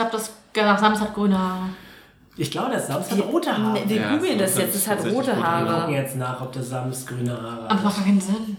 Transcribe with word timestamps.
glaube, 0.00 0.10
das 0.12 0.80
Sams 0.80 1.00
hat 1.00 1.14
grüne 1.14 1.38
Haare. 1.38 1.68
Ich 2.36 2.50
glaube, 2.50 2.70
das 2.72 2.86
Sams 2.86 3.10
hat 3.10 3.18
rote 3.20 3.56
Haare. 3.56 3.80
Wir 3.86 3.96
Ja, 4.00 4.14
googeln 4.16 4.32
so 4.38 4.44
das 4.44 4.56
jetzt, 4.56 4.74
es 4.76 4.88
hat 4.88 4.98
rote 5.00 5.10
rote 5.14 5.26
Wir 5.28 5.34
gucken 5.34 5.44
Haare. 5.44 5.92
jetzt 5.92 6.16
nach, 6.16 6.40
ob 6.40 6.52
das 6.52 6.68
Sams 6.70 7.06
grüne 7.06 7.32
Haare 7.32 7.64
Aber 7.66 7.74
das 7.74 7.82
macht 7.84 7.96
hat. 7.98 8.04
keinen 8.04 8.20
Sinn. 8.20 8.56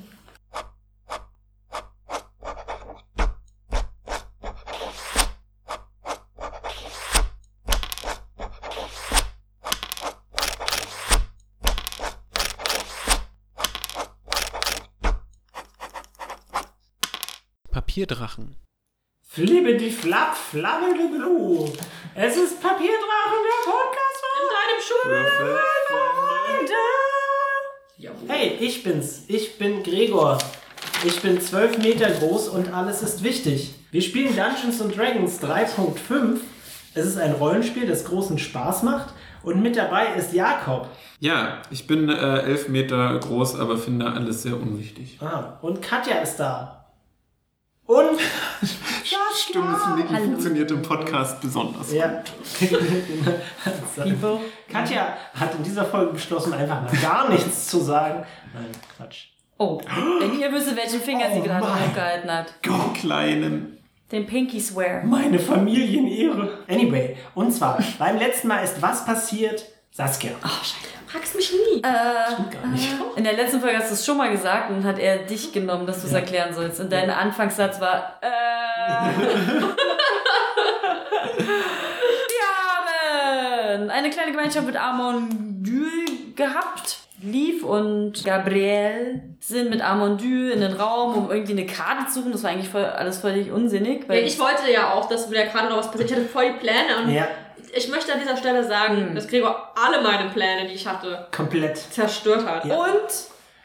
Papierdrachen. 17.71 18.55
Flippe 19.33 19.77
die 19.77 19.91
Flapp, 19.91 20.35
Flamme 20.35 20.93
de 20.93 21.07
Glu. 21.07 21.63
Es 22.15 22.35
ist 22.35 22.61
Papierdrachen, 22.61 23.39
der 23.47 23.63
Podcast 23.63 24.17
von 24.19 24.33
In 24.41 24.47
deinem 24.59 24.81
Schuh. 24.83 25.07
Hey, 28.27 28.57
ich 28.59 28.83
bin's. 28.83 29.23
Ich 29.29 29.57
bin 29.57 29.83
Gregor. 29.83 30.37
Ich 31.05 31.21
bin 31.21 31.39
12 31.39 31.77
Meter 31.77 32.11
groß 32.11 32.49
und 32.49 32.73
alles 32.73 33.03
ist 33.03 33.23
wichtig. 33.23 33.73
Wir 33.91 34.01
spielen 34.01 34.35
Dungeons 34.35 34.81
and 34.81 34.97
Dragons 34.97 35.41
3.5. 35.41 36.41
Es 36.93 37.05
ist 37.05 37.17
ein 37.17 37.31
Rollenspiel, 37.31 37.87
das 37.87 38.03
großen 38.03 38.37
Spaß 38.37 38.83
macht. 38.83 39.13
Und 39.43 39.61
mit 39.61 39.77
dabei 39.77 40.07
ist 40.17 40.33
Jakob. 40.33 40.89
Ja, 41.21 41.61
ich 41.69 41.87
bin 41.87 42.09
äh, 42.09 42.41
elf 42.41 42.67
Meter 42.67 43.17
groß, 43.19 43.57
aber 43.61 43.77
finde 43.77 44.07
alles 44.11 44.43
sehr 44.43 44.57
unwichtig. 44.57 45.19
Ah, 45.21 45.57
und 45.61 45.81
Katja 45.81 46.17
ist 46.17 46.35
da. 46.35 46.79
Und 47.85 48.19
Stimmt, 49.35 49.67
das 50.11 50.19
funktioniert 50.23 50.71
im 50.71 50.81
Podcast 50.81 51.41
besonders. 51.41 51.91
Ja. 51.91 52.23
Katja 54.71 55.17
hat 55.33 55.55
in 55.55 55.63
dieser 55.63 55.85
Folge 55.85 56.13
beschlossen, 56.13 56.53
einfach 56.53 56.81
mal 56.81 56.91
gar 57.01 57.29
nichts 57.29 57.67
zu 57.67 57.79
sagen. 57.79 58.25
Nein, 58.53 58.71
Quatsch. 58.97 59.25
Oh, 59.57 59.79
wenn 60.19 60.39
ihr 60.39 60.51
wüsstet, 60.51 60.75
welchen 60.75 61.01
Finger 61.01 61.25
Oh 61.31 61.35
sie 61.35 61.41
gerade 61.41 61.65
mein. 61.65 61.89
hochgehalten 61.89 62.31
hat. 62.31 62.63
Go, 62.63 62.73
Kleinen. 62.99 63.77
Den 64.11 64.25
Pinky 64.25 64.59
Swear. 64.59 65.03
Meine 65.05 65.39
Familienehre. 65.39 66.59
Anyway, 66.67 67.15
und 67.35 67.51
zwar, 67.51 67.77
beim 67.99 68.17
letzten 68.17 68.47
Mal 68.47 68.63
ist 68.63 68.81
was 68.81 69.05
passiert? 69.05 69.65
Saskia. 69.91 70.31
Fragst 71.11 71.35
mich 71.35 71.51
nie. 71.51 71.81
Gar 71.81 72.67
nicht. 72.71 72.89
In 73.15 73.23
der 73.23 73.33
letzten 73.33 73.59
Folge 73.59 73.77
hast 73.77 73.89
du 73.89 73.93
es 73.95 74.05
schon 74.05 74.17
mal 74.17 74.31
gesagt 74.31 74.69
und 74.69 74.83
hat 74.85 74.99
er 74.99 75.17
dich 75.19 75.51
genommen, 75.51 75.85
dass 75.85 76.01
du 76.01 76.07
es 76.07 76.13
Ja. 76.13 76.19
erklären 76.19 76.53
sollst. 76.53 76.79
Und 76.79 76.91
dein 76.91 77.09
Anfangssatz 77.09 77.81
war, 77.81 78.17
äh. 78.21 78.27
Wir 82.27 83.77
haben 83.77 83.89
eine 83.89 84.09
kleine 84.09 84.31
Gemeinschaft 84.31 84.65
mit 84.65 84.75
Armondyl 84.75 86.33
gehabt. 86.35 86.97
Lief 87.23 87.63
und 87.63 88.13
Gabriel 88.25 89.21
sind 89.39 89.69
mit 89.69 89.81
Armondyl 89.81 90.49
in 90.51 90.61
den 90.61 90.73
Raum, 90.73 91.15
um 91.25 91.31
irgendwie 91.31 91.51
eine 91.51 91.67
Karte 91.67 92.07
zu 92.07 92.15
suchen. 92.19 92.31
Das 92.31 92.41
war 92.41 92.49
eigentlich 92.49 92.69
voll, 92.69 92.83
alles 92.83 93.19
völlig 93.19 93.51
unsinnig. 93.51 94.03
Ja, 94.03 94.09
Weil 94.09 94.23
ich 94.23 94.39
wollte 94.39 94.71
ja 94.73 94.91
auch, 94.93 95.07
dass 95.07 95.29
mir 95.29 95.35
da 95.35 95.45
gerade 95.45 95.69
noch 95.69 95.77
was 95.77 95.91
passiert. 95.91 96.09
Ich 96.09 96.15
hatte 96.17 96.27
voll 96.27 96.51
die 96.53 96.59
Pläne 96.59 96.97
und 97.03 97.11
Ja, 97.11 97.27
ich 97.73 97.87
möchte 97.89 98.13
an 98.13 98.19
dieser 98.19 98.37
Stelle 98.37 98.63
sagen, 98.67 99.13
dass 99.15 99.27
Gregor 99.27 99.71
alle 99.75 100.01
meine 100.01 100.29
Pläne, 100.29 100.67
die 100.67 100.73
ich 100.73 100.87
hatte, 100.87 101.27
komplett. 101.31 101.77
zerstört 101.77 102.45
hat. 102.45 102.65
Ja. 102.65 102.75
Und 102.77 103.09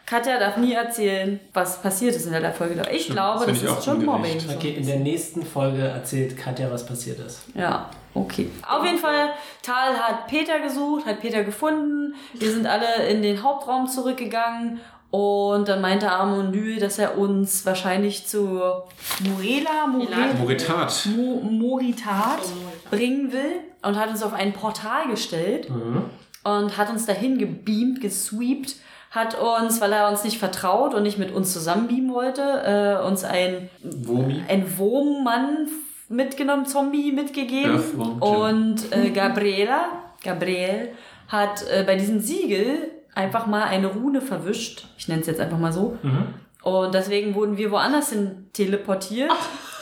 Katja 0.07 0.39
darf 0.39 0.57
nie 0.57 0.73
erzählen, 0.73 1.41
was 1.53 1.83
passiert 1.83 2.15
ist 2.15 2.27
in 2.27 2.33
der 2.33 2.53
Folge. 2.53 2.81
Ich 2.93 3.03
Stimmt, 3.03 3.17
glaube, 3.17 3.47
das 3.47 3.61
das 3.61 3.79
ist 3.79 3.85
schon 3.85 4.07
ungerecht. 4.09 4.43
Mobbing. 4.47 4.57
Okay, 4.57 4.71
in 4.75 4.87
der 4.87 5.01
nächsten 5.01 5.45
Folge 5.45 5.83
erzählt 5.83 6.37
Katja, 6.37 6.71
was 6.71 6.87
passiert 6.87 7.19
ist. 7.19 7.41
Ja, 7.55 7.91
okay. 8.15 8.49
Auf 8.69 8.85
jeden 8.85 8.99
Fall, 8.99 9.31
Tal 9.63 9.95
hat 9.99 10.29
Peter 10.29 10.61
gesucht, 10.61 11.07
hat 11.07 11.21
Peter 11.21 11.43
gefunden. 11.43 12.15
Wir 12.35 12.51
sind 12.53 12.67
alle 12.67 13.07
in 13.09 13.23
den 13.23 13.43
Hauptraum 13.43 13.89
zurückgegangen. 13.89 14.81
Und 15.11 15.69
dann 15.69 15.81
meinte 15.81 16.11
Armondy, 16.11 16.79
dass 16.79 16.99
er 16.99 17.17
uns 17.17 17.65
wahrscheinlich 17.65 18.27
zu 18.27 18.61
Morela, 19.21 19.87
Morela 19.87 20.35
Moritat. 20.39 21.07
Mo 21.17 21.41
Moritat 21.43 22.41
Oh, 22.43 22.91
bringen 22.91 23.33
will 23.33 23.61
und 23.87 23.97
hat 23.97 24.11
uns 24.11 24.23
auf 24.23 24.33
ein 24.33 24.53
Portal 24.53 25.09
gestellt 25.09 25.69
und 26.45 26.77
hat 26.77 26.91
uns 26.91 27.07
dahin 27.07 27.39
gebeamt, 27.39 28.01
gesweept, 28.01 28.77
hat 29.11 29.39
uns, 29.41 29.81
weil 29.81 29.93
er 29.93 30.09
uns 30.11 30.25
nicht 30.25 30.39
vertraut 30.39 30.93
und 30.95 31.05
nicht 31.05 31.19
mit 31.19 31.33
uns 31.33 31.53
zusammen 31.53 31.89
beamen 31.89 32.13
wollte, 32.13 32.43
äh, 33.03 33.07
uns 33.07 33.25
ein, 33.25 33.71
ein 34.49 34.79
Wurmmann 34.79 35.69
mitgenommen, 36.09 36.67
Zombie 36.67 37.13
mitgegeben. 37.13 37.77
Earthworm, 37.77 38.23
und 38.23 38.93
äh, 38.93 39.11
Gabriela, 39.11 39.89
Gabriel, 40.23 40.91
hat 41.29 41.65
äh, 41.71 41.85
bei 41.85 41.97
diesem 41.97 42.21
Siegel 42.21 42.91
einfach 43.15 43.47
mal 43.47 43.65
eine 43.65 43.87
Rune 43.87 44.21
verwischt. 44.21 44.87
Ich 44.99 45.09
nenne 45.09 45.23
es 45.23 45.27
jetzt 45.27 45.41
einfach 45.41 45.59
mal 45.59 45.73
so. 45.73 45.97
Und 46.63 46.95
deswegen 46.95 47.35
wurden 47.35 47.57
wir 47.57 47.71
woanders 47.71 48.11
hin 48.11 48.49
teleportiert. 48.53 49.33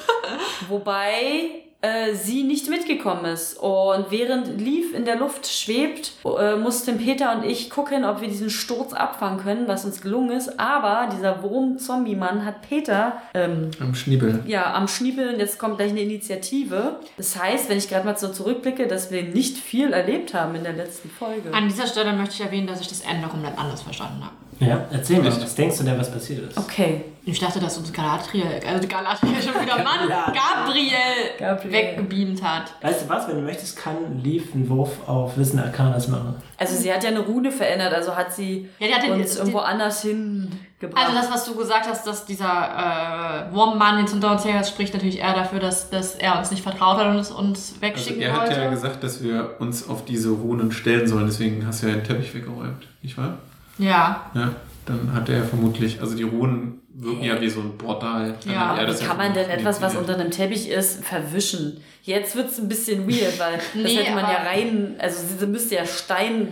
Wobei 0.69 1.64
äh, 1.84 2.15
sie 2.15 2.45
nicht 2.45 2.69
mitgekommen 2.71 3.27
ist. 3.27 3.59
Und 3.59 4.06
während 4.11 4.59
Leaf 4.61 4.95
in 4.95 5.05
der 5.05 5.17
Luft 5.17 5.47
schwebt, 5.47 6.12
äh, 6.25 6.56
mussten 6.56 6.97
Peter 6.97 7.37
und 7.37 7.45
ich 7.45 7.69
gucken, 7.69 8.05
ob 8.05 8.22
wir 8.22 8.28
diesen 8.28 8.49
Sturz 8.49 8.95
abfangen 8.95 9.41
können, 9.41 9.69
was 9.69 9.84
uns 9.84 10.00
gelungen 10.00 10.31
ist. 10.31 10.59
Aber 10.59 11.11
dieser 11.15 11.43
Wurm-Zombie-Mann 11.43 12.45
hat 12.45 12.62
Peter 12.67 13.21
ähm, 13.34 13.71
Am 13.81 13.95
Schniebel. 13.95 14.43
ja, 14.47 14.72
am 14.72 14.89
Schniebeln, 14.89 15.39
jetzt 15.39 15.59
kommt 15.59 15.77
gleich 15.77 15.91
eine 15.91 16.00
Initiative. 16.00 17.00
Das 17.19 17.39
heißt, 17.39 17.69
wenn 17.69 17.77
ich 17.78 17.89
gerade 17.89 18.06
mal 18.06 18.16
so 18.16 18.28
zurückblicke, 18.28 18.87
dass 18.87 19.11
wir 19.11 19.22
nicht 19.22 19.59
viel 19.59 19.93
erlebt 19.93 20.33
haben 20.33 20.55
in 20.55 20.62
der 20.62 20.72
letzten 20.72 21.11
Folge. 21.11 21.53
An 21.53 21.69
dieser 21.69 21.87
Stelle 21.87 22.12
möchte 22.15 22.34
ich 22.34 22.41
erwähnen, 22.41 22.66
dass 22.66 22.81
ich 22.81 22.89
das 22.89 23.03
Ende 23.03 23.28
komplett 23.28 23.59
anders 23.59 23.83
verstanden 23.83 24.25
habe. 24.25 24.34
Ja, 24.69 24.85
erzähl 24.91 25.19
mal, 25.21 25.29
Echt? 25.29 25.43
was 25.43 25.55
denkst 25.55 25.79
du 25.79 25.85
denn, 25.85 25.99
was 25.99 26.11
passiert 26.11 26.49
ist? 26.51 26.59
Okay. 26.59 27.03
Ich 27.27 27.39
dachte, 27.39 27.59
dass 27.59 27.79
uns 27.79 27.91
Galadriel, 27.91 28.45
also 28.69 28.87
Galadriel 28.87 29.41
schon 29.41 29.55
wieder, 29.63 29.77
Mann. 29.83 30.07
Gabriel, 30.09 30.93
Gabriel. 31.39 31.73
weggebeamt 31.73 32.43
hat. 32.43 32.75
Weißt 32.83 33.03
du 33.05 33.09
was, 33.09 33.27
wenn 33.29 33.37
du 33.37 33.43
möchtest, 33.43 33.79
kann 33.79 33.97
Leaf 34.23 34.53
einen 34.55 34.69
Wurf 34.69 34.91
auf 35.09 35.37
Wissen 35.39 35.59
Arcanas 35.59 36.09
machen. 36.09 36.35
Also 36.59 36.77
sie 36.77 36.93
hat 36.93 37.03
ja 37.03 37.09
eine 37.09 37.21
Rune 37.21 37.51
verändert, 37.51 37.95
also 37.95 38.15
hat 38.15 38.35
sie 38.35 38.69
Ja, 38.79 38.89
die 38.89 38.93
hat 38.95 39.03
den- 39.05 39.13
uns 39.13 39.33
die- 39.33 39.39
irgendwo 39.39 39.59
anders 39.61 40.03
hingebracht. 40.03 41.03
Also 41.03 41.17
das, 41.17 41.31
was 41.33 41.45
du 41.47 41.55
gesagt 41.55 41.87
hast, 41.89 42.07
dass 42.07 42.27
dieser 42.27 43.49
äh, 43.51 43.55
Wurmmann 43.55 44.01
jetzt 44.01 44.13
unter 44.13 44.31
uns 44.33 44.45
her 44.45 44.61
ist, 44.61 44.69
spricht 44.69 44.93
natürlich 44.93 45.19
eher 45.19 45.33
dafür, 45.35 45.61
dass, 45.61 45.89
dass 45.89 46.17
er 46.17 46.39
uns 46.39 46.51
nicht 46.51 46.63
vertraut 46.63 46.99
hat 46.99 47.07
und 47.07 47.17
uns, 47.17 47.31
uns 47.31 47.71
Also 47.71 47.81
wegschicken 47.81 48.21
er 48.21 48.33
hat 48.35 48.49
wollte. 48.49 48.61
ja 48.61 48.69
gesagt, 48.69 49.03
dass 49.03 49.23
wir 49.23 49.55
uns 49.61 49.89
auf 49.89 50.05
diese 50.05 50.29
Runen 50.29 50.73
stellen 50.73 51.07
sollen, 51.07 51.25
deswegen 51.27 51.67
hast 51.67 51.83
du 51.83 51.87
ja 51.87 51.95
den 51.95 52.05
Teppich 52.05 52.35
weggeräumt, 52.35 52.87
nicht 53.01 53.17
wahr? 53.17 53.39
Ja. 53.79 54.31
Ja, 54.35 54.51
dann 54.87 55.12
hat 55.12 55.29
er 55.29 55.45
vermutlich, 55.45 56.01
also 56.01 56.17
die 56.17 56.23
Runen 56.23 56.81
wirken 56.95 57.25
ja 57.25 57.41
wie 57.41 57.49
so 57.49 57.61
ein 57.61 57.77
Portal. 57.77 58.35
Dann 58.45 58.53
Ja, 58.55 58.77
Wie 58.81 58.87
das 58.87 59.01
ja 59.01 59.09
kann 59.09 59.17
man 59.17 59.35
denn 59.35 59.51
etwas, 59.51 59.83
was 59.83 59.97
unter 59.97 60.15
einem 60.15 60.31
Teppich 60.31 60.69
ist, 60.69 61.05
verwischen? 61.05 61.81
Jetzt 62.03 62.37
wird 62.37 62.51
es 62.51 62.59
ein 62.59 62.69
bisschen 62.69 63.09
weird, 63.09 63.39
weil 63.41 63.57
das 63.57 63.65
Nee, 63.75 63.97
hätte 63.97 64.15
man 64.15 64.31
ja 64.31 64.43
rein, 64.43 64.95
also 64.99 65.19
sie 65.39 65.47
müsste 65.47 65.77
ja 65.77 65.87
Stein. 65.87 66.49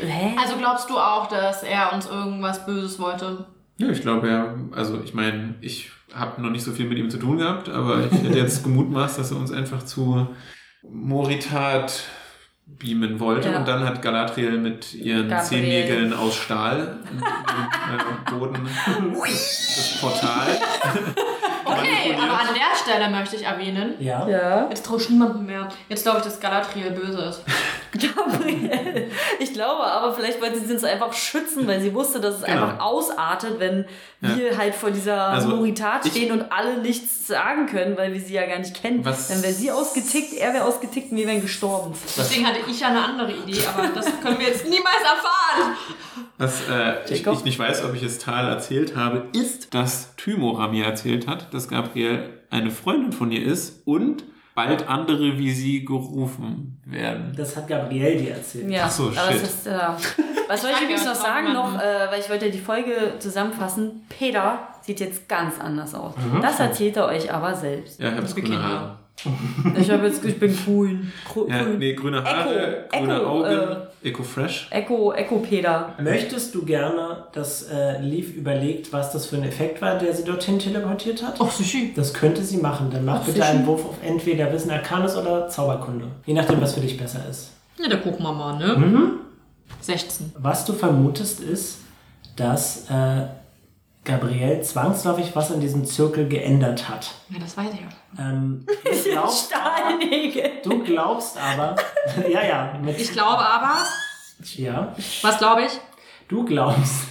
Hä? 0.00 0.34
Also 0.40 0.56
glaubst 0.56 0.88
du 0.88 0.96
auch, 0.96 1.26
dass 1.28 1.62
er 1.64 1.92
uns 1.92 2.06
irgendwas 2.06 2.64
Böses 2.64 2.98
wollte? 2.98 3.44
Ja, 3.78 3.90
ich 3.90 4.00
glaube 4.00 4.28
ja, 4.28 4.54
also 4.72 5.00
ich 5.04 5.14
meine, 5.14 5.56
ich 5.60 5.90
habe 6.14 6.40
noch 6.40 6.50
nicht 6.50 6.64
so 6.64 6.72
viel 6.72 6.86
mit 6.86 6.96
ihm 6.98 7.10
zu 7.10 7.18
tun 7.18 7.38
gehabt, 7.38 7.68
aber 7.68 8.06
ich 8.06 8.22
hätte 8.22 8.38
jetzt 8.38 8.62
gemutmaßt, 8.64 9.18
dass 9.18 9.30
er 9.32 9.36
uns 9.36 9.52
einfach 9.52 9.82
zu 9.84 10.28
Moritat 10.82 12.04
beamen 12.78 13.18
wollte 13.18 13.48
Ja. 13.50 13.58
und 13.58 13.66
dann 13.68 13.84
hat 13.84 14.02
Galadriel 14.02 14.58
mit 14.58 14.94
ihren 14.94 15.28
Gabriel. 15.28 15.44
Zehennägeln 15.48 16.12
aus 16.14 16.36
Stahl 16.36 16.98
im, 17.10 17.18
äh, 17.18 18.30
Boden 18.38 18.68
das 19.20 19.98
Portal. 20.00 20.46
Okay, 21.70 22.14
aber 22.16 22.40
an 22.40 22.46
der 22.54 22.74
Stelle 22.82 23.10
möchte 23.10 23.36
ich 23.36 23.44
erwähnen, 23.44 23.92
Ja? 23.98 24.26
ja. 24.26 24.66
jetzt 24.70 24.86
traue 24.86 24.98
ich 24.98 25.10
niemandem 25.10 25.44
mehr. 25.44 25.68
Jetzt 25.90 26.02
glaube 26.02 26.18
ich, 26.18 26.24
dass 26.24 26.40
Galadriel 26.40 26.90
böse 26.92 27.18
ist. 27.20 27.42
Gabriel. 27.92 29.10
Ich 29.38 29.52
glaube 29.52 29.82
aber, 29.84 30.12
vielleicht 30.14 30.40
wollte 30.40 30.58
sie 30.60 30.72
uns 30.72 30.84
einfach 30.84 31.12
schützen, 31.12 31.66
weil 31.66 31.80
sie 31.80 31.94
wusste, 31.94 32.20
dass 32.20 32.36
es 32.36 32.42
Genau. 32.44 32.62
einfach 32.66 32.80
ausartet, 32.80 33.58
wenn 33.58 33.84
wir 34.20 34.56
halt 34.58 34.74
vor 34.74 34.90
dieser 34.90 35.28
Also, 35.28 35.48
Moritat 35.48 36.04
ich- 36.04 36.12
stehen 36.12 36.32
und 36.32 36.50
alle 36.52 36.78
nichts 36.78 37.26
sagen 37.26 37.66
können, 37.66 37.96
weil 37.96 38.12
wir 38.12 38.20
sie 38.20 38.34
ja 38.34 38.46
gar 38.46 38.58
nicht 38.58 38.74
kennen. 38.80 39.04
Was- 39.04 39.28
Dann 39.28 39.42
wäre 39.42 39.52
sie 39.52 39.70
ausgetickt, 39.70 40.34
er 40.34 40.52
wäre 40.54 40.64
ausgetickt 40.64 41.12
und 41.12 41.18
wir 41.18 41.26
wären 41.26 41.40
gestorben. 41.40 41.94
Deswegen 42.16 42.46
hatte 42.46 42.58
ich 42.68 42.80
ja 42.80 42.88
eine 42.88 43.04
andere 43.04 43.32
Idee, 43.32 43.60
aber 43.76 43.88
das 43.88 44.06
können 44.22 44.38
wir 44.38 44.46
jetzt 44.48 44.64
niemals 44.64 45.00
erfahren. 45.02 45.76
Was 46.36 46.68
äh, 46.68 47.12
ich, 47.12 47.26
ich 47.26 47.44
nicht 47.44 47.58
weiß, 47.58 47.84
ob 47.84 47.94
ich 47.94 48.02
es 48.02 48.18
Tal 48.18 48.48
erzählt 48.48 48.94
habe, 48.96 49.28
ist, 49.32 49.74
dass 49.74 50.14
Thymora 50.16 50.68
mir 50.68 50.84
erzählt 50.84 51.26
hat, 51.26 51.52
dass 51.52 51.68
Gabriel 51.68 52.28
eine 52.50 52.70
Freundin 52.70 53.12
von 53.12 53.30
ihr 53.32 53.44
ist 53.44 53.82
und 53.86 54.24
bald 54.66 54.88
andere 54.88 55.38
wie 55.38 55.52
sie 55.52 55.84
gerufen 55.84 56.80
werden. 56.84 57.32
Das 57.36 57.56
hat 57.56 57.68
Gabriel 57.68 58.18
dir 58.18 58.32
erzählt. 58.34 58.68
Ja, 58.70 58.82
Ach 58.86 58.90
so, 58.90 59.04
aber 59.04 59.32
shit. 59.32 59.42
das 59.42 59.50
ist, 59.54 59.66
ja. 59.66 59.96
Was 60.48 60.62
soll 60.62 60.70
ich 60.74 60.82
übrigens 60.82 61.04
noch 61.04 61.14
sagen 61.14 61.52
noch, 61.52 61.74
äh, 61.78 62.10
weil 62.10 62.18
ich 62.20 62.28
wollte 62.28 62.50
die 62.50 62.58
Folge 62.58 63.14
zusammenfassen. 63.20 64.02
Peter 64.08 64.58
sieht 64.82 64.98
jetzt 65.00 65.28
ganz 65.28 65.60
anders 65.60 65.94
aus. 65.94 66.14
Mhm. 66.16 66.40
Das 66.42 66.58
erzählt 66.58 66.96
er 66.96 67.06
euch 67.06 67.32
aber 67.32 67.54
selbst. 67.54 68.00
Ja, 68.00 68.08
ich 68.08 68.16
habe 68.16 68.40
grüne. 68.42 68.62
Haare. 68.62 68.98
Ich 69.80 69.90
habe 69.90 70.06
jetzt, 70.06 70.24
ich 70.24 70.38
bin 70.38 70.56
grün. 70.64 71.12
Gru- 71.28 71.48
Ja, 71.48 71.62
grün. 71.64 71.78
nee, 71.78 71.92
grüne 71.94 72.22
Haare, 72.24 72.86
Echo, 72.90 72.98
grüne 73.00 73.14
Echo, 73.16 73.26
Augen, 73.26 73.50
Eco 73.50 73.76
Fresh. 74.02 74.68
Echo, 74.70 75.12
Echo 75.12 75.38
Peter. 75.38 75.94
Möchtest 76.00 76.54
du 76.54 76.64
gerne, 76.64 77.24
dass 77.32 77.64
äh, 77.64 78.00
Leaf 78.00 78.34
überlegt, 78.34 78.92
was 78.92 79.12
das 79.12 79.26
für 79.26 79.36
ein 79.36 79.44
Effekt 79.44 79.82
war, 79.82 79.98
der 79.98 80.14
sie 80.14 80.24
dorthin 80.24 80.58
teleportiert 80.58 81.22
hat? 81.22 81.40
Oh, 81.40 81.48
Sushi. 81.48 81.92
Das 81.94 82.14
könnte 82.14 82.42
sie 82.42 82.58
machen. 82.58 82.90
Dann 82.90 83.04
mach 83.04 83.24
bitte 83.24 83.44
einen 83.44 83.66
Wurf 83.66 83.84
auf 83.84 83.96
entweder 84.02 84.52
Wissen 84.52 84.70
Arcanis 84.70 85.16
oder 85.16 85.48
Zauberkunde. 85.48 86.06
Je 86.26 86.34
nachdem, 86.34 86.60
was 86.60 86.74
für 86.74 86.80
dich 86.80 86.96
besser 86.96 87.20
ist. 87.28 87.50
Ja, 87.78 87.88
da 87.88 87.96
gucken 87.96 88.22
wir 88.22 88.32
mal, 88.32 88.56
ne? 88.58 88.76
Mhm. 88.76 89.10
16. 89.80 90.32
Was 90.38 90.64
du 90.64 90.72
vermutest 90.72 91.40
ist, 91.40 91.78
dass 92.36 92.88
äh, 92.90 93.24
Gabrielle 94.08 94.62
zwangsläufig 94.62 95.36
was 95.36 95.50
in 95.50 95.60
diesem 95.60 95.84
Zirkel 95.84 96.28
geändert 96.28 96.88
hat. 96.88 97.14
Ja, 97.28 97.38
das 97.38 97.56
weiß 97.56 97.68
ich 97.74 97.80
ja. 97.80 97.88
Ähm, 98.18 98.64
du, 98.84 99.10
glaubst 99.10 99.54
aber, 99.54 99.98
Stahlnägel. 100.00 100.50
du 100.64 100.82
glaubst 100.82 101.36
aber, 101.36 101.76
ja, 102.28 102.42
ja, 102.42 102.80
mit, 102.82 102.98
Ich 102.98 103.12
glaube 103.12 103.38
aber, 103.38 103.84
ja, 104.56 104.94
was 105.22 105.38
glaube 105.38 105.62
ich? 105.62 105.78
du 106.28 106.44
glaubst, 106.44 107.04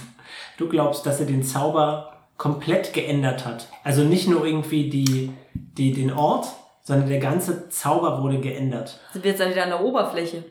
du 0.56 0.68
glaubst, 0.68 1.06
dass 1.06 1.20
er 1.20 1.26
den 1.26 1.44
Zauber 1.44 2.14
komplett 2.36 2.92
geändert 2.92 3.46
hat. 3.46 3.68
Also 3.84 4.02
nicht 4.02 4.28
nur 4.28 4.44
irgendwie 4.44 4.90
die, 4.90 5.32
die, 5.54 5.92
den 5.92 6.12
Ort, 6.12 6.48
sondern 6.82 7.08
der 7.08 7.20
ganze 7.20 7.68
Zauber 7.68 8.22
wurde 8.22 8.40
geändert. 8.40 8.98
Sind 9.12 9.22
wir 9.22 9.30
jetzt 9.30 9.40
dann 9.40 9.50
wieder 9.50 9.62
an 9.62 9.70
der 9.70 9.84
Oberfläche? 9.84 10.44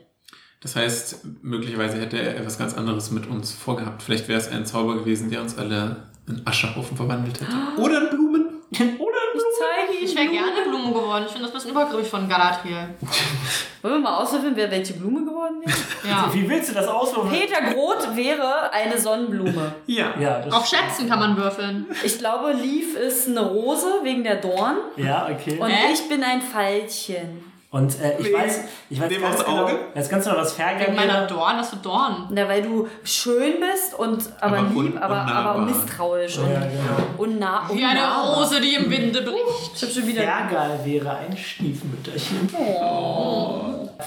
Das 0.60 0.76
heißt, 0.76 1.24
möglicherweise 1.42 2.00
hätte 2.00 2.18
er 2.18 2.36
etwas 2.36 2.58
ganz 2.58 2.74
anderes 2.74 3.10
mit 3.10 3.26
uns 3.28 3.52
vorgehabt. 3.52 4.02
Vielleicht 4.02 4.28
wäre 4.28 4.40
es 4.40 4.48
ein 4.48 4.66
Zauber 4.66 4.96
gewesen, 4.96 5.30
der 5.30 5.40
uns 5.40 5.56
alle 5.56 6.07
in 6.28 6.42
Aschehaufen 6.44 6.96
verwandelt 6.96 7.40
hätte. 7.40 7.52
Oder 7.80 8.02
in 8.02 8.10
Blumen. 8.10 8.44
Oder 8.70 9.18
Ich 9.34 9.42
zeige 9.58 10.04
Ich 10.04 10.14
wäre 10.14 10.28
gerne 10.28 10.62
Blume 10.68 10.92
geworden. 10.92 11.24
Ich 11.26 11.32
finde 11.32 11.46
das 11.46 11.52
ein 11.52 11.54
bisschen 11.54 11.70
übergriffig 11.70 12.08
von 12.08 12.28
Galadriel. 12.28 12.88
Wollen 13.82 13.94
wir 13.94 14.00
mal 14.00 14.16
auswürfeln, 14.16 14.54
wer 14.56 14.70
welche 14.70 14.94
Blume 14.94 15.24
geworden 15.24 15.62
wäre? 15.64 15.76
Ja. 16.06 16.28
Wie 16.32 16.48
willst 16.48 16.70
du 16.70 16.74
das 16.74 16.86
auswürfeln? 16.86 17.32
Peter 17.40 17.72
Groth 17.72 18.14
wäre 18.14 18.70
eine 18.72 18.98
Sonnenblume. 18.98 19.74
Ja. 19.86 20.14
Ja, 20.20 20.40
das 20.40 20.52
Auf 20.52 20.66
Schätzen 20.66 21.08
kann 21.08 21.18
man 21.18 21.36
würfeln. 21.36 21.86
Ich 22.04 22.18
glaube, 22.18 22.52
Leaf 22.52 22.94
ist 22.96 23.28
eine 23.28 23.40
Rose 23.40 23.86
wegen 24.02 24.22
der 24.24 24.36
Dorn. 24.36 24.76
Ja, 24.96 25.28
okay. 25.30 25.58
Und 25.58 25.68
Hä? 25.68 25.92
ich 25.92 26.08
bin 26.08 26.22
ein 26.22 26.42
Veilchen. 26.42 27.44
Und 27.70 28.00
äh, 28.00 28.16
ich 28.18 28.24
Wegen 28.28 28.38
weiß, 28.38 28.60
ich 28.88 28.98
weiß 28.98 29.08
dem 29.10 29.20
ganz 29.20 29.36
aufs 29.36 29.44
genau, 29.44 29.62
Auge? 29.64 29.78
weiß 29.92 30.08
ganz 30.08 30.24
genau, 30.24 30.36
was 30.38 30.52
Fergal 30.54 30.86
Wegen 30.86 30.94
meiner. 30.96 31.26
Dorn, 31.26 31.56
hast 31.58 31.74
du 31.74 31.76
Dorn. 31.76 32.26
Na, 32.30 32.48
weil 32.48 32.62
du 32.62 32.88
schön 33.04 33.56
bist 33.60 33.92
und 33.92 34.24
aber, 34.40 34.58
Aber 34.60 34.68
un- 34.74 34.84
lieb, 34.86 35.02
aber, 35.02 35.16
aber 35.20 35.60
misstrauisch 35.60 36.38
und 36.38 36.50
Ja, 36.50 36.60
genau. 36.60 36.70
unna 37.18 37.68
Wie 37.70 37.84
eine. 37.84 38.00
Rose, 38.36 38.58
die 38.62 38.74
im 38.74 38.90
Winde 38.90 39.20
bricht. 39.20 39.72
Ich 39.76 39.82
hab 39.82 39.90
schon 39.90 40.06
wieder. 40.06 40.22
Fergal 40.22 40.80
wäre 40.82 41.10
ein 41.18 41.36
Stiefmütterchen. 41.36 42.48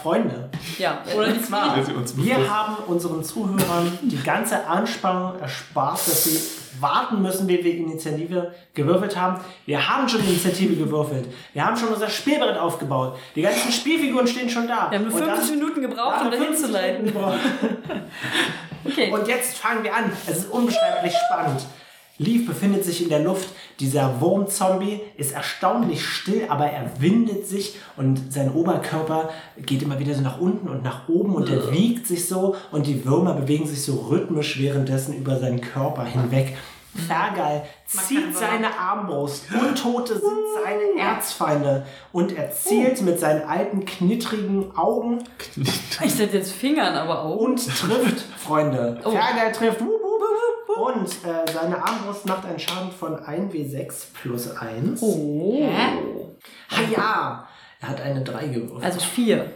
Freunde, 0.01 0.49
Ja. 0.79 0.99
Oder 1.15 1.27
die 1.27 1.41
zwar, 1.43 1.75
Weil 1.75 1.85
sie 1.85 1.93
uns 1.93 2.17
wir 2.17 2.49
haben 2.49 2.77
unseren 2.87 3.23
Zuhörern 3.23 3.99
die 4.01 4.23
ganze 4.23 4.65
Anspannung 4.65 5.39
erspart, 5.39 5.97
dass 5.99 6.23
sie 6.23 6.39
warten 6.81 7.21
müssen, 7.21 7.47
wie 7.47 7.63
wir 7.63 7.73
Initiative 7.75 8.53
gewürfelt 8.73 9.15
haben. 9.19 9.39
Wir 9.65 9.87
haben 9.89 10.07
schon 10.09 10.21
Initiative 10.21 10.75
gewürfelt. 10.75 11.27
Wir 11.53 11.65
haben 11.65 11.77
schon 11.77 11.89
unser 11.89 12.09
Spielbrett 12.09 12.57
aufgebaut. 12.57 13.17
Die 13.35 13.41
ganzen 13.41 13.71
Spielfiguren 13.71 14.27
stehen 14.27 14.49
schon 14.49 14.67
da. 14.67 14.87
Wir 14.89 14.99
haben 14.99 15.07
nur 15.09 15.15
Und 15.15 15.23
50 15.23 15.49
dann- 15.49 15.59
Minuten 15.59 15.81
gebraucht, 15.81 16.15
Ja, 16.19 16.25
um 16.25 16.31
da 16.31 16.37
50 16.37 16.47
hinzuleiten. 16.57 17.05
Minuten 17.05 17.17
gebraucht. 17.19 17.39
Okay. 18.83 19.11
Und 19.11 19.27
jetzt 19.27 19.57
fangen 19.57 19.83
wir 19.83 19.95
an. 19.95 20.11
Es 20.27 20.39
ist 20.39 20.51
unbeschreiblich 20.51 21.13
spannend. 21.27 21.61
Leaf 22.17 22.45
befindet 22.47 22.83
sich 22.83 23.01
in 23.03 23.09
der 23.09 23.19
Luft. 23.19 23.49
Dieser 23.79 24.19
Wurmzombie 24.21 25.01
ist 25.17 25.33
erstaunlich 25.33 26.03
still, 26.05 26.45
aber 26.49 26.65
er 26.67 26.91
windet 26.99 27.47
sich 27.47 27.75
und 27.97 28.31
sein 28.33 28.51
Oberkörper 28.51 29.29
geht 29.65 29.81
immer 29.81 29.97
wieder 29.99 30.13
so 30.13 30.21
nach 30.21 30.39
unten 30.39 30.67
und 30.67 30.83
nach 30.83 31.09
oben 31.09 31.33
und 31.35 31.49
er 31.49 31.71
wiegt 31.71 32.05
sich 32.05 32.27
so 32.27 32.55
und 32.71 32.85
die 32.85 33.05
Würmer 33.05 33.33
bewegen 33.33 33.65
sich 33.67 33.83
so 33.83 34.07
rhythmisch 34.09 34.59
währenddessen 34.59 35.15
über 35.15 35.37
seinen 35.39 35.61
Körper 35.61 36.03
hinweg. 36.05 36.57
Fergal 37.07 37.63
zieht 37.85 38.35
seine 38.35 38.77
Armbrust. 38.77 39.45
Untote 39.51 40.13
sind 40.13 40.37
seine 40.63 41.01
Erzfeinde. 41.01 41.85
Und 42.11 42.35
er 42.37 42.51
zielt 42.51 43.01
mit 43.01 43.19
seinen 43.19 43.43
alten, 43.43 43.85
knittrigen 43.85 44.75
Augen 44.75 45.23
Ich 45.55 46.19
hätte 46.19 46.37
jetzt 46.37 46.51
Fingern, 46.51 46.95
aber 46.95 47.23
auch. 47.23 47.37
und 47.37 47.57
trifft, 47.65 48.21
Freunde. 48.37 48.99
Oh. 49.05 49.11
Fergal 49.11 49.51
trifft. 49.51 49.81
Und 49.81 51.07
äh, 51.07 51.51
seine 51.51 51.83
Armbrust 51.83 52.25
macht 52.25 52.45
einen 52.45 52.59
Schaden 52.59 52.91
von 52.91 53.15
1w6 53.15 53.93
plus 54.21 54.55
1. 54.55 55.01
Oh. 55.01 55.59
Hä? 55.63 55.97
Ah 56.69 56.81
ja, 56.89 57.47
er 57.81 57.87
hat 57.87 58.01
eine 58.01 58.23
3 58.23 58.47
gewürfelt. 58.47 58.83
Also 58.83 58.99
vier. 58.99 59.51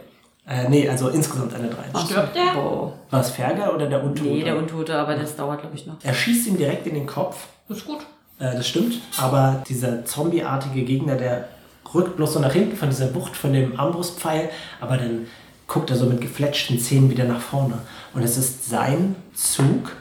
Äh, 0.48 0.68
nee, 0.68 0.88
also 0.88 1.08
insgesamt 1.08 1.54
eine 1.54 1.68
3. 1.68 2.00
Stirbt 2.00 2.36
der? 2.36 2.56
Oh. 2.56 2.92
War 3.10 3.20
es 3.20 3.30
Fergal 3.30 3.70
oder 3.74 3.86
der 3.88 4.02
Untote? 4.02 4.28
Nee, 4.28 4.44
der 4.44 4.56
Untote, 4.56 4.96
aber 4.96 5.16
das 5.16 5.36
dauert, 5.36 5.60
glaube 5.60 5.74
ich, 5.76 5.86
noch. 5.86 5.96
er 6.02 6.14
schießt 6.14 6.46
ihm 6.48 6.56
direkt 6.56 6.86
in 6.86 6.94
den 6.94 7.06
Kopf. 7.06 7.46
Das 7.68 7.78
ist 7.78 7.86
gut. 7.86 8.00
Äh, 8.38 8.54
das 8.54 8.68
stimmt. 8.68 9.00
Aber 9.18 9.62
dieser 9.68 10.04
zombieartige 10.04 10.84
Gegner, 10.84 11.16
der 11.16 11.48
rückt 11.94 12.16
bloß 12.16 12.34
so 12.34 12.40
nach 12.40 12.52
hinten 12.52 12.76
von 12.76 12.90
dieser 12.90 13.14
Wucht, 13.14 13.36
von 13.36 13.52
dem 13.52 13.78
Armbrustpfeil. 13.78 14.50
Aber 14.80 14.96
dann 14.96 15.26
guckt 15.66 15.90
er 15.90 15.96
so 15.96 16.06
mit 16.06 16.20
gefletschten 16.20 16.78
Zähnen 16.78 17.10
wieder 17.10 17.24
nach 17.24 17.40
vorne. 17.40 17.78
Und 18.14 18.22
es 18.22 18.36
ist 18.36 18.68
sein 18.68 19.16
Zug. 19.34 19.92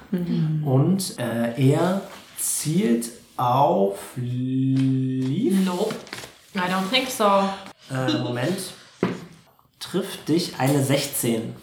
Und 0.64 1.16
äh, 1.18 1.72
er 1.72 2.02
zielt 2.38 3.10
auf 3.38 3.98
Leaf. 4.16 5.66
Nope. 5.66 5.96
I 6.56 6.60
don't 6.60 6.90
think 6.92 7.10
so. 7.10 7.24
Äh, 7.94 8.18
Moment. 8.22 8.58
Trifft 9.80 10.28
dich 10.30 10.54
eine 10.60 10.84
16. 10.84 11.56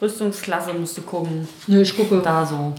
Rüstungsklasse 0.00 0.74
musst 0.74 0.98
du 0.98 1.02
gucken. 1.02 1.48
Nö, 1.66 1.80
ich 1.80 1.96
gucke. 1.96 2.20
Da 2.20 2.44
so. 2.44 2.74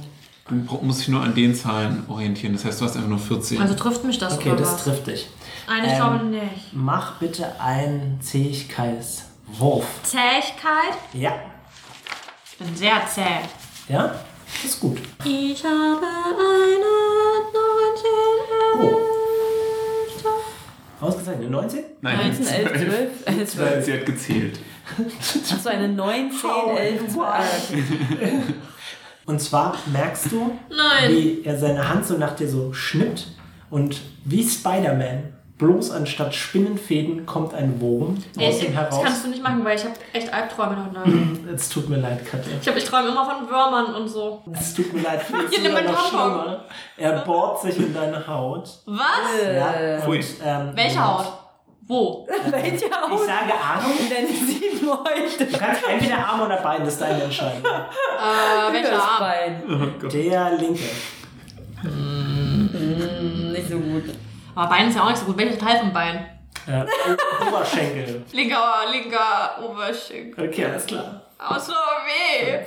Du 0.49 0.63
bra- 0.63 0.79
musst 0.81 0.99
dich 1.01 1.07
nur 1.09 1.21
an 1.21 1.33
den 1.33 1.55
Zahlen 1.55 2.03
orientieren. 2.07 2.53
Das 2.53 2.63
heißt, 2.65 2.79
du 2.79 2.85
hast 2.85 2.95
einfach 2.95 3.09
nur 3.09 3.19
14. 3.19 3.59
Also 3.61 3.73
trifft 3.73 4.03
mich 4.03 4.17
das 4.19 4.33
Okay, 4.37 4.49
oder 4.51 4.59
das 4.59 4.73
was? 4.73 4.83
trifft 4.83 5.07
dich. 5.07 5.27
Nein, 5.67 5.83
ich 5.85 5.91
Ähm, 5.91 5.97
glaube 5.97 6.25
nicht. 6.25 6.73
Mach 6.73 7.17
bitte 7.19 7.59
einen 7.59 8.19
Zähigkeitswurf. 8.21 9.85
Zähigkeit? 10.03 10.93
Ja. 11.13 11.33
Ich 12.51 12.57
bin 12.57 12.75
sehr 12.75 13.01
zäh. 13.13 13.21
Ja? 13.89 14.15
Das 14.61 14.71
ist 14.71 14.79
gut. 14.79 14.97
Ich 15.25 15.63
habe 15.63 15.99
eine 15.99 16.85
19 18.79 18.93
Oh. 18.93 19.06
Ausgezeichnet. 20.99 21.49
19? 21.51 21.79
Nein, 22.01 22.17
19, 22.17 22.47
11, 22.47 22.71
12, 22.71 23.09
11, 23.25 23.49
12. 23.49 23.85
Sie 23.85 23.93
hat 23.93 24.05
gezählt. 24.05 24.59
Achso, 25.51 25.69
eine 25.69 25.89
19, 25.89 26.49
11, 26.77 27.07
12. 27.13 27.73
Und 29.25 29.41
zwar 29.41 29.77
merkst 29.91 30.31
du, 30.31 30.57
Nein. 30.69 31.11
wie 31.11 31.41
er 31.43 31.57
seine 31.57 31.87
Hand 31.89 32.05
so 32.05 32.17
nach 32.17 32.35
dir 32.35 32.47
so 32.47 32.71
schnippt 32.73 33.27
und 33.69 34.01
wie 34.23 34.47
Spider-Man, 34.47 35.33
bloß 35.57 35.91
anstatt 35.91 36.35
Spinnenfäden 36.35 37.25
kommt 37.25 37.53
ein 37.53 37.81
Wurm 37.81 38.17
Ey, 38.37 38.47
aus 38.49 38.61
ihm 38.61 38.75
das 38.75 38.83
heraus. 38.91 39.03
kannst 39.03 39.25
du 39.25 39.29
nicht 39.29 39.41
machen, 39.41 39.65
weil 39.65 39.75
ich 39.75 39.83
habe 39.83 39.95
echt 40.13 40.31
Albträume 40.33 40.77
heute 40.85 40.93
Nacht. 40.93 41.49
Es 41.55 41.69
tut 41.69 41.89
mir 41.89 41.97
leid, 41.97 42.25
Katja. 42.25 42.51
Ich, 42.61 42.67
hab, 42.67 42.75
ich 42.77 42.85
träume 42.85 43.09
immer 43.09 43.25
von 43.25 43.49
Würmern 43.49 43.95
und 43.95 44.07
so. 44.07 44.43
Es 44.53 44.73
tut 44.75 44.93
mir 44.93 45.01
leid, 45.01 45.21
viel 45.23 45.47
Hier, 45.49 45.69
noch 45.71 45.79
Tampon. 45.81 45.97
schlimmer. 46.09 46.65
Er 46.97 47.19
bohrt 47.21 47.61
sich 47.61 47.77
in 47.77 47.93
deine 47.93 48.25
Haut. 48.27 48.69
Was? 48.85 49.05
Ja, 49.55 50.05
und, 50.05 50.25
ähm, 50.45 50.71
Welche 50.75 51.03
Haut? 51.03 51.25
Wo? 51.89 52.27
Welche 52.51 52.85
Ich 52.85 52.91
Haut? 52.91 53.19
sage 53.19 53.53
Arm. 53.53 53.83
Denn 54.11 54.27
sieben 54.27 54.89
heute. 54.91 55.45
Du 55.45 55.57
kannst 55.57 55.81
entweder 55.87 56.17
Arm 56.27 56.41
oder 56.41 56.57
Bein, 56.57 56.81
das 56.83 56.93
ist 56.93 57.01
deine 57.01 57.23
Entscheidung. 57.23 57.63
Äh, 57.63 58.73
welcher 58.73 58.91
Das 58.91 59.01
Arm? 59.01 59.19
Bein. 59.21 59.63
Oh. 60.03 60.07
Der 60.07 60.51
linke. 60.51 60.83
Hm, 61.81 63.51
nicht 63.53 63.69
so 63.69 63.79
gut. 63.79 64.03
Aber 64.57 64.69
Bein 64.69 64.89
ist 64.89 64.95
ja 64.95 65.03
auch 65.03 65.09
nicht 65.09 65.19
so 65.19 65.25
gut. 65.25 65.37
Welcher 65.37 65.57
Teil 65.57 65.79
vom 65.79 65.93
Bein? 65.93 66.25
Äh, 66.67 66.81
O- 66.83 67.47
Oberschenkel. 67.47 68.23
Linker, 68.33 68.63
linker 68.91 69.59
Oberschenkel. 69.63 70.49
Okay, 70.49 70.65
alles 70.65 70.85
klar. 70.85 71.21
Oh, 71.39 71.59
so 71.59 71.71
weh. 71.71 72.57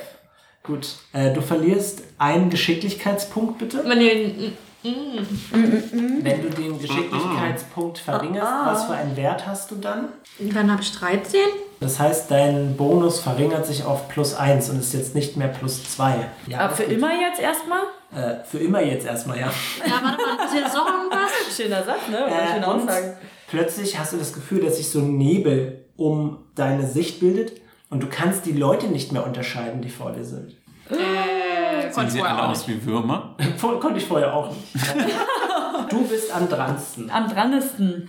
Gut. 0.63 0.87
Äh, 1.13 1.33
du 1.33 1.41
verlierst 1.41 2.03
einen 2.19 2.49
Geschicklichkeitspunkt, 2.51 3.59
bitte. 3.59 3.83
Man, 3.83 3.99
den, 3.99 4.57
Wenn 4.83 6.43
du 6.43 6.51
den 6.51 6.79
Geschicklichkeitspunkt 6.81 7.99
verringerst, 7.99 8.53
was 8.65 8.85
für 8.85 8.93
einen 8.95 9.17
Wert 9.17 9.47
hast 9.47 9.71
du 9.71 9.77
dann? 9.77 10.09
dann 10.39 10.71
habe 10.71 10.83
ich 10.83 10.93
13. 10.97 11.41
Das 11.81 11.99
heißt, 11.99 12.31
dein 12.31 12.77
Bonus 12.77 13.21
verringert 13.21 13.67
sich 13.67 13.85
auf 13.85 14.09
plus 14.09 14.35
1 14.35 14.71
und 14.71 14.79
ist 14.81 14.93
jetzt 14.95 15.15
nicht 15.15 15.37
mehr 15.37 15.49
plus 15.49 15.83
2. 15.97 16.29
Ja, 16.47 16.61
Aber 16.61 16.75
für 16.75 16.85
gut. 16.85 16.93
immer 16.93 17.11
jetzt 17.21 17.41
erstmal? 17.41 17.81
Äh, 18.15 18.45
für 18.45 18.59
immer 18.59 18.81
jetzt 18.83 19.07
erstmal, 19.07 19.39
ja. 19.39 19.47
Ja, 19.87 19.93
warte 20.03 20.17
mal, 20.37 20.45
ist 20.47 20.55
jetzt 20.55 20.75
noch 20.75 20.87
irgendwas? 20.87 21.31
Schöner 21.57 21.85
Satz, 21.85 22.09
ne? 22.11 22.19
Äh, 22.27 22.55
schöne 22.55 22.67
und 22.67 22.83
Aussage. 22.89 23.17
plötzlich 23.49 23.99
hast 23.99 24.13
du 24.13 24.17
das 24.17 24.33
Gefühl, 24.33 24.61
dass 24.61 24.79
sich 24.79 24.89
so 24.91 24.99
ein 25.01 25.17
Nebel 25.17 25.85
um 25.97 26.39
deine 26.57 26.87
Sicht 26.87 27.21
bildet 27.21 27.61
und 27.89 28.03
du 28.03 28.09
kannst 28.09 28.47
die 28.47 28.53
Leute 28.53 28.87
nicht 28.89 29.13
mehr 29.13 29.25
unterscheiden, 29.25 29.81
die 29.83 29.91
vor 29.91 30.13
dir 30.13 30.25
sind. 30.25 30.57
Äh, 30.91 31.93
Sehen 31.93 32.11
sie 32.11 32.21
alle 32.21 32.29
vorher 32.31 32.45
auch 32.45 32.49
aus 32.51 32.67
nicht. 32.67 32.83
wie 32.83 32.87
Würmer? 32.87 33.37
Konnte 33.61 33.99
ich 33.99 34.07
vorher 34.07 34.35
auch 34.35 34.51
nicht. 34.51 34.75
Du 35.89 36.07
bist 36.07 36.33
am 36.33 36.49
dransten. 36.49 37.11
Am 37.11 37.29
drannesten. 37.29 38.09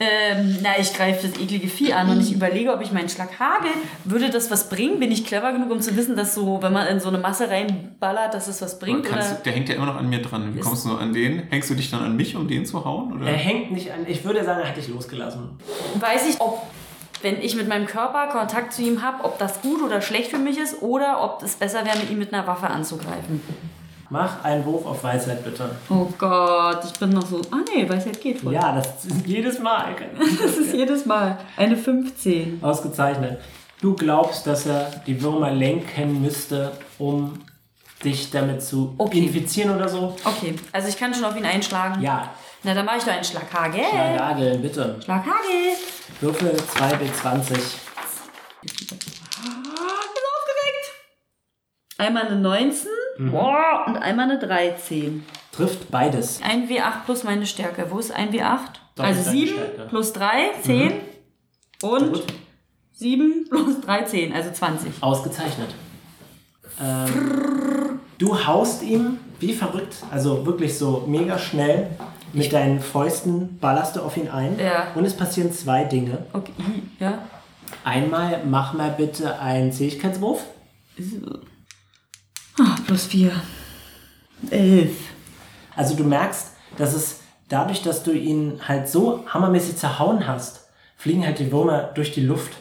Ähm, 0.00 0.58
na, 0.62 0.78
ich 0.78 0.92
greife 0.94 1.26
das 1.26 1.40
eklige 1.40 1.66
Vieh 1.66 1.92
an 1.92 2.08
und 2.08 2.20
ich 2.20 2.32
überlege, 2.32 2.72
ob 2.72 2.80
ich 2.80 2.92
meinen 2.92 3.08
Schlag 3.08 3.40
hagel. 3.40 3.70
Würde 4.04 4.30
das 4.30 4.48
was 4.48 4.68
bringen? 4.68 5.00
Bin 5.00 5.10
ich 5.10 5.24
clever 5.24 5.52
genug, 5.52 5.72
um 5.72 5.80
zu 5.80 5.96
wissen, 5.96 6.14
dass 6.14 6.36
so, 6.36 6.62
wenn 6.62 6.72
man 6.72 6.86
in 6.86 7.00
so 7.00 7.08
eine 7.08 7.18
Masse 7.18 7.50
reinballert, 7.50 8.32
dass 8.32 8.46
es 8.46 8.62
was 8.62 8.78
bringt? 8.78 9.04
Kannst, 9.06 9.32
Oder? 9.32 9.40
der 9.40 9.52
hängt 9.52 9.68
ja 9.68 9.74
immer 9.74 9.86
noch 9.86 9.96
an 9.96 10.08
mir 10.08 10.22
dran. 10.22 10.54
Wie 10.54 10.60
kommst 10.60 10.86
du 10.86 10.96
an 10.96 11.12
den? 11.12 11.42
Hängst 11.50 11.68
du 11.70 11.74
dich 11.74 11.90
dann 11.90 12.04
an 12.04 12.16
mich, 12.16 12.36
um 12.36 12.46
den 12.46 12.64
zu 12.64 12.84
hauen? 12.84 13.12
Oder? 13.12 13.26
Er 13.26 13.36
hängt 13.36 13.72
nicht 13.72 13.90
an. 13.90 14.06
Ich 14.06 14.24
würde 14.24 14.44
sagen, 14.44 14.60
er 14.60 14.68
hat 14.68 14.76
dich 14.76 14.86
losgelassen. 14.86 15.58
Weiß 15.98 16.28
ich, 16.28 16.40
ob, 16.40 16.62
wenn 17.22 17.42
ich 17.42 17.56
mit 17.56 17.66
meinem 17.66 17.86
Körper 17.86 18.28
Kontakt 18.28 18.72
zu 18.72 18.82
ihm 18.82 19.02
habe, 19.02 19.24
ob 19.24 19.40
das 19.40 19.62
gut 19.62 19.82
oder 19.82 20.00
schlecht 20.00 20.30
für 20.30 20.38
mich 20.38 20.58
ist 20.58 20.80
oder 20.80 21.24
ob 21.24 21.42
es 21.42 21.56
besser 21.56 21.84
wäre, 21.84 21.98
mit 21.98 22.10
ihm 22.10 22.20
mit 22.20 22.32
einer 22.32 22.46
Waffe 22.46 22.68
anzugreifen. 22.68 23.42
Mach 24.10 24.42
einen 24.42 24.64
Wurf 24.64 24.86
auf 24.86 25.04
Weisheit, 25.04 25.44
bitte. 25.44 25.70
Oh 25.90 26.06
Gott, 26.16 26.80
ich 26.84 26.98
bin 26.98 27.10
noch 27.10 27.26
so. 27.26 27.42
Ah 27.50 27.58
nee, 27.74 27.86
Weisheit 27.88 28.18
geht 28.20 28.40
voll. 28.40 28.54
Ja, 28.54 28.74
das 28.74 29.04
ist 29.04 29.26
jedes 29.26 29.58
Mal. 29.58 29.94
Das 30.42 30.56
ist 30.56 30.72
jedes 30.72 31.04
Mal 31.04 31.38
eine 31.56 31.76
15. 31.76 32.60
Ausgezeichnet. 32.62 33.38
Du 33.82 33.94
glaubst, 33.94 34.46
dass 34.46 34.64
er 34.66 34.90
die 35.06 35.20
Würmer 35.22 35.50
lenken 35.50 36.22
müsste, 36.22 36.72
um 36.98 37.38
dich 38.02 38.30
damit 38.30 38.62
zu 38.62 38.94
Okay. 38.96 39.18
infizieren 39.26 39.76
oder 39.76 39.88
so? 39.88 40.16
Okay, 40.24 40.54
also 40.72 40.88
ich 40.88 40.96
kann 40.98 41.12
schon 41.12 41.24
auf 41.24 41.36
ihn 41.36 41.44
einschlagen. 41.44 42.00
Ja. 42.02 42.30
Na, 42.62 42.72
dann 42.74 42.86
mache 42.86 42.96
ich 42.98 43.04
doch 43.04 43.12
einen 43.12 43.24
Schlaghagel. 43.24 43.80
Schlagagel, 43.90 44.58
bitte. 44.58 44.96
Schlaghagel. 45.04 45.74
Würfel 46.20 46.56
2b20. 46.56 47.58
Ich 48.62 48.86
bin 48.88 48.98
aufgeregt. 49.38 50.86
Einmal 51.98 52.26
eine 52.26 52.36
19 52.36 52.88
Boah, 53.18 53.84
und 53.86 53.96
einmal 53.96 54.30
eine 54.30 54.38
13. 54.38 55.24
Trifft 55.52 55.90
beides. 55.90 56.40
Ein 56.42 56.68
W8 56.68 57.04
plus 57.04 57.24
meine 57.24 57.46
Stärke. 57.46 57.86
Wo 57.90 57.98
ist 57.98 58.12
ein 58.12 58.30
W8? 58.32 58.58
Doch, 58.94 59.04
also 59.04 59.20
ist 59.20 59.26
deine 59.26 59.38
7 59.38 59.52
Stärke. 59.52 59.86
plus 59.88 60.12
3, 60.12 60.50
10. 60.62 60.92
Und 61.82 62.12
Gut. 62.12 62.24
7 62.92 63.46
plus 63.50 63.80
3, 63.80 64.02
10, 64.02 64.32
also 64.32 64.50
20. 64.50 64.92
Ausgezeichnet. 65.02 65.74
Ähm, 66.80 68.00
du 68.18 68.46
haust 68.46 68.82
ihm 68.82 69.18
wie 69.40 69.52
verrückt, 69.52 69.96
also 70.12 70.46
wirklich 70.46 70.78
so 70.78 71.04
mega 71.06 71.38
schnell 71.38 71.88
mit 72.32 72.52
deinen 72.52 72.80
Fäusten 72.80 73.58
ballerst 73.58 73.96
du 73.96 74.00
auf 74.02 74.16
ihn 74.16 74.28
ein. 74.28 74.58
Ja. 74.58 74.88
Und 74.94 75.04
es 75.04 75.16
passieren 75.16 75.52
zwei 75.52 75.84
Dinge. 75.84 76.26
Okay, 76.32 76.52
ja. 76.98 77.18
Einmal 77.84 78.42
mach 78.44 78.74
mal 78.74 78.90
bitte 78.90 79.38
einen 79.40 79.72
Zähigkeitswurf. 79.72 80.44
Ah, 82.60 82.76
plus 82.86 83.06
4. 83.06 83.30
11. 84.50 84.90
Also 85.76 85.94
du 85.94 86.04
merkst, 86.04 86.52
dass 86.76 86.94
es 86.94 87.20
dadurch, 87.48 87.82
dass 87.82 88.02
du 88.02 88.12
ihn 88.12 88.60
halt 88.66 88.88
so 88.88 89.24
hammermäßig 89.26 89.76
zerhauen 89.76 90.26
hast, 90.26 90.68
fliegen 90.96 91.24
halt 91.24 91.38
die 91.38 91.52
Würmer 91.52 91.90
durch 91.94 92.12
die 92.12 92.22
Luft 92.22 92.52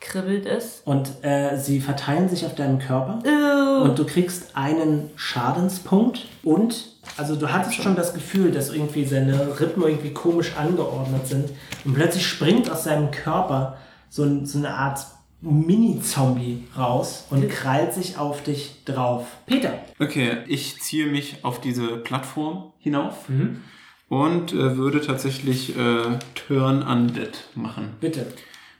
Kribbelt 0.00 0.44
es. 0.46 0.82
und 0.84 1.24
äh, 1.24 1.56
sie 1.56 1.80
verteilen 1.80 2.28
sich 2.28 2.44
auf 2.44 2.54
deinem 2.54 2.78
Körper 2.78 3.20
Äh, 3.24 3.82
und 3.82 3.98
du 3.98 4.04
kriegst 4.04 4.54
einen 4.54 5.10
Schadenspunkt 5.16 6.26
und 6.42 6.92
also 7.16 7.36
du 7.36 7.52
hattest 7.52 7.76
schon 7.76 7.96
das 7.96 8.12
Gefühl, 8.12 8.50
dass 8.50 8.70
irgendwie 8.70 9.04
seine 9.04 9.58
Rippen 9.60 9.82
irgendwie 9.82 10.12
komisch 10.12 10.52
angeordnet 10.58 11.26
sind 11.26 11.50
und 11.84 11.94
plötzlich 11.94 12.26
springt 12.26 12.70
aus 12.70 12.84
seinem 12.84 13.10
Körper 13.12 13.76
so, 14.10 14.24
ein, 14.24 14.46
so 14.46 14.58
eine 14.58 14.74
Art 14.74 15.00
Mini-Zombie 15.44 16.64
raus 16.76 17.26
und 17.30 17.48
krallt 17.48 17.92
sich 17.92 18.16
auf 18.18 18.42
dich 18.42 18.84
drauf. 18.84 19.26
Peter. 19.46 19.78
Okay, 19.98 20.38
ich 20.46 20.80
ziehe 20.80 21.06
mich 21.06 21.36
auf 21.44 21.60
diese 21.60 21.96
Plattform 21.98 22.72
hinauf 22.78 23.28
Mhm. 23.28 23.60
und 24.08 24.52
äh, 24.52 24.76
würde 24.76 25.00
tatsächlich 25.00 25.76
äh, 25.76 26.18
Turn 26.34 26.82
Undead 26.82 27.44
machen. 27.54 27.90
Bitte. 28.00 28.26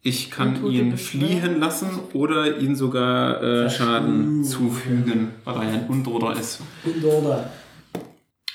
Ich 0.07 0.31
kann 0.31 0.65
ihn 0.67 0.99
fliehen 0.99 1.61
lassen 1.61 1.99
oder 2.13 2.59
ihn 2.59 2.77
sogar 2.77 3.43
äh, 3.43 3.71
Schaden 3.71 4.45
zufügen, 4.45 5.31
weil 5.45 5.55
er 5.55 5.61
ein 5.73 5.87
Untoter 5.89 6.39
ist. 6.39 6.61
Und 6.85 7.03
oder. 7.03 7.51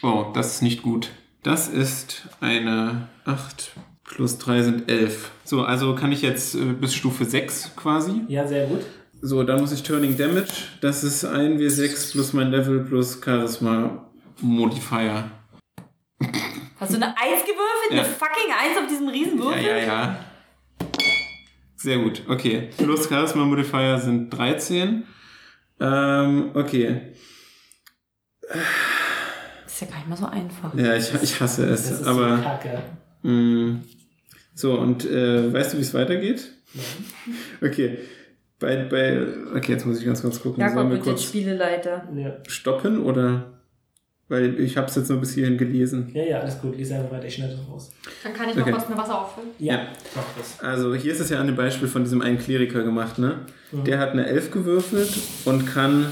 Oh, 0.03 0.25
das 0.33 0.53
ist 0.55 0.61
nicht 0.61 0.83
gut. 0.83 1.09
Das 1.41 1.67
ist 1.67 2.27
eine 2.39 3.07
8 3.25 3.71
plus 4.09 4.37
3 4.37 4.63
sind 4.63 4.89
11. 4.91 5.31
So, 5.45 5.63
also 5.63 5.95
kann 5.95 6.11
ich 6.11 6.21
jetzt 6.21 6.55
äh, 6.55 6.59
bis 6.73 6.93
Stufe 6.93 7.23
6 7.25 7.75
quasi. 7.77 8.21
Ja, 8.27 8.45
sehr 8.45 8.67
gut. 8.67 8.81
So, 9.21 9.43
dann 9.43 9.61
muss 9.61 9.71
ich 9.71 9.83
Turning 9.83 10.17
Damage. 10.17 10.51
Das 10.81 11.03
ist 11.03 11.25
1w6 11.25 12.11
plus 12.11 12.33
mein 12.33 12.51
Level 12.51 12.79
plus 12.85 13.19
Charisma 13.23 14.05
Modifier. 14.41 15.29
Hast 16.79 16.91
du 16.93 16.95
eine 16.95 17.07
1 17.07 17.17
gewürfelt? 17.43 17.91
Ja. 17.91 18.03
Eine 18.03 18.05
fucking 18.05 18.53
1 18.69 18.77
auf 18.77 18.87
diesem 18.87 19.05
Ja, 19.07 19.11
Riesenwürfel? 19.11 19.61
ja, 19.65 19.77
ja. 19.77 20.19
Sehr 21.75 21.97
gut, 21.99 22.23
okay. 22.27 22.69
Plus 22.77 23.07
Charisma 23.07 23.45
Modifier 23.45 23.99
sind 23.99 24.29
13. 24.31 25.03
Ähm, 25.81 26.51
okay. 26.53 27.13
Ist 29.65 29.81
ja 29.81 29.87
gar 29.87 29.97
nicht 29.97 30.07
mal 30.09 30.17
so 30.17 30.25
einfach. 30.25 30.73
Ja, 30.75 30.95
ich, 30.95 31.13
ich 31.21 31.39
hasse 31.39 31.67
Das 31.67 31.85
es. 31.89 31.99
ist 32.01 32.07
aber. 32.07 32.37
so 32.37 32.43
kacke. 32.43 32.81
mh, 33.23 33.79
so, 34.59 34.73
und 34.77 35.05
äh, 35.09 35.51
weißt 35.53 35.73
du, 35.73 35.77
wie 35.77 35.81
es 35.81 35.93
weitergeht? 35.93 36.51
Okay. 37.61 37.97
Bei, 38.59 38.75
bei, 38.75 39.25
okay, 39.55 39.71
jetzt 39.71 39.85
muss 39.85 39.99
ich 39.99 40.05
ganz 40.05 40.21
kurz 40.21 40.41
gucken. 40.41 40.59
Jakob 40.61 40.75
Sollen 40.79 40.91
wir 40.91 40.99
kurz 40.99 41.23
Spieleleiter. 41.23 42.07
Ja. 42.15 42.37
stoppen 42.47 43.01
oder? 43.03 43.53
Weil 44.27 44.59
ich 44.59 44.75
habe 44.77 44.87
es 44.87 44.95
jetzt 44.95 45.09
nur 45.09 45.19
bis 45.19 45.33
hierhin 45.33 45.57
gelesen. 45.57 46.11
ja, 46.13 46.23
ja, 46.23 46.39
alles 46.41 46.59
gut. 46.61 46.77
Lies 46.77 46.91
einfach 46.91 47.09
weiter. 47.11 47.25
Ich 47.25 47.35
schneide 47.35 47.57
raus. 47.67 47.89
Dann 48.23 48.33
kann 48.33 48.49
ich 48.49 48.55
noch 48.55 48.63
Okay. 48.63 48.73
was 48.75 48.89
mit 48.89 48.97
Wasser 48.97 49.21
auffüllen. 49.21 49.47
Ja, 49.59 49.73
Ja. 49.75 49.87
mach 50.15 50.23
das. 50.37 50.59
Also 50.59 50.93
hier 50.93 51.13
ist 51.13 51.19
es 51.21 51.29
ja 51.29 51.39
an 51.39 51.47
dem 51.47 51.55
Beispiel 51.55 51.87
von 51.87 52.03
diesem 52.03 52.21
einen 52.21 52.37
Kleriker 52.37 52.83
gemacht, 52.83 53.17
ne? 53.17 53.39
Der 53.71 53.97
hat 53.97 54.11
eine 54.11 54.27
11 54.27 54.51
gewürfelt 54.51 55.09
und 55.45 55.65
kann 55.65 56.07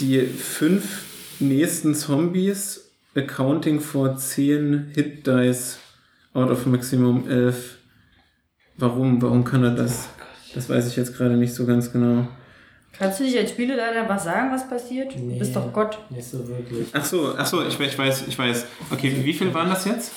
die 0.00 0.20
fünf 0.22 1.04
nächsten 1.40 1.94
Zombies 1.94 2.90
accounting 3.14 3.80
for 3.80 4.16
10 4.16 4.92
Hit 4.94 5.26
Dice 5.26 5.78
out 6.34 6.50
of 6.50 6.66
maximum 6.66 7.28
11. 7.28 7.78
Warum? 8.76 9.20
Warum 9.20 9.44
kann 9.44 9.62
er 9.64 9.70
das? 9.72 10.08
Das 10.54 10.68
weiß 10.68 10.88
ich 10.88 10.96
jetzt 10.96 11.16
gerade 11.16 11.36
nicht 11.36 11.54
so 11.54 11.66
ganz 11.66 11.92
genau. 11.92 12.26
Kannst 12.92 13.20
du 13.20 13.24
nicht 13.24 13.38
als 13.38 13.50
Spieleleiter 13.50 14.08
was 14.08 14.24
sagen, 14.24 14.50
was 14.52 14.68
passiert? 14.68 15.14
Du 15.14 15.18
Nee. 15.20 15.38
bist 15.38 15.54
doch 15.54 15.72
Gott. 15.72 15.98
Nicht 16.10 16.24
so 16.28 16.46
wirklich. 16.48 16.88
Ach 16.92 17.04
so, 17.04 17.34
ach 17.36 17.46
so, 17.46 17.62
ich, 17.64 17.78
ich 17.78 17.98
weiß, 17.98 18.26
ich 18.28 18.38
weiß. 18.38 18.66
Okay, 18.90 19.14
wie 19.24 19.32
viel 19.32 19.54
waren 19.54 19.68
das 19.70 19.84
jetzt? 19.84 20.12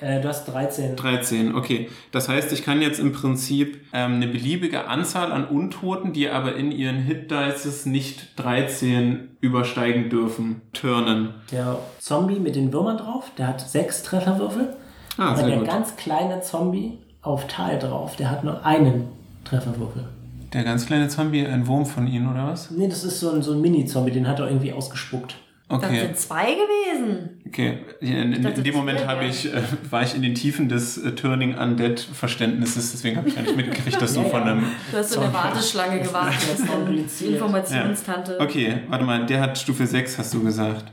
Äh, 0.00 0.20
du 0.20 0.28
hast 0.28 0.44
13. 0.46 0.96
13, 0.96 1.54
okay. 1.54 1.88
Das 2.10 2.28
heißt, 2.28 2.52
ich 2.52 2.64
kann 2.64 2.82
jetzt 2.82 2.98
im 2.98 3.12
Prinzip 3.12 3.80
ähm, 3.92 4.14
eine 4.14 4.26
beliebige 4.26 4.88
Anzahl 4.88 5.30
an 5.30 5.46
Untoten, 5.46 6.12
die 6.12 6.28
aber 6.28 6.56
in 6.56 6.72
ihren 6.72 6.96
Hit-Dices 6.96 7.86
nicht 7.86 8.38
13 8.40 9.36
übersteigen 9.40 10.10
dürfen, 10.10 10.62
turnen. 10.72 11.34
Der 11.52 11.78
Zombie 12.00 12.40
mit 12.40 12.56
den 12.56 12.72
Würmern 12.72 12.98
drauf, 12.98 13.30
der 13.38 13.46
hat 13.46 13.60
sechs 13.60 14.02
Trefferwürfel. 14.02 14.76
Ah, 15.16 15.28
aber 15.28 15.36
sehr 15.38 15.46
der 15.48 15.58
gut. 15.58 15.66
ganz 15.68 15.96
kleine 15.96 16.40
Zombie 16.40 16.98
auf 17.22 17.46
Tal 17.46 17.78
drauf, 17.78 18.16
der 18.16 18.30
hat 18.30 18.44
nur 18.44 18.64
einen 18.66 19.08
Trefferwürfel. 19.44 20.04
Der 20.52 20.62
ganz 20.64 20.86
kleine 20.86 21.08
Zombie, 21.08 21.46
ein 21.46 21.66
Wurm 21.66 21.84
von 21.86 22.06
ihnen, 22.06 22.30
oder 22.30 22.46
was? 22.46 22.70
Nee, 22.70 22.88
das 22.88 23.02
ist 23.04 23.18
so 23.20 23.30
ein, 23.30 23.42
so 23.42 23.52
ein 23.52 23.60
Mini-Zombie, 23.60 24.12
den 24.12 24.28
hat 24.28 24.38
er 24.40 24.46
irgendwie 24.48 24.72
ausgespuckt. 24.72 25.34
Das 25.68 25.78
Okay, 25.82 26.00
sind 26.00 26.16
zwei 26.18 26.44
gewesen. 26.52 27.40
okay. 27.46 27.78
In, 28.00 28.08
in, 28.10 28.32
in 28.34 28.42
dem 28.42 28.64
das 28.64 28.74
Moment 28.74 29.06
habe 29.06 29.20
der. 29.20 29.30
ich, 29.30 29.52
äh, 29.52 29.62
war 29.90 30.02
ich 30.02 30.14
in 30.14 30.20
den 30.22 30.34
Tiefen 30.34 30.68
des 30.68 30.98
äh, 30.98 31.12
Turning 31.12 31.56
Undead-Verständnisses, 31.56 32.92
deswegen 32.92 33.16
habe 33.16 33.28
ich 33.28 33.34
gar 33.34 33.42
nicht 33.42 33.56
mitgekriegt, 33.56 34.00
dass 34.00 34.12
du 34.14 34.20
Ja, 34.22 34.28
von 34.28 34.40
ja. 34.42 34.52
einem... 34.52 34.64
Du 34.92 34.96
hast 34.98 35.10
so 35.12 35.20
eine 35.20 35.32
Zombie. 35.32 35.44
Warteschlange 35.48 36.00
gewartet. 36.00 36.38
Das. 36.58 37.20
Informationstante. 37.22 38.38
Okay, 38.40 38.74
warte 38.88 39.04
mal, 39.04 39.24
der 39.26 39.40
hat 39.40 39.58
Stufe 39.58 39.86
6, 39.86 40.18
hast 40.18 40.34
du 40.34 40.44
gesagt. 40.44 40.92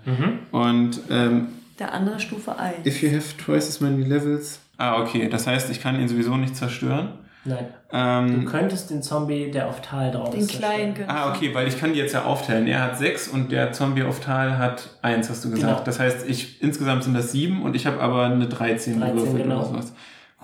Und 0.51 0.99
ähm, 1.09 1.47
Der 1.81 1.93
andere 1.93 2.19
Stufe 2.19 2.55
1. 2.59 2.85
if 2.85 3.01
you 3.01 3.09
have 3.09 3.23
twice 3.43 3.67
as 3.67 3.79
many 3.81 4.03
levels... 4.03 4.59
Ah, 4.77 5.01
okay, 5.01 5.27
das 5.29 5.47
heißt, 5.47 5.71
ich 5.71 5.81
kann 5.81 5.99
ihn 5.99 6.07
sowieso 6.07 6.37
nicht 6.37 6.55
zerstören. 6.55 7.13
Nein. 7.43 7.65
Du 7.89 7.97
Ähm, 7.97 8.45
könntest 8.45 8.91
den 8.91 9.01
Zombie, 9.01 9.49
der 9.49 9.67
auf 9.67 9.81
Tal 9.81 10.11
drauf 10.11 10.29
Den 10.29 10.41
ist, 10.41 10.51
kleinen 10.51 10.95
zerstören. 10.95 11.09
ah, 11.17 11.31
okay, 11.33 11.55
weil 11.55 11.67
ich 11.67 11.79
kann 11.79 11.93
die 11.93 11.97
jetzt 11.97 12.13
ja 12.13 12.23
aufteilen. 12.25 12.67
Er 12.67 12.83
hat 12.83 12.99
6 12.99 13.29
und 13.29 13.51
der 13.51 13.71
Zombie 13.73 14.03
auf 14.03 14.19
Tal 14.19 14.59
hat 14.59 14.89
1, 15.01 15.27
hast 15.27 15.43
du 15.43 15.49
gesagt. 15.49 15.73
Genau. 15.73 15.83
Das 15.83 15.99
heißt, 15.99 16.29
ich 16.29 16.61
insgesamt 16.61 17.03
sind 17.03 17.15
das 17.15 17.31
7 17.31 17.63
und 17.63 17.75
ich 17.75 17.87
habe 17.87 17.99
aber 17.99 18.25
eine 18.25 18.47
13, 18.47 18.99
13, 18.99 19.15
gewürfelt 19.15 19.43
genau. 19.43 19.55
oder 19.61 19.65
sowas. 19.65 19.93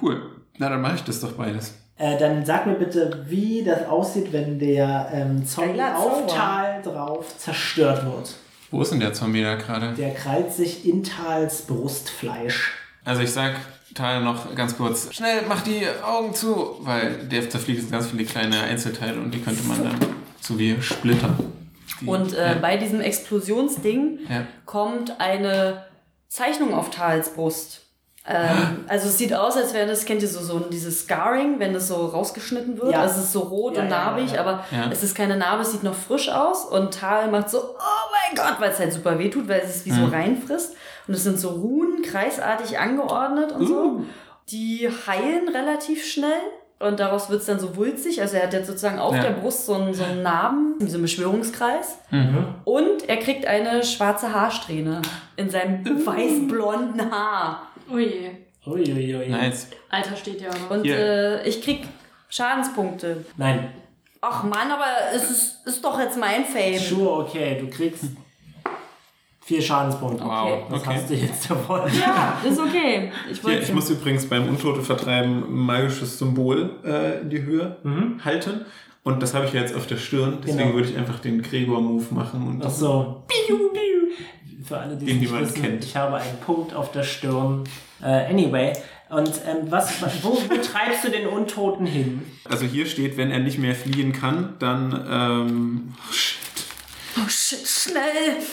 Cool. 0.01 0.22
Na, 0.58 0.70
dann 0.70 0.82
mache 0.82 0.96
ich 0.96 1.03
das 1.03 1.20
doch 1.20 1.34
beides. 1.34 1.75
Äh, 2.00 2.17
dann 2.17 2.44
sag 2.46 2.65
mir 2.65 2.74
bitte, 2.74 3.25
wie 3.27 3.63
das 3.63 3.88
aussieht, 3.88 4.34
wenn 4.34 4.58
der 4.58 5.10
ähm, 5.13 5.46
Zombie 5.46 5.82
auf. 5.82 6.25
Tal 6.27 6.82
drauf 6.82 7.38
zerstört 7.38 8.03
wird. 8.06 8.36
Wo 8.69 8.81
ist 8.81 8.91
denn 8.91 9.00
der 9.00 9.13
Zombie 9.13 9.43
da 9.43 9.55
gerade? 9.55 9.93
Der 9.93 10.13
krallt 10.13 10.51
sich 10.51 10.88
in 10.88 11.03
Tals 11.03 11.62
Brustfleisch. 11.63 12.74
Also 13.05 13.21
ich 13.21 13.31
sag 13.31 13.55
Tal 13.95 14.21
noch 14.21 14.53
ganz 14.53 14.77
kurz, 14.77 15.13
schnell, 15.13 15.43
mach 15.47 15.62
die 15.62 15.81
Augen 16.03 16.33
zu, 16.33 16.77
weil 16.81 17.27
der 17.27 17.50
zerfliegt 17.50 17.79
jetzt 17.79 17.91
ganz 17.91 18.07
viele 18.07 18.25
kleine 18.25 18.62
Einzelteile 18.62 19.19
und 19.19 19.33
die 19.33 19.41
könnte 19.41 19.63
man 19.63 19.83
dann 19.83 19.95
so 20.41 20.59
wie 20.59 20.79
Splitter. 20.81 21.36
Die, 22.01 22.05
Und 22.05 22.33
äh, 22.33 22.53
ja, 22.53 22.57
bei 22.59 22.77
diesem 22.77 23.01
Explosionsding 23.01 24.19
ja. 24.29 24.45
kommt 24.65 25.19
eine 25.19 25.86
Zeichnung 26.27 26.74
auf 26.74 26.91
Tals 26.91 27.33
Brust. 27.33 27.87
Ähm, 28.29 28.84
also 28.89 29.07
es 29.07 29.17
sieht 29.17 29.34
aus, 29.34 29.55
als 29.55 29.74
wäre 29.74 29.88
das, 29.88 30.03
kennt 30.03 30.22
ihr 30.22 30.27
so, 30.27 30.41
so 30.41 30.60
dieses 30.60 31.01
Scarring, 31.01 31.60
wenn 31.60 31.74
das 31.74 31.88
so 31.88 32.07
rausgeschnitten 32.07 32.77
wird. 32.77 32.91
Ja. 32.91 33.01
Also 33.01 33.19
es 33.19 33.25
ist 33.27 33.34
so 33.34 33.39
rot 33.39 33.77
Ja, 33.77 33.84
und 33.84 33.89
narbig, 33.89 34.29
ja, 34.31 34.36
ja. 34.36 34.41
aber 34.41 34.65
Ja. 34.69 34.89
es 34.91 35.01
ist 35.01 35.15
keine 35.15 35.38
Narbe, 35.38 35.62
es 35.62 35.72
sieht 35.72 35.84
noch 35.84 35.96
frisch 35.96 36.27
aus. 36.29 36.65
Und 36.65 36.93
Tal 36.93 37.31
macht 37.31 37.50
so, 37.50 37.57
oh 37.60 38.12
mein 38.12 38.36
Gott, 38.36 38.60
weil 38.60 38.72
es 38.72 38.79
halt 38.79 38.91
super 38.91 39.17
weh 39.17 39.29
tut, 39.29 39.48
weil 39.48 39.62
es 39.63 39.77
es 39.77 39.86
wie 39.86 39.91
so 39.91 40.01
Mhm. 40.01 40.13
reinfrisst. 40.13 40.75
Und 41.07 41.13
es 41.13 41.24
sind 41.24 41.39
so 41.39 41.50
Runen 41.50 42.01
kreisartig 42.01 42.77
angeordnet 42.79 43.53
und 43.53 43.62
Uh. 43.62 43.67
so. 43.67 44.01
Die 44.51 44.89
heilen 45.07 45.48
relativ 45.50 46.05
schnell. 46.05 46.41
Und 46.79 47.00
daraus 47.00 47.29
wird 47.31 47.39
es 47.39 47.48
dann 47.48 47.60
so 47.60 47.75
wulzig. 47.75 48.22
Also 48.22 48.36
er 48.38 48.43
hat 48.43 48.53
jetzt 48.53 48.67
sozusagen 48.67 49.00
auf 49.00 49.15
Ja. 49.15 49.24
der 49.24 49.29
Brust 49.31 49.65
so 49.65 49.74
einen, 49.74 49.93
so 49.96 50.03
einen 50.03 50.22
Narben, 50.22 50.75
so 50.81 50.93
einen 50.96 51.01
Beschwörungskreis. 51.01 51.98
Mhm. 52.12 52.46
Und 52.65 53.07
er 53.10 53.17
kriegt 53.17 53.48
eine 53.48 53.84
schwarze 53.84 54.31
Haarsträhne 54.34 55.01
in 55.38 55.50
seinem 55.50 55.84
weißblonden 56.05 57.10
Haar. 57.12 57.63
Oh 57.91 57.98
je. 57.98 58.29
Uiuiui. 58.65 59.29
Nice. 59.29 59.67
Alter 59.89 60.15
steht 60.15 60.41
ja 60.41 60.50
noch. 60.50 60.70
Und 60.72 60.86
äh, 60.86 61.44
ich 61.48 61.62
krieg 61.62 61.88
Schadenspunkte. 62.29 63.25
Nein. 63.38 63.70
Ach 64.22 64.44
Mann, 64.44 64.70
aber 64.72 64.86
es 65.15 65.29
ist, 65.29 65.65
ist 65.67 65.84
doch 65.86 65.98
jetzt 66.00 66.17
mein 66.20 66.44
Fame. 66.44 66.77
Sure, 66.77 67.24
okay. 67.24 67.58
Du 67.62 67.70
kriegst 67.70 68.06
vier 69.41 69.62
Schadenspunkte. 69.62 70.25
Wow. 70.25 70.63
Was 70.70 70.82
Okay. 70.82 70.96
hast 70.96 71.10
du 71.10 71.13
jetzt 71.13 71.50
davon? 71.50 71.82
Ja, 71.98 72.41
ist 72.46 72.60
okay. 72.60 73.12
Ich 73.32 73.39
Hier, 73.41 73.62
ich 73.62 73.72
muss 73.74 73.89
übrigens 73.89 74.25
beim 74.27 74.50
Untote 74.50 74.82
vertreiben 74.82 75.44
ein 75.44 75.51
magisches 75.53 76.17
Symbol 76.20 76.72
äh, 76.84 77.22
in 77.22 77.29
die 77.29 77.41
Höhe 77.44 77.77
halten. 78.25 78.65
Und 79.03 79.24
das 79.24 79.34
habe 79.34 79.46
ich 79.46 79.53
ja 79.53 79.62
jetzt 79.62 79.74
auf 79.74 79.88
der 79.88 79.96
Stirn. 79.96 80.39
Deswegen 80.41 80.58
Genau. 80.58 80.74
würde 80.74 80.89
ich 80.89 80.98
einfach 80.98 81.20
den 81.20 81.41
Gregor-Move 81.41 82.13
machen. 82.13 82.46
Und 82.46 82.65
Ach 82.65 82.70
so. 82.70 83.24
Für 84.67 84.77
alle, 84.77 84.95
die 84.95 85.05
es 85.05 85.12
Den 85.12 85.19
nicht 85.19 85.31
niemand 85.31 85.50
wissen, 85.50 85.62
kennt. 85.62 85.86
ich 85.86 85.95
habe 85.95 86.17
einen 86.17 86.38
Punkt 86.39 86.74
auf 86.74 86.91
der 86.91 87.03
Stirn. 87.03 87.63
Äh, 88.01 88.29
anyway. 88.29 88.74
Und 89.09 89.31
ähm, 89.47 89.69
was, 89.69 90.01
wo, 90.21 90.29
wo 90.29 90.55
treibst 90.62 91.05
du 91.05 91.09
den 91.09 91.27
Untoten 91.27 91.86
hin? 91.86 92.24
Also 92.43 92.65
hier 92.65 92.86
steht, 92.86 93.15
wenn 93.17 93.31
er 93.31 93.39
nicht 93.39 93.57
mehr 93.57 93.75
fliehen 93.75 94.12
kann, 94.12 94.55
dann... 94.59 95.05
Ähm, 95.09 95.93
oh 95.97 96.12
shit. 96.12 96.39
Oh 97.17 97.29
shit, 97.29 97.65
schnell! 97.65 98.03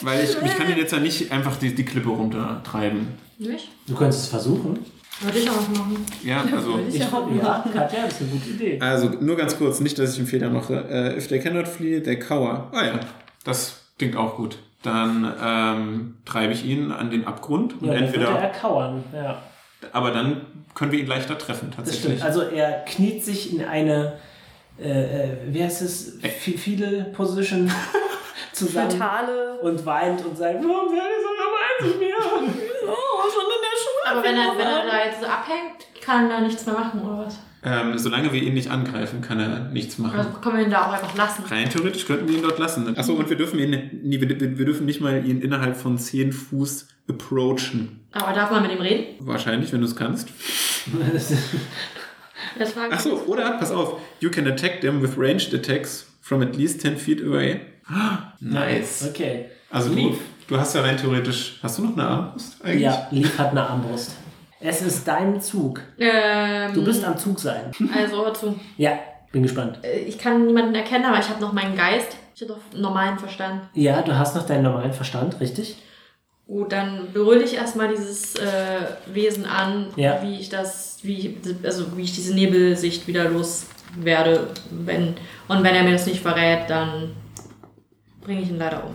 Weil 0.03 0.25
ich, 0.25 0.31
ich 0.31 0.57
kann 0.57 0.71
ihn 0.71 0.79
jetzt 0.79 0.93
ja 0.93 1.01
nicht 1.01 1.33
einfach 1.33 1.57
die, 1.57 1.75
die 1.75 1.85
Klippe 1.85 2.09
runtertreiben. 2.09 3.09
Nicht? 3.39 3.69
Du 3.87 3.95
könntest 3.95 4.23
es 4.23 4.29
versuchen. 4.29 4.79
Würde 5.21 5.39
ich 5.39 5.51
auch 5.51 5.69
machen. 5.69 6.05
Ja, 6.25 6.45
also... 6.55 6.81
Ich, 6.89 6.99
ja, 6.99 7.65
Katja, 7.73 8.05
das 8.05 8.13
ist 8.15 8.21
eine 8.23 8.31
gute 8.31 8.51
Idee. 8.51 8.81
Also 8.81 9.09
nur 9.21 9.37
ganz 9.37 9.57
kurz, 9.57 9.81
nicht, 9.81 9.99
dass 9.99 10.13
ich 10.13 10.19
einen 10.19 10.29
Fehler 10.29 10.51
mache. 10.51 10.85
Äh, 10.89 11.19
if 11.19 11.29
they 11.29 11.41
cannot 11.41 11.69
flee, 11.69 12.01
they 12.01 12.19
cower. 12.19 12.69
Ah 12.73 12.85
ja, 12.85 13.01
das 13.45 13.83
klingt 13.99 14.17
auch 14.17 14.37
gut. 14.37 14.59
Dann 14.85 15.35
ähm, 15.43 16.17
treibe 16.25 16.53
ich 16.53 16.65
ihn 16.65 16.93
an 16.93 17.11
den 17.11 17.27
Abgrund. 17.27 17.81
Und 17.81 17.89
Ja, 17.89 17.95
dann 17.95 18.03
würde 18.03 18.27
entweder, 18.27 18.39
er 18.39 18.49
kauern. 18.51 19.03
Ja, 19.13 19.39
aber 19.93 20.11
dann 20.13 20.43
können 20.75 20.93
wir 20.93 20.99
ihn 21.01 21.07
leichter 21.07 21.37
treffen, 21.39 21.69
das 21.71 21.77
tatsächlich. 21.77 22.19
stimmt. 22.19 22.23
Also 22.23 22.43
er 22.43 22.85
kniet 22.85 23.25
sich 23.25 23.53
in 23.55 23.65
eine, 23.65 24.19
äh, 24.79 24.91
äh, 25.25 25.29
wie 25.47 25.63
heißt 25.63 25.83
es, 25.83 26.19
Fetal 26.59 27.07
Position 27.13 27.71
zusammen 28.53 28.91
Fatale. 28.93 29.59
und 29.61 29.85
weint 29.87 30.25
und 30.25 30.37
sagt, 30.37 30.55
warum 30.65 30.89
seid 30.89 30.99
ihr 30.99 31.23
so 31.23 31.89
gemein 31.89 31.93
zu 31.93 31.99
mir? 31.99 32.15
Oh, 32.87 33.23
schon 33.31 33.45
in 33.45 33.63
der 33.63 33.79
Schule. 33.81 34.11
Aber 34.11 34.23
wenn 34.23 34.37
er, 34.37 34.59
wenn 34.59 34.67
er 34.67 34.87
da 34.87 35.05
jetzt 35.07 35.21
so 35.23 35.27
abhängt, 35.27 35.87
kann 36.05 36.31
er 36.31 36.43
nichts 36.43 36.67
mehr 36.67 36.75
machen, 36.75 37.01
oder 37.03 37.25
was? 37.27 37.39
Ähm, 37.67 37.97
solange 37.97 38.31
wir 38.33 38.43
ihn 38.43 38.53
nicht 38.53 38.71
angreifen, 38.71 39.23
kann 39.23 39.41
er 39.41 39.71
nichts 39.71 39.97
machen. 39.97 40.21
Oder 40.21 40.29
können 40.43 40.59
wir 40.59 40.65
ihn 40.65 40.71
da 40.71 40.87
auch 40.87 40.93
einfach 40.93 41.17
lassen? 41.17 41.45
Rein 41.49 41.71
theoretisch 41.71 42.07
könnten 42.07 42.29
wir 42.29 42.37
ihn 42.37 42.43
dort 42.43 42.59
lassen. 42.59 42.95
Achso, 42.97 43.15
und 43.15 43.31
wir 43.31 43.39
dürfen 43.39 43.59
ihn, 43.59 44.01
nee, 44.03 44.21
wir, 44.21 44.29
wir 44.29 44.65
dürfen 44.67 44.85
nicht 44.85 45.01
mal 45.01 45.25
ihn 45.27 45.41
innerhalb 45.41 45.75
von 45.75 45.97
10 45.97 46.33
Fuß 46.33 46.89
approachen. 47.09 48.01
Aber 48.13 48.35
darf 48.35 48.51
man 48.51 48.63
mit 48.63 48.73
ihm 48.73 48.81
reden? 48.83 49.15
Wahrscheinlich, 49.21 49.73
wenn 49.73 49.81
du 49.81 49.87
es 49.87 49.97
kannst. 49.97 50.29
Achso, 52.91 53.23
oder, 53.27 53.53
pass 53.53 53.71
auf, 53.71 53.99
you 54.21 54.31
can 54.31 54.47
attack 54.47 54.83
them 54.83 55.01
with 55.03 55.17
ranged 55.17 55.55
attacks 55.55 56.07
from 56.21 56.43
at 56.43 56.57
least 56.57 56.83
10 56.83 56.99
feet 56.99 57.23
away. 57.23 57.61
Nice. 58.41 59.09
Okay. 59.09 59.47
Also 59.71 59.89
du, 59.89 59.97
Leaf. 59.97 60.17
du 60.49 60.59
hast 60.59 60.75
ja 60.75 60.83
rein 60.83 60.97
theoretisch, 60.97 61.59
hast 61.63 61.79
du 61.79 61.83
noch 61.85 61.97
eine 61.97 62.07
Armbrust 62.07 62.63
eigentlich? 62.63 62.83
Ja, 62.83 63.09
Leaf 63.11 63.39
hat 63.39 63.51
eine 63.51 63.67
Armbrust. 63.67 64.13
Es 64.67 64.81
ist 64.81 65.07
dein 65.07 65.41
Zug. 65.43 65.83
Ähm, 65.99 66.73
Du 66.73 66.83
bist 66.85 67.05
am 67.05 67.19
Zug 67.19 67.39
sein. 67.39 67.71
Also 67.95 68.25
hör 68.25 68.33
zu. 68.33 68.59
Ja, 68.79 68.99
bin 69.31 69.43
gespannt. 69.43 69.79
Äh, 69.83 69.99
Ich 70.01 70.19
kann 70.19 70.47
niemanden 70.47 70.75
erkennen, 70.75 71.05
aber 71.05 71.19
ich 71.19 71.29
habe 71.29 71.41
noch 71.41 71.53
meinen 71.53 71.77
Geist. 71.77 72.17
Ich 72.35 72.41
habe 72.43 72.55
doch 72.55 72.79
normalen 72.79 73.19
Verstand. 73.19 73.63
Ja, 73.75 74.01
du 74.03 74.17
hast 74.19 74.35
noch 74.35 74.47
deinen 74.47 74.63
normalen 74.63 74.93
Verstand, 74.95 75.39
richtig? 75.39 75.77
Gut, 76.47 76.73
dann 76.73 77.13
berühre 77.13 77.43
ich 77.43 77.55
erstmal 77.57 77.89
dieses 77.89 78.37
äh, 78.37 78.47
Wesen 79.13 79.45
an, 79.45 79.87
Ja. 79.97 80.21
wie 80.23 80.39
ich 80.41 80.49
das, 80.49 80.99
wie, 81.03 81.39
also 81.63 81.97
wie 81.97 82.03
ich 82.03 82.15
diese 82.15 82.35
Nebelsicht 82.35 83.07
wieder 83.07 83.29
loswerde. 83.29 84.49
Wenn, 84.71 85.15
und 85.49 85.63
wenn 85.63 85.75
er 85.75 85.83
mir 85.85 85.93
das 85.93 86.07
nicht 86.07 86.21
verrät, 86.23 86.69
dann 86.71 87.13
bringe 88.23 88.41
ich 88.43 88.49
ihn 88.51 88.59
leider 88.59 88.83
um. 88.85 88.93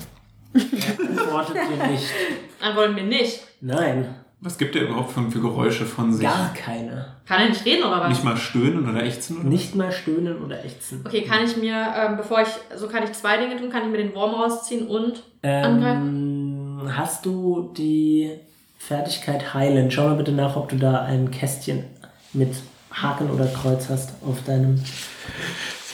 Antwortet 1.18 1.56
dir 1.56 1.88
nicht. 1.88 2.06
Antworten 2.62 2.96
wir 2.96 3.04
nicht. 3.04 3.40
Nein, 3.62 4.16
Was 4.42 4.58
gibt 4.58 4.76
er 4.76 4.84
überhaupt 4.84 5.12
für, 5.12 5.30
für 5.30 5.42
Geräusche 5.42 5.86
von 5.86 6.14
sich? 6.14 6.24
gar 6.24 6.54
keine. 6.54 7.14
Kann 7.26 7.42
er 7.42 7.50
nicht 7.50 7.66
reden 7.66 7.84
oder 7.84 8.00
was? 8.02 8.10
Nicht 8.10 8.24
mal 8.24 8.38
stöhnen 8.38 8.90
oder 8.90 9.04
ächzen? 9.04 9.40
Oder? 9.40 9.50
Nicht 9.50 9.76
mal 9.76 9.92
stöhnen 9.92 10.42
oder 10.42 10.64
ächzen. 10.64 11.04
Okay, 11.06 11.24
kann 11.24 11.44
ich 11.44 11.58
mir, 11.58 11.94
ähm, 11.96 12.18
bevor 12.18 12.42
ich, 12.42 12.48
so 12.76 12.88
kann 12.88 13.04
ich 13.04 13.12
zwei 13.12 13.38
Dinge 13.38 13.58
tun, 13.58 13.70
kann 13.70 13.84
ich 13.84 13.90
mir 13.90 13.98
den 13.98 14.16
Wurm 14.16 14.34
rausziehen 14.34 14.88
und 14.88 15.24
angreifen? 15.42 16.80
Ähm, 16.82 16.98
hast 16.98 17.26
du 17.26 17.74
die 17.78 18.40
Fertigkeit 18.78 19.54
heilen? 19.54 19.92
Schau 19.92 20.08
mal 20.08 20.16
bitte 20.16 20.32
nach, 20.32 20.56
ob 20.56 20.70
du 20.70 20.78
da 20.78 21.02
ein 21.02 21.30
Kästchen 21.32 21.84
mit 22.32 22.56
Haken 22.92 23.30
oder 23.30 23.46
Kreuz 23.46 23.90
hast 23.90 24.14
auf 24.26 24.44
deinem 24.46 24.82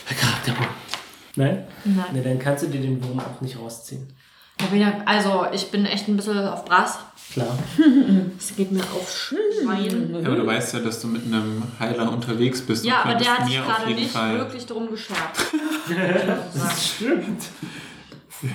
Charakterbogen. 0.08 0.69
Nein? 1.36 1.63
Nein. 1.84 2.05
Ne, 2.13 2.21
dann 2.21 2.39
kannst 2.39 2.63
du 2.63 2.67
dir 2.67 2.81
den 2.81 3.03
Wurm 3.03 3.19
auch 3.19 3.41
nicht 3.41 3.60
rausziehen. 3.60 4.08
Also, 5.05 5.47
ich 5.51 5.69
bin 5.69 5.86
echt 5.86 6.08
ein 6.08 6.15
bisschen 6.15 6.47
auf 6.47 6.63
Brass. 6.63 6.99
Klar. 7.34 7.58
Es 8.38 8.56
geht 8.56 8.72
mir 8.72 8.82
auf 8.84 9.10
Schwein. 9.12 10.14
Ja, 10.22 10.28
aber 10.28 10.36
du 10.36 10.46
weißt 10.46 10.74
ja, 10.76 10.80
dass 10.82 11.02
du 11.02 11.08
mit 11.08 11.24
einem 11.26 11.64
Heiler 11.80 12.12
unterwegs 12.12 12.62
bist. 12.62 12.86
Ja, 12.86 13.02
und 13.04 13.10
aber 13.10 13.20
der 13.20 13.38
hat 13.38 13.48
sich 13.48 13.56
gerade 13.58 13.94
nicht 13.94 14.12
Fall- 14.12 14.38
wirklich 14.38 14.66
drum 14.66 14.90
geschert. 14.90 15.18
Stimmt. 16.80 17.44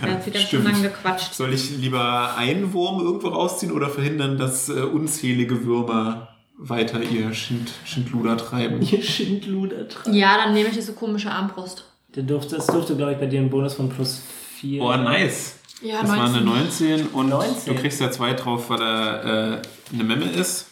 Er 0.03 0.13
hat 0.13 0.27
wieder 0.27 0.41
schon 0.41 0.65
lange 0.65 0.83
gequatscht. 0.83 1.35
Soll 1.35 1.53
ich 1.55 1.71
lieber 1.79 2.37
einen 2.37 2.73
Wurm 2.73 3.01
irgendwo 3.01 3.29
rausziehen 3.29 3.73
oder 3.73 3.89
verhindern, 3.89 4.37
dass 4.39 4.69
äh, 4.69 4.73
unzählige 4.83 5.65
Würmer 5.65 6.29
weiter 6.59 7.03
ihr 7.03 7.33
Schind, 7.33 7.71
Schindluder 7.85 8.37
treiben? 8.37 8.81
Ihr 8.83 9.03
Schindluder 9.03 9.89
treibt. 9.89 10.15
Ja, 10.15 10.37
dann 10.37 10.53
nehme 10.55 10.69
ich 10.69 10.75
diese 10.75 10.93
komische 10.93 11.31
Armbrust. 11.31 11.85
Der 12.15 12.23
durfte, 12.25 12.57
das 12.57 12.67
durfte, 12.67 12.97
glaube 12.97 13.13
ich, 13.13 13.19
bei 13.19 13.27
dir 13.27 13.41
einen 13.41 13.51
Bonus 13.51 13.75
von 13.75 13.89
plus 13.89 14.21
4. 14.61 14.83
Oh, 14.83 14.95
nice. 14.97 15.57
Ja, 15.83 16.03
Das 16.03 16.11
war 16.11 16.27
eine 16.27 16.41
19 16.43 17.07
und 17.09 17.29
19. 17.31 17.75
du 17.75 17.81
kriegst 17.81 18.01
ja 18.01 18.11
zwei 18.11 18.35
drauf, 18.35 18.69
weil 18.71 18.81
er 18.83 19.25
äh, 19.25 19.63
eine 19.95 20.05
Memme 20.05 20.27
ist. 20.27 20.67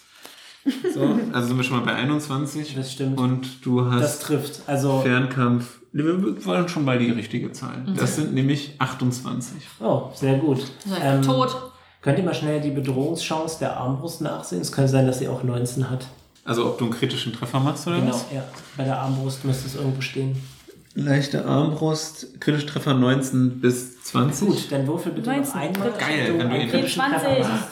So, 0.92 1.18
also 1.32 1.48
sind 1.48 1.56
wir 1.56 1.64
schon 1.64 1.78
mal 1.78 1.84
bei 1.86 1.94
21. 1.94 2.74
Das 2.74 2.92
stimmt. 2.92 3.18
Und 3.18 3.64
du 3.64 3.80
Das 3.82 4.02
hast 4.02 4.22
trifft. 4.22 4.60
Also, 4.66 5.00
Fernkampf. 5.00 5.78
Wir 5.92 6.44
wollen 6.44 6.68
schon 6.68 6.84
mal 6.84 6.98
die 6.98 7.10
richtige 7.10 7.50
Zahl. 7.52 7.86
Das 7.96 8.16
sind 8.16 8.34
nämlich 8.34 8.74
28. 8.78 9.54
oh, 9.80 10.10
sehr 10.14 10.36
gut. 10.36 10.60
Seid 10.86 11.00
Ähm, 11.02 11.22
tot. 11.22 11.56
Könnt 12.02 12.18
ihr 12.18 12.24
mal 12.24 12.34
schnell 12.34 12.60
die 12.60 12.70
Bedrohungschance 12.70 13.58
der 13.60 13.76
Armbrust 13.78 14.20
nachsehen? 14.20 14.60
Es 14.60 14.70
könnte 14.70 14.90
sein, 14.90 15.06
dass 15.06 15.18
sie 15.20 15.28
auch 15.28 15.42
19 15.42 15.88
hat. 15.88 16.06
Also 16.44 16.66
ob 16.66 16.78
du 16.78 16.84
einen 16.84 16.94
kritischen 16.94 17.32
Treffer 17.32 17.60
machst 17.60 17.86
oder 17.86 17.96
Genau, 18.00 18.12
was? 18.12 18.26
ja. 18.32 18.44
Bei 18.76 18.84
der 18.84 18.98
Armbrust 19.00 19.44
müsste 19.46 19.66
es 19.66 19.74
irgendwo 19.74 20.00
stehen. 20.02 20.36
Leichte 21.04 21.44
Armbrust, 21.44 22.40
kritischer 22.40 22.66
Treffer 22.66 22.94
19 22.94 23.60
bis 23.60 24.02
20. 24.02 24.48
Gut, 24.48 24.72
dann 24.72 24.86
würfel 24.86 25.12
bitte 25.12 25.30
19. 25.30 25.52
noch 25.52 25.60
einmal. 25.60 25.92
Geil, 25.98 26.24
wenn 26.28 26.38
du 26.38 26.44
einen 26.46 26.60
ihn- 26.62 26.68
kritischen 26.70 27.02
20. 27.02 27.20
Treffer 27.22 27.52
hast. 27.52 27.68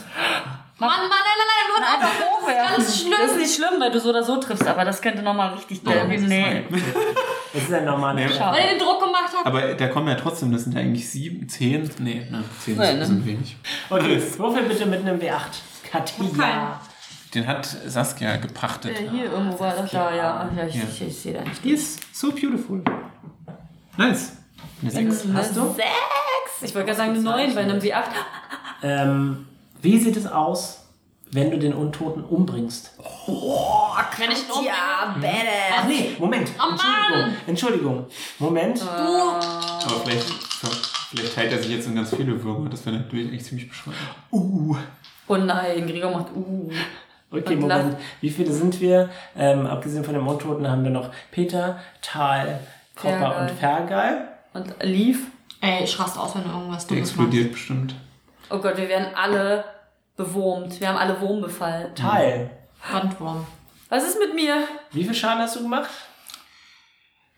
Mann, 0.79 0.91
Mann, 0.91 0.99
nein, 1.01 1.09
nein, 1.11 1.47
nein, 1.51 1.67
hört 1.75 1.95
einfach 1.95 2.21
hochwerfen. 2.21 2.77
Ganz 2.77 3.01
schlimm. 3.01 3.13
Das 3.21 3.31
ist 3.33 3.39
nicht 3.39 3.55
schlimm, 3.57 3.81
weil 3.81 3.91
du 3.91 3.99
so 3.99 4.11
oder 4.11 4.23
so 4.23 4.37
triffst, 4.37 4.67
aber 4.67 4.85
das 4.85 5.01
könnte 5.03 5.23
nochmal 5.23 5.55
richtig. 5.55 5.83
Das 5.83 5.95
ist 5.95 6.29
nee. 6.29 6.65
Das 7.53 7.63
ist 7.63 7.73
ein 7.73 7.85
normaler 7.87 8.15
Nee. 8.15 8.29
Weil 8.39 8.65
ihr 8.65 8.71
den 8.73 8.79
Druck 8.79 9.01
gemacht 9.01 9.33
habt. 9.35 9.47
Aber 9.47 9.75
da 9.75 9.89
kommen 9.89 10.07
ja 10.09 10.15
trotzdem, 10.15 10.53
das 10.53 10.65
sind 10.65 10.75
ja 10.75 10.81
eigentlich 10.81 11.09
sieben, 11.09 11.49
zehn. 11.49 11.91
Nee, 11.99 12.27
ne, 12.31 12.45
zehn 12.61 12.77
Nein, 12.77 12.99
ne? 12.99 13.07
sind 13.07 13.25
wenig. 13.27 13.57
Okay, 13.91 14.23
würfel 14.37 14.63
bitte 14.65 14.87
mit 14.87 15.01
einem 15.01 15.19
W8. 15.19 15.91
Katja. 15.91 16.79
Den 17.35 17.47
hat 17.47 17.67
Saskia 17.87 18.37
gepachtet. 18.37 18.99
Äh, 19.01 19.09
Hier 19.11 19.25
irgendwo 19.33 19.59
war 19.59 19.75
das 19.75 19.91
da, 19.91 20.15
ja. 20.15 20.51
ja 20.57 20.67
ich, 20.67 20.75
Ja. 20.77 20.83
ich, 20.89 21.03
ich 21.09 21.19
sehe 21.19 21.35
da 21.35 21.41
nicht. 21.43 21.65
Die 21.65 21.71
ist 21.71 22.01
so 22.15 22.31
beautiful. 22.31 22.83
Nice. 23.97 24.33
Eine 24.83 24.91
sechs. 24.91 25.25
Hast 25.33 25.57
du? 25.57 25.73
Sechs! 25.73 26.63
Ich 26.63 26.75
wollte 26.75 26.87
gerade 26.87 26.99
sagen 26.99 27.11
eine 27.13 27.21
9 27.21 27.55
bei 27.55 27.63
einem 27.63 27.79
W8. 27.79 28.03
Ähm, 28.83 29.47
wie 29.81 29.99
sieht 29.99 30.17
es 30.17 30.27
aus, 30.27 30.85
wenn 31.31 31.51
du 31.51 31.59
den 31.59 31.73
Untoten 31.73 32.25
umbringst? 32.25 32.93
Wenn 32.97 34.31
ich 34.31 34.39
ihn 34.39 34.51
umbringe. 34.51 34.67
Ja, 34.67 34.75
Ach 35.09 35.15
badass. 35.15 35.89
nee, 35.89 36.17
Moment. 36.19 36.51
Oh 36.59 36.71
Entschuldigung. 36.71 37.21
Mann. 37.21 37.37
Entschuldigung. 37.47 38.07
Moment. 38.39 38.83
Aber 38.83 40.01
vielleicht, 40.05 40.27
vielleicht 41.11 41.35
teilt 41.35 41.53
er 41.53 41.59
sich 41.59 41.71
jetzt 41.71 41.87
in 41.87 41.95
ganz 41.95 42.15
viele 42.15 42.43
Würmer. 42.43 42.69
Das 42.71 42.85
wäre 42.87 42.97
natürlich 42.97 43.33
echt 43.33 43.47
ziemlich 43.47 43.69
bescheuert. 43.69 43.97
Uh. 44.31 44.77
Oh 45.29 45.37
nein, 45.37 45.87
Gregor 45.87 46.11
macht 46.11 46.29
uh. 46.35 46.71
Okay, 47.31 47.57
Moment. 47.57 47.97
Wie 48.21 48.31
viele 48.31 48.53
sind 48.53 48.81
wir? 48.81 49.11
Ähm, 49.37 49.67
abgesehen 49.67 50.05
von 50.05 50.15
den 50.15 50.23
Untoten 50.23 50.69
haben 50.69 50.85
wir 50.85 50.91
noch 50.93 51.11
Peter, 51.33 51.81
Tal, 52.01 52.61
Kopper 52.97 53.19
Fergal. 53.19 53.43
und 53.51 53.59
Fergal. 53.59 54.29
Und 54.55 54.75
Leaf. 54.83 55.19
Ey, 55.61 55.85
ich 55.85 55.99
raste 55.99 56.19
aus, 56.21 56.35
wenn 56.35 56.45
du 56.45 56.51
irgendwas 56.51 56.87
Der 56.87 56.97
Dummes 56.97 57.11
machst. 57.11 57.19
explodiert 57.21 57.53
bestimmt. 57.53 57.95
Oh 58.51 58.59
Gott, 58.59 58.77
wir 58.77 58.89
werden 58.89 59.09
alle 59.15 59.65
bewurmt. 60.17 60.81
Wir 60.81 60.89
haben 60.89 60.97
alle 60.99 61.21
Wurmbefall. 61.21 61.93
Tal. 61.95 62.51
Bandwurm. 62.93 63.47
Was 63.89 64.05
ist 64.07 64.19
mit 64.19 64.35
mir? 64.35 64.65
Wie 64.93 65.05
viel 65.05 65.15
Schaden 65.15 65.43
hast 65.43 65.57
du 65.57 65.63
gemacht? 65.63 65.91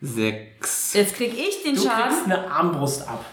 Sechs. 0.01 0.93
Jetzt 0.93 1.15
krieg 1.15 1.33
ich 1.37 1.63
den 1.63 1.75
Du 1.75 1.81
Schaden. 1.83 2.03
kriegst 2.09 2.25
eine 2.25 2.49
Armbrust 2.49 3.07
ab. 3.07 3.23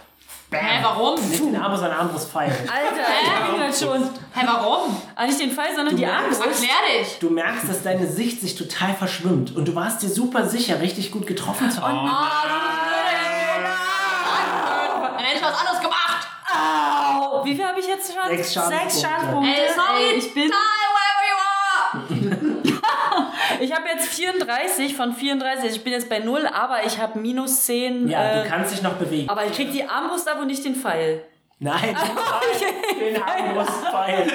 Hä, 0.53 0.79
warum? 0.83 1.15
Nicht 1.29 1.41
den 1.43 1.57
Armbrust, 1.57 1.83
sondern 1.83 1.99
Armbrustpfeil. 2.01 2.51
Alter, 2.73 3.67
das 3.67 3.81
schon. 3.81 4.03
Hä, 4.33 4.43
warum? 4.47 4.97
Ah, 5.17 5.27
nicht 5.27 5.41
den 5.41 5.51
Fall, 5.51 5.75
sondern 5.75 5.97
die 5.97 6.05
merkst- 6.07 6.17
Armbrust. 6.19 6.41
Erklär 6.41 7.01
dich. 7.01 7.19
Du 7.19 7.31
merkst, 7.31 7.69
dass 7.69 7.83
deine 7.83 8.07
Sicht 8.07 8.41
sich 8.41 8.55
total 8.55 8.95
verschwimmt 8.95 9.57
und 9.57 9.67
du 9.67 9.75
warst 9.75 10.03
dir 10.03 10.09
super 10.09 10.47
sicher, 10.49 10.81
richtig 10.81 11.11
gut 11.11 11.27
getroffen 11.27 11.71
zu 11.71 11.83
haben. 11.83 12.07
Dann 15.17 15.25
hätte 15.25 15.37
ich 15.39 15.43
was 15.43 15.59
anderes 15.59 15.81
gemacht. 15.81 16.29
Au! 16.49 17.45
Wie 17.45 17.55
viel 17.57 17.67
habe 17.67 17.81
ich 17.81 17.87
jetzt 17.89 18.13
schon? 18.15 18.29
Sechs 18.29 18.55
Schadenspunkte. 18.55 18.91
Sechs 18.91 19.03
Schadenspunkte. 19.03 19.51
Ey, 19.51 19.69
sorry. 19.75 20.05
Ey, 20.13 20.19
ich 20.19 20.33
bin. 20.35 20.45
Die, 20.45 20.53
wherever 20.95 21.25
you 21.31 22.37
are. 22.37 22.37
Ich 23.77 23.83
habe 23.83 23.91
jetzt 23.91 24.09
34 24.15 24.97
von 24.97 25.13
34. 25.13 25.71
Ich 25.71 25.85
bin 25.85 25.93
jetzt 25.93 26.09
bei 26.09 26.21
0, 26.21 26.47
aber 26.47 26.87
ich 26.87 26.99
habe 26.99 27.19
minus 27.19 27.65
10. 27.67 28.09
Ja, 28.09 28.41
äh, 28.41 28.43
du 28.43 28.49
kannst 28.49 28.73
dich 28.73 28.81
noch 28.81 28.95
bewegen. 28.95 29.29
aber 29.29 29.45
ich 29.45 29.53
krieg 29.53 29.71
die 29.71 29.85
Armbrust 29.85 30.27
ab 30.31 30.39
und 30.41 30.47
nicht 30.47 30.65
den 30.65 30.75
Pfeil. 30.75 31.23
Nein, 31.59 31.95
den 32.99 33.23
Armbrustpfeil. 33.23 34.27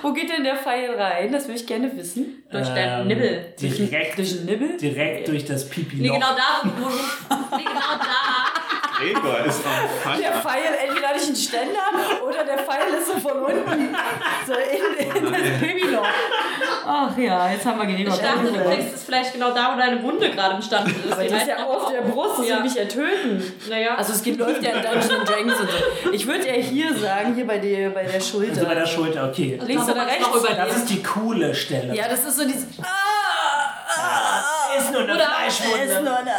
Wo 0.00 0.12
geht 0.14 0.30
denn 0.30 0.44
der 0.44 0.56
Pfeil 0.56 0.94
rein? 0.98 1.30
Das 1.30 1.46
will 1.46 1.56
ich 1.56 1.66
gerne 1.66 1.94
wissen. 1.94 2.42
Durch 2.50 2.68
deinen 2.68 3.06
Nibbel. 3.06 3.54
Direkt, 3.60 4.16
Durch 4.18 4.30
den 4.30 4.46
Nibbel? 4.46 4.76
direkt 4.78 5.28
durch 5.28 5.44
das 5.44 5.68
Pipi. 5.68 5.96
Nee, 5.96 6.08
genau 6.08 6.20
da. 6.20 6.62
wo 6.64 6.86
Nee, 7.56 7.64
genau 7.64 7.98
da. 7.98 8.59
Gregor 9.00 9.38
ist 9.46 9.60
am 9.64 10.18
Der 10.20 10.32
Feier. 10.32 10.42
Pfeil 10.42 10.74
entweder 10.86 11.08
durch 11.14 11.26
den 11.26 11.36
Ständer 11.36 11.80
oder 12.26 12.44
der 12.44 12.58
Pfeil 12.58 12.94
ist 12.98 13.06
so 13.06 13.14
von 13.18 13.38
unten. 13.42 13.96
So 14.46 14.52
in, 14.54 15.16
in 15.16 15.32
das 15.32 15.60
Babyloch. 15.60 16.06
Ach 16.86 17.16
ja, 17.16 17.50
jetzt 17.50 17.64
haben 17.66 17.78
wir 17.78 17.86
Gregor. 17.86 18.14
Ich 18.14 18.20
dachte, 18.20 18.46
du 18.52 18.70
kriegst 18.70 18.94
es 18.94 19.04
vielleicht 19.04 19.32
genau 19.32 19.50
da, 19.52 19.72
wo 19.74 19.78
deine 19.78 20.02
Wunde 20.02 20.30
gerade 20.30 20.54
entstanden 20.56 20.94
ist. 21.04 21.12
Aber 21.12 21.22
die 21.22 21.34
ist 21.34 21.46
ja 21.46 21.64
auf 21.66 21.90
der 21.90 22.00
Brust, 22.02 22.38
das 22.40 22.48
Ja. 22.48 22.56
will 22.56 22.62
mich 22.64 22.74
ja 22.74 22.84
töten. 22.84 23.52
Naja. 23.68 23.94
Also 23.96 24.12
es 24.12 24.22
geht, 24.22 24.38
läuft 24.38 24.62
ja 24.62 24.70
in 24.70 24.82
Dungeons 24.82 25.10
and 25.10 25.28
Dragons 25.28 25.60
und 25.60 25.68
so. 25.70 26.10
Ich 26.12 26.26
würde 26.26 26.46
ja 26.46 26.54
hier 26.54 26.94
sagen, 26.96 27.34
hier 27.34 27.46
bei 27.46 27.58
der, 27.58 27.90
bei 27.90 28.04
der 28.04 28.20
Schulter. 28.20 28.52
Also 28.52 28.66
bei 28.66 28.74
der 28.74 28.86
Schulter, 28.86 29.28
okay. 29.28 29.58
Links 29.64 29.86
Da 29.86 29.92
oder 29.92 30.06
rechts? 30.06 30.28
Das 30.56 30.76
ist 30.76 30.90
die 30.90 31.02
coole 31.02 31.54
Stelle. 31.54 31.94
Ja, 31.94 32.08
das 32.08 32.24
ist 32.24 32.36
so 32.36 32.44
dieses... 32.44 32.64
Ah, 32.82 32.86
ah, 33.86 34.78
Ist 34.78 34.92
nur 34.92 35.02
eine 35.02 35.14
Oder- 35.14 35.24
Fleischwunde. 35.24 35.84
ist 35.84 36.02
nur 36.02 36.16
eine... 36.16 36.30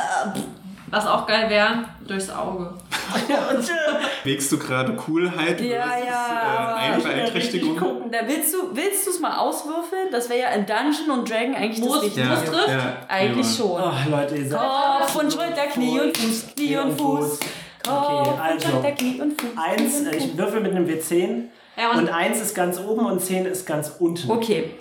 Was 0.92 1.08
auch 1.08 1.26
geil 1.26 1.50
wäre, 1.50 1.86
durchs 2.06 2.30
Auge. 2.30 2.74
Wägst 4.26 4.52
du 4.52 4.60
gerade 4.60 4.94
Coolheit 4.96 5.60
Ja, 5.62 5.84
versus, 5.84 6.06
ja, 6.08 6.98
äh, 6.98 7.02
Beeinträchtigung? 7.02 8.12
Da 8.12 8.20
willst 8.28 8.54
du 8.54 8.76
willst 8.76 9.06
du 9.08 9.12
es 9.12 9.20
mal 9.22 9.38
auswürfeln? 9.38 10.10
Das 10.12 10.30
wäre 10.30 10.40
ja 10.42 10.48
in 10.50 10.66
Dungeon 10.66 11.20
und 11.20 11.30
Dragon 11.30 11.56
eigentlich 11.56 11.80
Muss- 11.80 11.94
das 12.02 12.04
Wichtigste. 12.08 12.30
muss 12.30 12.44
trifft? 12.44 12.78
Eigentlich 13.08 13.56
schon. 13.56 13.82
Oh, 13.82 13.92
Leute, 14.10 14.36
ihr 14.36 14.50
seid... 14.50 14.60
Kopf 14.60 15.16
und 15.16 15.32
Schulter, 15.34 15.68
Knie 15.74 16.00
und 16.02 16.18
Fuß, 16.18 16.46
Knie 16.56 16.78
und 16.78 17.00
Fuß. 17.00 17.40
Kopf 17.40 17.50
Okay, 17.90 18.30
und 18.30 18.40
also. 18.40 18.70
Schulter, 18.70 18.92
Knie 18.92 19.22
und 19.22 19.42
Fuß. 19.42 19.50
Eins, 19.56 19.98
Knie 20.00 20.08
und 20.10 20.16
ich 20.16 20.38
würfel 20.38 20.60
mit 20.62 20.72
einem 20.76 20.86
W10 20.88 21.44
Ja, 21.78 21.92
und- 21.92 22.00
und 22.00 22.10
eins 22.10 22.42
ist 22.42 22.54
ganz 22.54 22.78
oben 22.80 23.06
und 23.06 23.22
zehn 23.22 23.46
ist 23.46 23.66
ganz 23.66 23.94
unten. 24.00 24.30
Okay. 24.30 24.72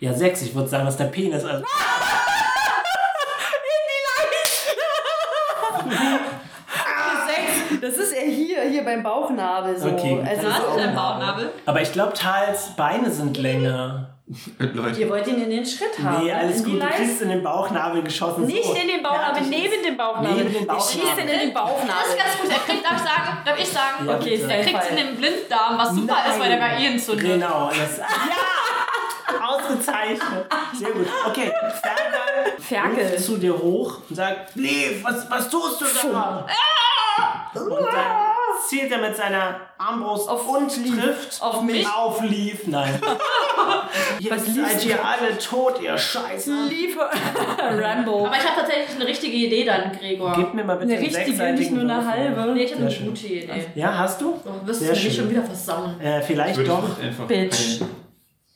Ja, 0.00 0.14
sechs, 0.14 0.40
ich 0.42 0.54
würde 0.54 0.68
sagen, 0.68 0.86
das 0.86 0.94
ist 0.94 1.00
der 1.00 1.06
Penis. 1.06 1.44
Also, 1.44 1.64
Sechs. 7.26 7.80
Das 7.80 7.96
ist 7.96 8.12
ja 8.14 8.22
hier, 8.22 8.62
hier 8.62 8.77
beim 8.88 9.02
Bauchnabel 9.02 9.76
so. 9.78 9.88
Okay. 9.90 10.22
Also 10.26 10.46
Was 10.48 10.58
ist 10.58 10.76
dein 10.78 10.94
Bauchnabel? 10.94 11.50
aber 11.66 11.80
ich 11.82 11.92
glaube, 11.92 12.12
Tals 12.14 12.74
Beine 12.76 13.10
sind 13.10 13.36
länger. 13.36 14.10
Leute, 14.58 15.00
Ihr 15.00 15.08
wollt 15.08 15.26
ihn 15.26 15.42
in 15.42 15.48
den 15.50 15.64
Schritt 15.64 15.98
haben. 16.04 16.22
Nee, 16.24 16.30
alles 16.32 16.62
gut, 16.62 16.82
du 16.82 16.86
kriegst 16.86 17.22
in 17.22 17.30
den 17.30 17.42
Bauchnabel 17.42 18.02
geschossen. 18.02 18.44
Nicht 18.46 18.62
so. 18.64 18.74
in 18.74 18.86
den 18.88 19.02
Bauchnabel, 19.02 19.42
Fertig 19.42 19.50
neben 19.50 19.82
dem 19.84 19.96
Bauchnabel. 19.96 20.32
Neben 20.44 20.52
dem 20.52 20.66
Der 20.66 20.74
schießt 20.74 20.98
Bauchnabel. 21.02 21.24
ihn 21.24 21.30
in 21.30 21.38
den 21.40 21.54
Das 21.54 21.62
Bauchnabel. 21.62 22.08
ist 22.10 22.18
ganz 22.18 22.38
gut. 22.42 22.50
Er 22.50 22.58
kriegt, 22.58 22.84
darf 22.84 22.96
ich 22.96 23.08
sagen, 23.08 23.38
darf 23.46 23.58
ich 23.58 23.68
sagen? 23.68 24.06
Ja, 24.06 24.14
Okay. 24.16 24.42
Er 24.48 24.62
kriegt 24.64 24.82
es 24.82 24.90
in 24.90 24.96
den 24.96 25.16
Blinddarm, 25.16 25.78
was 25.78 25.90
super 25.94 26.16
ist, 26.28 26.38
weil 26.40 26.50
der 26.50 26.56
bei 26.58 26.78
ihr 26.78 26.90
entzündet. 26.90 27.26
Genau. 27.26 27.70
Das, 27.78 27.98
ja! 27.98 29.46
Ausgezeichnet. 29.46 30.46
Sehr 30.74 30.90
gut. 30.90 31.06
Okay, 31.26 31.52
Ferkel. 32.60 33.06
ruft 33.12 33.24
zu 33.24 33.36
dir 33.38 33.56
hoch 33.58 33.98
und 34.08 34.16
sagt, 34.16 34.56
Lev, 34.56 35.02
was, 35.04 35.30
was 35.30 35.48
tust 35.48 35.80
du 35.80 35.84
da? 36.12 36.46
Und 37.54 37.70
dann 37.70 38.37
zielt 38.66 38.90
er 38.90 38.98
mit 38.98 39.14
seiner 39.16 39.60
Armbrust 39.78 40.28
Auf 40.28 40.48
und 40.48 40.76
Lief. 40.76 41.00
trifft 41.00 41.42
Auf 41.42 41.62
mich. 41.62 41.86
auf 41.86 42.22
Leaf. 42.22 42.66
Nein. 42.66 42.98
Jetzt 44.18 44.32
Was 44.32 44.54
seid 44.54 44.84
du? 44.84 44.88
ihr 44.88 45.04
alle 45.04 45.38
tot, 45.38 45.80
ihr 45.82 45.96
Scheiße. 45.96 46.52
Liefer. 46.68 47.10
Rambo. 47.58 48.26
Aber 48.26 48.36
ich 48.36 48.44
habe 48.44 48.60
tatsächlich 48.60 48.96
eine 48.96 49.06
richtige 49.06 49.36
Idee 49.36 49.64
dann, 49.64 49.92
Gregor. 49.92 50.32
Gib 50.36 50.54
mir 50.54 50.64
mal 50.64 50.76
bitte 50.76 50.94
Eine 50.94 51.02
richtige, 51.02 51.52
nicht 51.52 51.70
nur 51.72 51.82
eine 51.82 52.06
halbe. 52.06 52.52
Nee, 52.54 52.64
ich 52.64 52.74
habe 52.74 52.86
eine 52.86 52.94
gute 52.94 53.26
Idee. 53.26 53.66
Ja, 53.74 53.96
hast 53.98 54.20
du? 54.20 54.40
Du 54.44 54.66
wirst 54.66 54.80
Sehr 54.80 54.90
nicht 54.92 55.02
schön. 55.02 55.12
schon 55.14 55.30
wieder 55.30 55.42
versauen. 55.42 56.00
Äh, 56.00 56.20
vielleicht 56.22 56.66
doch. 56.66 56.82
Bitch. 57.26 57.80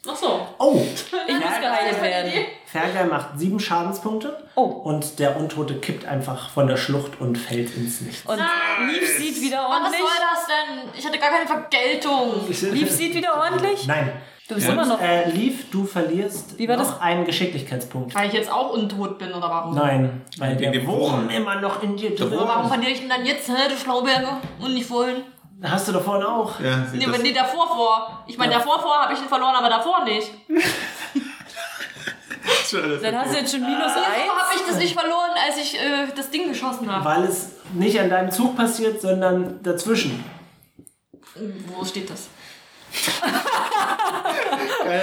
Ach 0.09 0.17
so. 0.17 0.42
Oh, 0.62 0.81
Ich 0.81 1.35
muss 1.35 1.61
geheilt 1.61 2.01
werden. 2.03 2.33
Fergal 2.66 3.07
macht 3.07 3.38
sieben 3.38 3.59
Schadenspunkte. 3.59 4.37
Oh. 4.55 4.62
Und 4.62 5.18
der 5.18 5.37
Untote 5.37 5.75
kippt 5.77 6.07
einfach 6.07 6.51
von 6.51 6.66
der 6.68 6.77
Schlucht 6.77 7.20
und 7.20 7.37
fällt 7.37 7.75
ins 7.77 8.01
Nichts. 8.01 8.25
Und 8.27 8.38
Lief 8.38 9.18
sieht 9.18 9.40
wieder 9.42 9.68
Mann, 9.68 9.83
was 9.83 9.92
ordentlich. 9.92 10.01
soll 10.01 10.09
das 10.33 10.46
denn? 10.46 10.98
Ich 10.98 11.07
hatte 11.07 11.18
gar 11.18 11.31
keine 11.31 11.46
Vergeltung. 11.46 12.48
Lief 12.75 12.90
sieht 12.90 13.14
wieder 13.14 13.37
ordentlich. 13.37 13.87
Nein. 13.87 14.12
Du 14.48 14.57
bist 14.57 14.66
Ja. 14.66 14.72
immer 14.75 14.85
noch. 14.85 15.01
Äh, 15.01 15.31
Leaf, 15.31 15.70
du 15.70 15.85
verlierst 15.85 16.59
Wie 16.59 16.68
war 16.68 16.77
noch 16.77 16.85
das? 16.92 17.01
einen 17.01 17.25
Geschicklichkeitspunkt. 17.25 18.14
Weil 18.14 18.29
ich 18.29 18.35
jetzt 18.35 18.51
auch 18.53 18.70
untot 18.72 19.18
bin, 19.18 19.29
oder 19.33 19.48
warum? 19.48 19.75
Nein, 19.75 20.22
weil 20.38 20.57
der 20.57 20.87
Wurm 20.87 21.31
immer 21.31 21.61
noch 21.61 21.83
in 21.83 21.96
dir 21.96 22.14
drin 22.14 22.33
Aber 22.35 22.48
warum 22.48 22.68
verliere 22.68 22.90
ich 22.92 23.03
ihn 23.03 23.09
dann 23.09 23.25
jetzt, 23.25 23.48
hä, 23.48 23.53
du 23.68 23.77
Schlauberger? 23.77 24.40
Und 24.61 24.75
nicht 24.75 24.87
vorhin? 24.87 25.22
Hast 25.62 25.88
du 25.88 25.92
doch 25.92 26.03
vorhin 26.03 26.25
auch. 26.27 26.59
Ja, 26.61 26.79
Nee, 26.92 26.98
das, 27.05 27.09
aber 27.14 27.18
nee, 27.22 27.33
davor 27.33 27.66
vor. 27.68 28.25
Ich 28.27 28.37
meine, 28.37 28.53
Ja. 28.53 28.59
davor 28.59 28.81
vor 28.81 28.94
habe 29.03 29.12
ich 29.14 29.20
ihn 29.20 29.29
verloren, 29.29 29.55
aber 29.55 29.68
davor 29.68 30.05
nicht. 30.05 30.31
Dann 33.03 33.18
hast 33.18 33.33
du 33.35 33.38
jetzt 33.38 33.53
schon 33.53 33.61
minus 33.61 33.79
Wieso 33.94 33.96
habe 33.96 34.07
eins. 34.51 34.61
ich 34.61 34.66
das 34.66 34.77
nicht 34.79 34.98
verloren, 34.98 35.31
als 35.46 35.57
ich 35.59 35.79
äh, 35.79 36.07
das 36.16 36.31
Ding 36.31 36.48
geschossen 36.48 36.90
habe? 36.90 37.05
Weil 37.05 37.25
es 37.25 37.51
nicht 37.75 38.01
an 38.01 38.09
deinem 38.11 38.31
Zug 38.31 38.57
passiert, 38.57 39.01
sondern 39.01 39.62
dazwischen. 39.62 40.25
Wo 41.66 41.85
steht 41.85 42.09
das? 42.11 42.29
Geil. 44.85 45.03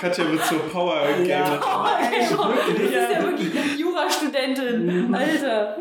Katja 0.00 0.30
wird 0.30 0.44
zur 0.46 0.58
Power 0.70 1.06
Gamer. 1.24 1.58
Das 1.58 2.20
ist 2.20 2.92
ja 2.92 3.22
wirklich 3.22 3.78
Jurastudentin. 3.78 5.14
Alter. 5.14 5.76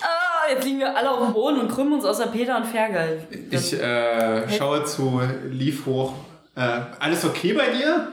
Ah, 0.00 0.06
jetzt 0.50 0.64
liegen 0.64 0.78
wir 0.80 0.96
alle 0.96 1.10
auf 1.10 1.26
dem 1.26 1.32
Boden 1.32 1.60
und 1.60 1.68
krümmen 1.68 1.94
uns 1.94 2.04
außer 2.04 2.28
Peter 2.28 2.56
und 2.56 2.66
Fergal. 2.66 3.26
Ich 3.50 3.72
äh, 3.72 4.48
schaue 4.56 4.84
zu 4.84 5.20
Leaf 5.50 5.86
hoch. 5.86 6.14
Äh, 6.54 6.80
alles 6.98 7.24
okay 7.24 7.52
bei 7.52 7.68
dir? 7.68 8.12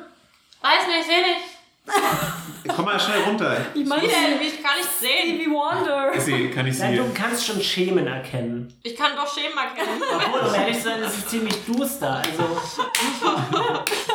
Weiß 0.61 0.87
nicht, 0.87 1.05
sehe 1.07 1.21
nicht. 1.21 1.55
Komm 2.75 2.85
mal 2.85 2.99
schnell 2.99 3.21
runter. 3.21 3.57
Ich 3.73 3.85
meine, 3.85 4.01
Wie 4.01 4.07
denn? 4.07 4.39
Wie 4.39 4.61
kann 4.61 4.73
ich 4.79 4.85
sehen? 4.87 5.51
Wonder. 5.51 6.11
Ich 6.15 6.21
seh, 6.21 6.49
kann 6.49 6.65
ich 6.67 6.77
Nein, 6.79 6.97
du 6.97 7.03
sehen. 7.03 7.13
kannst 7.13 7.45
schon 7.45 7.61
Schemen 7.61 8.07
erkennen. 8.07 8.73
Ich 8.83 8.95
kann 8.95 9.11
doch 9.15 9.27
Schemen 9.31 9.57
erkennen. 9.57 10.01
Obwohl, 10.15 10.49
um 10.49 10.55
ehrlich 10.55 10.77
zu 10.77 10.83
sein, 10.83 11.01
ist 11.01 11.17
es 11.17 11.27
ziemlich 11.27 11.55
duster. 11.65 12.15
Also, 12.15 12.43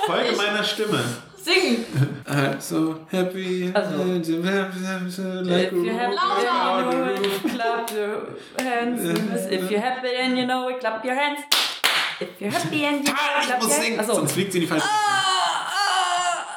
Folge 0.07 0.37
meiner 0.37 0.65
Stimme. 0.65 1.03
Singen. 1.43 1.87
Uh, 2.29 2.61
so 2.61 2.97
happy. 3.11 3.73
Also. 3.73 3.97
like 4.05 5.73
If 5.73 5.85
you 5.85 5.99
have 5.99 6.15
Lauter. 6.15 7.00
It, 8.01 8.59
your 8.59 8.67
hands. 8.71 9.47
If 9.51 9.71
you're 9.71 9.81
happy 9.81 10.09
and 10.21 10.37
you 10.39 10.45
know 10.47 10.69
it, 10.69 10.81
clap 10.81 11.05
your 11.05 11.15
hands. 11.15 11.41
If 12.21 12.41
you're 12.41 12.51
happy 12.53 12.85
and 12.85 12.99
you 13.07 13.13
know 13.13 13.13
it, 13.13 13.41
Ich 13.41 13.47
clap 13.47 13.63
muss 13.63 13.69
your 13.69 13.77
hands. 13.77 13.85
singen, 13.87 14.01
Achso. 14.01 14.15
sonst 14.15 14.33
fliegt 14.33 14.53
sie 14.53 14.59
in 14.59 14.63
die 14.63 14.69
falsche 14.69 14.87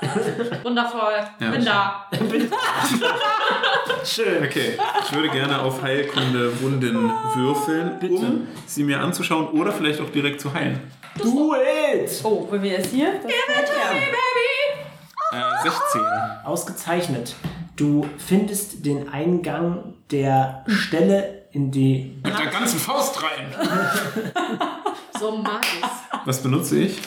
Wundervoll. 0.63 1.13
Ja, 1.39 1.51
Bin 1.51 1.65
da. 1.65 2.05
schön. 4.05 4.43
Okay, 4.43 4.77
ich 5.05 5.13
würde 5.15 5.29
gerne 5.29 5.59
auf 5.61 5.81
Heilkunde 5.81 6.61
Wunden 6.61 7.09
würfeln, 7.35 7.99
Bitte. 7.99 8.13
um 8.15 8.47
sie 8.65 8.83
mir 8.83 8.99
anzuschauen 8.99 9.47
oder 9.49 9.71
vielleicht 9.71 10.01
auch 10.01 10.09
direkt 10.09 10.41
zu 10.41 10.53
heilen. 10.53 10.91
Do 11.17 11.55
it! 11.55 12.09
Oh, 12.23 12.47
wollen 12.49 12.63
wir 12.63 12.71
jetzt 12.71 12.91
hier? 12.91 13.13
Das 13.23 13.31
Äh, 15.31 15.63
16. 15.63 16.01
Ausgezeichnet. 16.43 17.35
Du 17.75 18.07
findest 18.17 18.85
den 18.85 19.09
Eingang 19.09 19.92
der 20.11 20.63
Stelle, 20.67 21.43
in 21.51 21.71
die. 21.71 22.19
Mit 22.23 22.37
der 22.37 22.47
ganzen 22.47 22.79
Faust 22.79 23.21
rein. 23.21 23.53
So 25.19 25.37
mag 25.37 25.63
ich's. 25.79 26.25
Was 26.25 26.41
benutze 26.41 26.79
ich? 26.79 26.99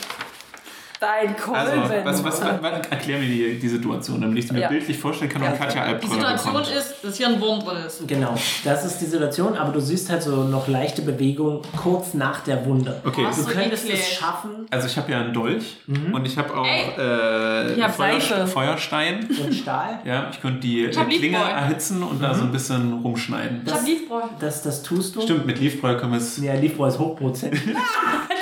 Dein 0.99 1.35
Also, 1.35 1.41
Kolben. 1.51 2.05
was, 2.05 2.23
was, 2.23 2.41
was, 2.41 2.61
was, 2.61 2.87
erklär 2.89 3.19
mir 3.19 3.25
die, 3.27 3.59
die 3.59 3.67
Situation, 3.69 4.19
damit 4.19 4.43
ich 4.43 4.51
mir 4.51 4.61
Ja. 4.61 4.67
bildlich 4.69 4.97
vorstellen 4.97 5.29
kann 5.31 5.43
und 5.43 5.49
Ja. 5.49 5.55
Katja 5.55 5.83
Die 5.83 5.89
Albträume 5.93 6.13
Situation 6.15 6.53
bekommt. 6.53 6.75
ist, 6.75 6.95
dass 7.03 7.17
hier 7.17 7.27
ein 7.27 7.39
Wurm 7.39 7.59
drin 7.63 7.77
ist. 7.85 8.07
Genau, 8.07 8.35
das 8.63 8.85
ist 8.85 8.97
die 8.99 9.05
Situation, 9.05 9.55
aber 9.55 9.71
du 9.73 9.79
siehst 9.79 10.09
halt 10.09 10.23
so 10.23 10.43
noch 10.45 10.67
leichte 10.67 11.03
Bewegung 11.03 11.61
kurz 11.81 12.15
nach 12.15 12.39
der 12.41 12.65
Wunde. 12.65 12.99
Okay. 13.05 13.25
Was? 13.25 13.35
Du 13.35 13.41
so 13.43 13.49
könntest 13.49 13.87
es 13.89 14.09
schaffen 14.13 14.65
Also 14.71 14.87
ich 14.87 14.97
habe 14.97 15.11
ja 15.11 15.19
einen 15.21 15.33
Dolch 15.33 15.77
und 15.87 16.25
ich 16.25 16.35
habe 16.37 16.57
auch 16.57 16.65
äh, 16.65 17.73
Ich 17.73 17.83
hab 17.83 17.95
Seife. 17.95 18.47
Feuerstein. 18.47 19.27
und 19.45 19.53
Stahl. 19.53 19.99
Ja, 20.03 20.29
ich 20.31 20.41
könnte 20.41 20.61
die 20.61 20.85
äh, 20.85 20.95
hab 20.95 21.07
Klinge 21.09 21.37
Liefbräu. 21.37 21.51
erhitzen 21.51 22.01
und 22.03 22.21
da 22.23 22.33
so 22.33 22.43
ein 22.43 22.51
bisschen 22.51 22.93
rumschneiden. 23.03 23.61
Ich 23.65 23.71
hab 23.71 23.85
Liefbräu. 23.85 24.21
Das, 24.39 24.63
das 24.63 24.81
tust 24.81 25.15
du. 25.15 25.21
Stimmt, 25.21 25.45
mit 25.45 25.59
Liefbräu 25.59 25.95
können 25.97 26.13
wir 26.13 26.17
es. 26.19 26.37
Ja, 26.41 26.55
Liefbräu 26.55 26.87
ist 26.87 26.97
hochprozentig. 26.97 27.61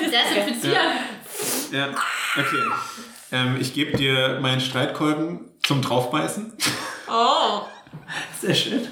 Desinfizieren. 0.06 0.78
Ja, 1.72 1.88
okay. 2.38 2.64
Ähm, 3.32 3.58
ich 3.60 3.74
gebe 3.74 3.98
dir 3.98 4.40
meinen 4.42 4.62
Streitkolben 4.62 5.52
zum 5.64 5.82
Draufbeißen. 5.82 6.54
Oh. 7.08 7.62
Sehr 8.40 8.54
schön. 8.54 8.88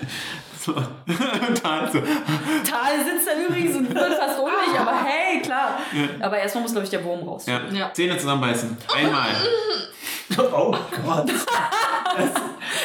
So. 0.63 0.71
Und 0.75 1.63
dann 1.63 1.91
so. 1.91 1.99
Tal 1.99 3.03
sitzt 3.03 3.27
da 3.27 3.33
übrigens 3.47 3.75
und 3.75 3.93
wird 3.93 4.13
fast 4.13 4.39
ohnmächtig, 4.39 4.79
aber 4.79 5.03
hey, 5.03 5.41
klar. 5.41 5.79
Aber 6.21 6.37
erstmal 6.37 6.61
muss, 6.63 6.71
glaube 6.71 6.85
ich, 6.85 6.89
der 6.91 7.03
Wurm 7.03 7.27
raus. 7.27 7.45
Ja. 7.47 7.61
Ja. 7.71 7.91
Zähne 7.93 8.17
zusammenbeißen. 8.17 8.77
Einmal. 8.95 9.27
Oh 10.39 10.73
Gott. 11.05 11.29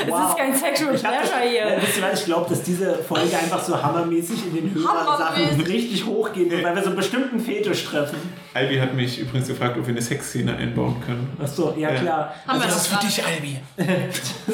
Es 0.01 0.07
ist 0.07 0.37
kein 0.37 0.55
Sexual 0.55 0.95
Pleasure 0.95 1.41
hier. 1.49 1.79
wisst 1.81 1.97
ihr 1.99 2.03
was, 2.03 2.21
ich 2.21 2.25
glaube, 2.27 2.49
dass 2.51 2.63
diese 2.63 2.97
Folge 2.97 3.37
einfach 3.37 3.63
so 3.63 3.81
hammermäßig 3.83 4.47
in 4.47 4.55
den 4.55 4.75
Hörersachen 4.75 5.61
richtig 5.63 6.05
hochgehen 6.05 6.51
wird, 6.51 6.63
weil 6.65 6.75
wir 6.75 6.83
so 6.83 6.89
einen 6.89 6.97
bestimmten 6.97 7.41
Fetisch 7.41 7.85
treffen. 7.85 8.17
Albi 8.55 8.79
hat 8.79 8.95
mich 8.95 9.19
übrigens 9.19 9.49
gefragt, 9.49 9.77
ob 9.79 9.87
wir 9.87 9.93
eine 9.93 10.03
Sexszene 10.03 10.57
einbauen 10.57 11.01
können. 11.05 11.37
Achso, 11.43 11.75
ja, 11.77 11.91
Ja. 11.91 12.01
klar. 12.01 12.35
Haben 12.47 12.61
wir 12.61 12.67
das 12.67 12.75
das 12.77 12.87
ist 12.87 12.95
für 12.95 13.07
dich, 13.07 13.25
Albi. 13.25 13.61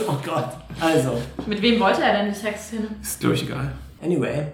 Oh 0.09 0.17
Gott. 0.25 0.49
Also, 0.81 1.21
Mit 1.47 1.63
wem 1.63 1.81
wollte 1.81 2.03
er 2.03 2.19
denn 2.19 2.29
die 2.33 2.39
Sexszene? 2.39 2.87
Ist, 3.03 3.21
glaube 3.21 3.35
ich, 3.35 3.43
egal. 3.45 3.73
anyway. 4.03 4.47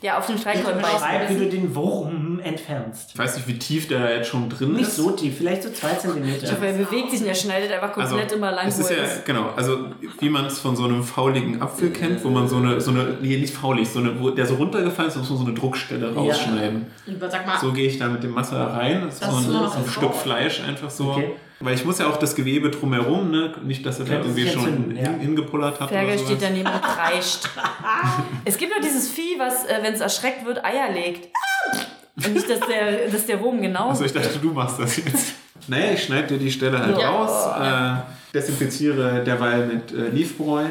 Ja, 0.00 0.16
auf 0.16 0.26
den 0.28 0.38
Streitkolben 0.38 0.80
Beschreib, 0.80 1.28
wie 1.28 1.34
du 1.38 1.48
den 1.50 1.74
Wurm 1.74 2.38
entfernst. 2.38 3.10
Ich 3.14 3.18
weiß 3.18 3.34
nicht, 3.34 3.48
wie 3.48 3.58
tief 3.58 3.88
der 3.88 4.14
jetzt 4.18 4.28
schon 4.28 4.48
drin 4.48 4.74
Nicht 4.74 4.82
ist. 4.86 4.96
so 4.96 5.10
tief, 5.10 5.38
vielleicht 5.38 5.64
so 5.64 5.70
zwei 5.72 5.88
Zentimeter. 5.94 6.44
Ich 6.44 6.52
hoffe, 6.52 6.66
er 6.68 6.74
bewegt 6.74 7.10
sich 7.10 7.20
und 7.22 7.26
er 7.26 7.34
schneidet 7.34 7.72
einfach 7.72 7.92
komplett 7.92 8.30
immer 8.30 8.52
lang, 8.52 8.68
es 8.68 8.78
wo 8.78 8.82
ist 8.82 8.90
er 8.92 8.96
ja, 8.98 9.02
ist. 9.02 9.24
genau, 9.26 9.50
also 9.56 9.86
wie 10.20 10.28
man 10.30 10.44
es 10.44 10.60
von 10.60 10.76
so 10.76 10.84
einem 10.84 11.02
fauligen 11.02 11.60
Apfel 11.60 11.90
kennt, 11.90 12.22
wo 12.22 12.28
man 12.28 12.46
so 12.46 12.58
eine, 12.58 12.80
so 12.80 12.92
eine, 12.92 13.16
nee, 13.20 13.38
nicht 13.38 13.52
faulig, 13.52 13.88
so 13.88 13.98
eine, 13.98 14.20
wo 14.20 14.30
der 14.30 14.46
so 14.46 14.54
runtergefallen 14.54 15.10
ist, 15.10 15.16
muss 15.16 15.30
man 15.30 15.38
so 15.38 15.44
eine 15.46 15.54
Druckstelle 15.54 16.14
rausschneiden. 16.14 16.86
Sag 17.28 17.44
mal, 17.44 17.58
So 17.60 17.72
gehe 17.72 17.88
ich 17.88 17.98
da 17.98 18.06
mit 18.06 18.22
dem 18.22 18.34
Messer 18.34 18.56
rein, 18.68 19.02
das 19.04 19.14
ist 19.14 19.22
Das 19.24 19.30
so 19.32 19.38
ist 19.40 19.46
ein, 19.46 19.50
so 19.52 19.58
ein 19.78 19.84
so. 19.84 19.90
Stück 19.90 20.14
Fleisch 20.14 20.62
einfach 20.62 20.90
so. 20.90 21.10
Okay. 21.10 21.32
Weil 21.60 21.74
ich 21.74 21.84
muss 21.84 21.98
ja 21.98 22.08
auch 22.08 22.18
das 22.18 22.36
Gewebe 22.36 22.70
drumherum, 22.70 23.30
ne? 23.30 23.52
nicht, 23.64 23.84
dass 23.84 23.98
er 23.98 24.04
da 24.04 24.12
irgendwie 24.18 24.48
schon 24.48 24.64
entzünden, 24.64 24.96
ja. 24.96 25.10
hin, 25.10 25.20
hingepullert 25.20 25.80
hat 25.80 25.90
oder 25.90 26.18
steht 26.18 26.40
daneben 26.40 26.68
und 26.68 26.82
kreischt. 26.82 27.48
es 28.44 28.56
gibt 28.56 28.72
noch 28.72 28.80
dieses 28.80 29.08
Vieh, 29.08 29.38
was, 29.38 29.64
äh, 29.64 29.78
wenn 29.82 29.92
es 29.92 30.00
erschreckt 30.00 30.46
wird, 30.46 30.64
Eier 30.64 30.92
legt. 30.92 31.28
Und 32.16 32.34
nicht, 32.34 32.48
dass 32.48 32.60
der, 32.60 33.08
dass 33.08 33.26
der 33.26 33.40
Wurm 33.40 33.60
genau. 33.60 33.88
Also 33.88 34.04
ich 34.04 34.12
dachte, 34.12 34.38
du 34.38 34.52
machst 34.52 34.78
das 34.78 34.96
jetzt. 34.96 35.34
Naja, 35.66 35.92
ich 35.92 36.04
schneide 36.04 36.28
dir 36.28 36.38
die 36.38 36.50
Stelle 36.50 36.78
halt 36.78 36.96
Ja. 36.98 37.10
raus, 37.10 38.04
äh, 38.06 38.34
desinfiziere 38.34 39.24
derweil 39.24 39.66
mit 39.66 39.92
äh, 39.92 40.08
Liefbräu 40.10 40.66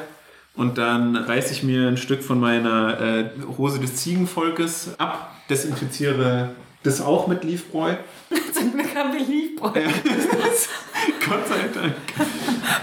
und 0.56 0.78
dann 0.78 1.16
reiße 1.16 1.54
ich 1.54 1.64
mir 1.64 1.88
ein 1.88 1.98
Stück 1.98 2.24
von 2.24 2.40
meiner 2.40 3.00
äh, 3.00 3.26
Hose 3.58 3.80
des 3.80 3.98
Ziegenvolkes 3.98 4.96
ab, 4.98 5.36
desinfiziere 5.50 6.50
das 6.84 7.02
auch 7.02 7.28
mit 7.28 7.44
Liefbräu. 7.44 7.96
Liebräu. 9.20 9.72
Gott 11.30 11.48
sei 11.48 11.68
Dank. 11.74 11.96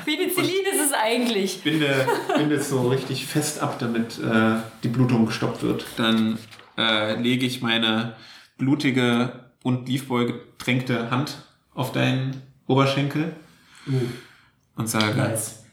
Penicillin 0.05 0.65
ist 0.73 0.81
es 0.87 0.93
eigentlich. 0.93 1.63
Binde, 1.63 2.07
binde 2.37 2.57
es 2.57 2.69
so 2.69 2.89
richtig 2.89 3.27
fest 3.27 3.61
ab, 3.61 3.79
damit 3.79 4.19
äh, 4.19 4.57
die 4.83 4.89
Blutung 4.89 5.27
gestoppt 5.27 5.63
wird. 5.63 5.87
Dann 5.97 6.39
äh, 6.77 7.21
lege 7.21 7.47
ich 7.47 7.63
meine 7.63 8.15
blutige 8.59 9.33
und 9.63 9.89
Liefbräu 9.89 10.27
getränkte 10.27 11.11
Hand 11.11 11.39
auf 11.75 11.93
deinen 11.93 12.43
Oberschenkel 12.67 13.35
und 14.77 14.89
sage, 14.89 15.17
Nice. 15.17 15.65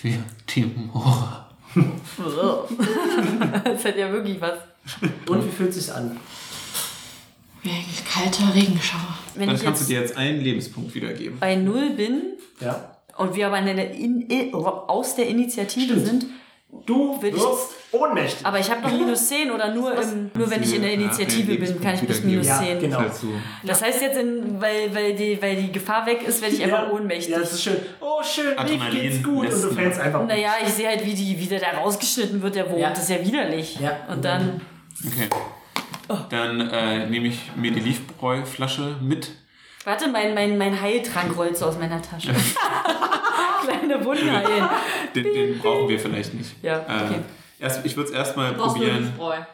für 0.00 0.18
Timora. 0.46 1.48
Das 3.64 3.84
hat 3.84 3.96
ja 3.96 4.10
wirklich 4.12 4.40
was. 4.40 4.58
Und 5.28 5.46
wie 5.46 5.50
fühlt 5.50 5.72
sich's 5.72 5.88
an? 5.90 6.16
Wie 7.62 7.70
ein 7.70 7.84
kalter 8.12 8.54
Regenschauer. 8.54 9.18
Wenn 9.34 9.48
Dann 9.48 9.58
kannst 9.60 9.82
du 9.82 9.86
dir 9.86 10.00
jetzt 10.00 10.16
einen 10.16 10.40
Lebenspunkt 10.40 10.94
wiedergeben. 10.94 11.38
bei 11.38 11.54
Null 11.56 11.90
bin 11.90 12.22
Ja. 12.60 12.96
und 13.16 13.34
wir 13.34 13.46
aber 13.46 13.58
in 13.58 13.76
der 13.76 13.90
in, 13.92 14.54
aus 14.54 15.14
der 15.16 15.28
Initiative 15.28 15.98
sind, 16.00 16.26
Du 16.86 17.20
wirst 17.20 17.44
ohnmächtig. 17.90 18.46
aber 18.46 18.60
ich 18.60 18.70
habe 18.70 18.82
noch 18.82 18.92
minus 18.92 19.26
10 19.26 19.50
oder 19.50 19.74
nur, 19.74 19.92
im, 20.00 20.30
nur 20.32 20.48
wenn 20.50 20.62
ich 20.62 20.72
in 20.76 20.82
der 20.82 20.92
Ja, 20.94 21.00
Initiative 21.00 21.50
einen 21.50 21.60
bin, 21.60 21.80
kann 21.80 21.96
ich 21.96 22.02
bis 22.02 22.22
minus 22.22 22.46
Ja, 22.46 22.58
10. 22.60 22.78
genau. 22.78 23.02
Das 23.64 23.82
heißt 23.82 24.00
jetzt, 24.02 24.16
in, 24.16 24.60
weil, 24.60 24.94
weil, 24.94 25.16
die, 25.16 25.42
weil 25.42 25.56
die 25.60 25.72
Gefahr 25.72 26.06
weg 26.06 26.22
ist, 26.24 26.40
werde 26.40 26.54
ich 26.54 26.62
einfach 26.62 26.92
ohnmächtig. 26.92 27.30
Ja, 27.32 27.40
das 27.40 27.54
ist 27.54 27.64
schön. 27.64 27.76
Oh, 28.00 28.22
schön, 28.22 28.50
mir 28.50 28.58
Adrenalin 28.60 29.00
geht's 29.00 29.20
gut. 29.24 29.38
Und 29.38 29.46
lässt 29.46 29.64
du 29.64 29.70
fällst 29.74 29.98
einfach. 30.00 30.24
Naja, 30.28 30.52
ich 30.64 30.72
sehe 30.72 30.86
halt, 30.86 31.04
wie, 31.04 31.14
die, 31.14 31.40
wie 31.40 31.46
der 31.46 31.58
da 31.58 31.70
rausgeschnitten 31.78 32.40
wird, 32.40 32.54
der 32.54 32.70
Wurm. 32.70 32.78
Ja. 32.80 32.90
Das 32.90 33.00
ist 33.00 33.10
ja 33.10 33.26
widerlich. 33.26 33.80
Ja. 33.80 33.96
Und 34.08 34.24
dann, 34.24 34.60
Okay. 35.04 35.28
Dann 36.30 36.60
äh, 36.60 37.06
nehme 37.06 37.28
ich 37.28 37.38
mir 37.56 37.70
die 37.72 37.80
Liefbräu-Flasche 37.80 38.96
mit. 39.00 39.30
warte, 39.84 40.08
mein, 40.08 40.34
mein, 40.34 40.58
mein 40.58 40.80
Heiltrank 40.80 41.36
rollt 41.36 41.56
so 41.56 41.66
aus 41.66 41.78
meiner 41.78 42.00
Tasche. 42.02 42.34
Kleine 43.64 44.04
heilen. 44.04 44.68
Den, 45.14 45.24
den 45.24 45.58
brauchen 45.58 45.88
wir 45.88 45.98
vielleicht 45.98 46.34
nicht. 46.34 46.50
Ja, 46.62 46.78
Äh, 46.78 47.04
okay. 47.04 47.20
erst, 47.58 47.84
ich 47.84 47.96
würde 47.96 48.10
es 48.10 48.14
erstmal 48.16 48.52
probieren. 48.54 49.12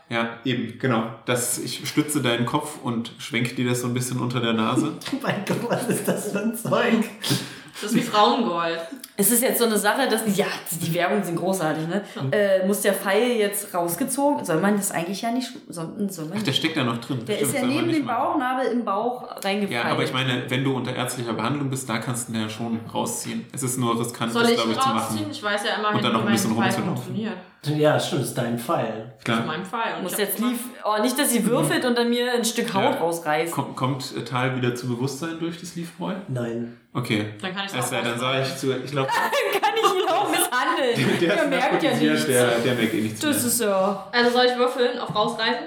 Ja, 0.08 0.38
eben, 0.44 0.78
genau. 0.78 1.10
Das, 1.26 1.58
ich 1.58 1.88
stütze 1.88 2.22
deinen 2.22 2.46
Kopf 2.46 2.78
und 2.82 3.12
schwenke 3.18 3.54
dir 3.54 3.68
das 3.68 3.80
so 3.80 3.88
ein 3.88 3.94
bisschen 3.94 4.20
unter 4.20 4.40
der 4.40 4.52
Nase. 4.52 4.92
Mein 5.22 5.44
Gott, 5.46 5.68
was 5.68 5.88
ist 5.88 6.06
das 6.06 6.32
für 6.32 6.40
ein 6.40 6.56
Zeug? 6.56 7.04
Das 7.80 7.90
ist 7.92 7.94
wie 7.96 8.00
Frauengold. 8.02 8.78
Es 9.18 9.30
ist 9.30 9.42
jetzt 9.42 9.58
so 9.58 9.64
eine 9.66 9.78
Sache, 9.78 10.08
dass, 10.08 10.22
ja, 10.36 10.46
die 10.70 10.92
Werbungen 10.94 11.24
sind 11.24 11.36
großartig, 11.36 11.86
ne? 11.88 12.02
Äh, 12.32 12.66
muss 12.66 12.80
der 12.82 12.92
Pfeil 12.92 13.32
jetzt 13.38 13.72
rausgezogen? 13.74 14.44
Soll 14.44 14.60
man 14.60 14.76
das 14.76 14.90
eigentlich 14.92 15.22
ja 15.22 15.30
nicht, 15.30 15.50
soll, 15.68 15.88
soll 16.10 16.26
man 16.26 16.38
Ach, 16.38 16.42
der 16.42 16.52
steckt 16.52 16.76
da 16.76 16.84
noch 16.84 16.98
drin. 16.98 17.24
Der 17.26 17.36
Stimmt, 17.36 17.50
ist 17.54 17.60
ja 17.60 17.66
neben 17.66 17.92
dem. 17.92 18.06
Bauchnabel 18.06 18.66
im 18.66 18.84
Bauch 18.84 19.24
reingefallen. 19.42 19.70
Ja, 19.70 19.84
aber 19.92 20.02
ich 20.04 20.12
meine, 20.12 20.44
wenn 20.48 20.64
du 20.64 20.74
unter 20.74 20.94
ärztlicher 20.94 21.32
Behandlung 21.32 21.70
bist, 21.70 21.88
da 21.88 21.98
kannst 21.98 22.28
du 22.28 22.32
den 22.32 22.42
ja 22.42 22.48
schon 22.48 22.80
rausziehen. 22.92 23.46
Es 23.52 23.62
ist 23.62 23.78
nur 23.78 23.98
riskant, 23.98 24.32
Soll 24.32 24.42
das, 24.42 24.50
ich 24.52 24.56
glaube 24.58 24.70
ihn 24.72 24.76
ich, 24.76 24.82
zu 24.82 24.88
rausziehen? 24.90 25.20
machen. 25.20 25.30
Ich 25.32 25.42
weiß 25.42 25.60
ja 25.64 25.76
immerhin, 25.78 25.96
Und 25.96 26.02
dann 26.04 26.12
noch 26.12 26.20
ein 26.20 26.24
mein 26.26 26.32
bisschen 26.34 26.50
Pfeil 26.54 26.62
rumzulaufen. 26.64 26.94
funktioniert. 26.96 27.34
Ja, 27.76 27.98
stimmt, 27.98 28.20
das 28.22 28.28
ist 28.28 28.38
dein 28.38 28.58
Pfeil. 28.60 29.14
Klar. 29.24 29.44
meinem 29.44 29.64
Pfeil. 29.64 29.96
Und 29.96 30.04
muss 30.04 30.16
jetzt 30.18 30.38
lief, 30.38 30.58
oh, 30.84 31.02
nicht, 31.02 31.18
dass 31.18 31.32
sie 31.32 31.44
würfelt 31.46 31.84
und 31.84 31.98
dann 31.98 32.10
mir 32.10 32.32
ein 32.34 32.44
Stück 32.44 32.72
Haut 32.74 32.82
Ja. 32.84 32.90
rausreißt. 33.00 33.52
Kommt, 33.52 33.74
kommt 33.74 34.14
äh, 34.16 34.22
Tal 34.22 34.54
wieder 34.56 34.74
zu 34.76 34.86
Bewusstsein 34.86 35.36
durch 35.40 35.58
das 35.58 35.74
Liefbräu? 35.74 36.14
Nein. 36.28 36.76
Okay. 36.96 37.26
Dann 37.42 37.54
kann 37.54 37.66
Das 37.66 37.74
auch 37.74 37.92
heißt, 37.92 38.06
dann 38.06 38.18
sage 38.18 38.42
ich 38.48 38.56
zu, 38.56 38.72
ich 38.76 38.90
glaube, 38.90 39.08
Kann 39.60 39.72
ich 39.76 40.02
ihn 40.02 40.08
auch 40.08 40.28
misshandeln? 40.30 41.18
der 41.20 41.36
Der 41.36 41.46
merkt 41.48 41.82
ja 41.82 41.90
nichts. 41.94 42.26
der, 42.26 42.58
der 42.60 42.74
merkt 42.74 42.94
eh 42.94 43.00
nichts 43.02 43.20
Das 43.20 43.36
mehr. 43.36 43.46
ist 43.46 43.60
ja. 43.60 44.08
Also 44.12 44.30
soll 44.30 44.46
ich 44.46 44.56
würfeln 44.56 44.98
auf 44.98 45.14
rausreißen? 45.14 45.66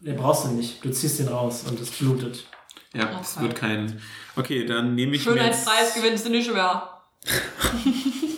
Den 0.00 0.16
brauchst 0.16 0.44
du 0.46 0.48
nicht. 0.48 0.84
Du 0.84 0.90
ziehst 0.90 1.20
den 1.20 1.28
raus 1.28 1.64
und 1.68 1.80
es 1.80 1.90
blutet. 1.92 2.44
Ja, 2.92 3.08
es 3.20 3.36
Okay. 3.36 3.46
wird 3.46 3.54
kein... 3.56 4.00
Okay, 4.36 4.66
dann 4.66 4.94
nehme 4.94 5.14
ich. 5.16 5.22
Schönheitspreis 5.22 5.94
gewinnst 5.94 6.26
du 6.26 6.30
nicht 6.30 6.52
mehr. 6.52 6.88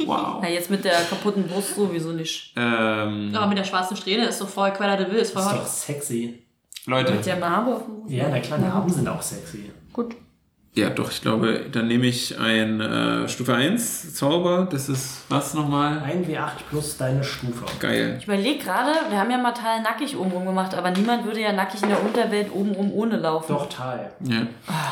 Wow. 0.06 0.38
Na, 0.40 0.48
jetzt 0.48 0.70
mit 0.70 0.84
der 0.84 1.00
kaputten 1.10 1.48
Brust 1.48 1.74
sowieso 1.74 2.12
nicht. 2.12 2.52
Ähm, 2.56 3.32
Aber 3.34 3.48
mit 3.48 3.58
der 3.58 3.64
schwarzen 3.64 3.96
Strähne 3.96 4.26
ist 4.26 4.40
doch 4.40 4.48
voll 4.48 4.70
Quella 4.72 4.96
de 4.96 5.10
Vil, 5.10 5.18
ist 5.18 5.32
voll 5.32 5.42
Das 5.42 5.52
ist 5.52 5.58
hot. 5.58 5.64
doch 5.64 5.68
sexy. 5.68 6.46
Leute, 6.86 7.12
Mit 7.14 7.26
der 7.26 7.36
Narbe 7.36 7.74
auf 7.74 7.84
dem 7.86 8.00
Brust. 8.02 8.12
Ja, 8.14 8.28
na 8.30 8.38
klar, 8.38 8.58
Narben 8.60 8.88
sind 8.92 9.08
auch 9.08 9.20
sexy. 9.20 9.72
Gut. 9.92 10.14
Ja 10.76 10.90
doch, 10.90 11.10
ich 11.10 11.22
glaube, 11.22 11.66
dann 11.72 11.88
nehme 11.88 12.06
ich 12.06 12.38
ein 12.38 12.80
äh, 12.80 13.28
Stufe 13.28 13.54
1 13.54 14.14
Zauber. 14.14 14.68
Das 14.70 14.88
ist 14.88 15.24
was 15.28 15.54
nochmal? 15.54 16.02
1W8 16.02 16.50
plus 16.68 16.96
deine 16.98 17.24
Stufe. 17.24 17.64
Geil. 17.80 18.16
Ich 18.18 18.24
überlege 18.24 18.62
gerade, 18.62 18.90
wir 19.08 19.18
haben 19.18 19.30
ja 19.30 19.38
mal 19.38 19.52
Tal 19.52 19.80
nackig 19.82 20.16
obenrum 20.16 20.44
gemacht, 20.44 20.74
aber 20.74 20.90
niemand 20.90 21.24
würde 21.24 21.40
ja 21.40 21.52
nackig 21.52 21.82
in 21.82 21.88
der 21.88 22.02
Unterwelt 22.02 22.52
obenrum 22.52 22.92
ohne 22.92 23.16
laufen. 23.16 23.52
Doch, 23.52 23.68
Tal. 23.68 24.12
Ja, 24.20 24.46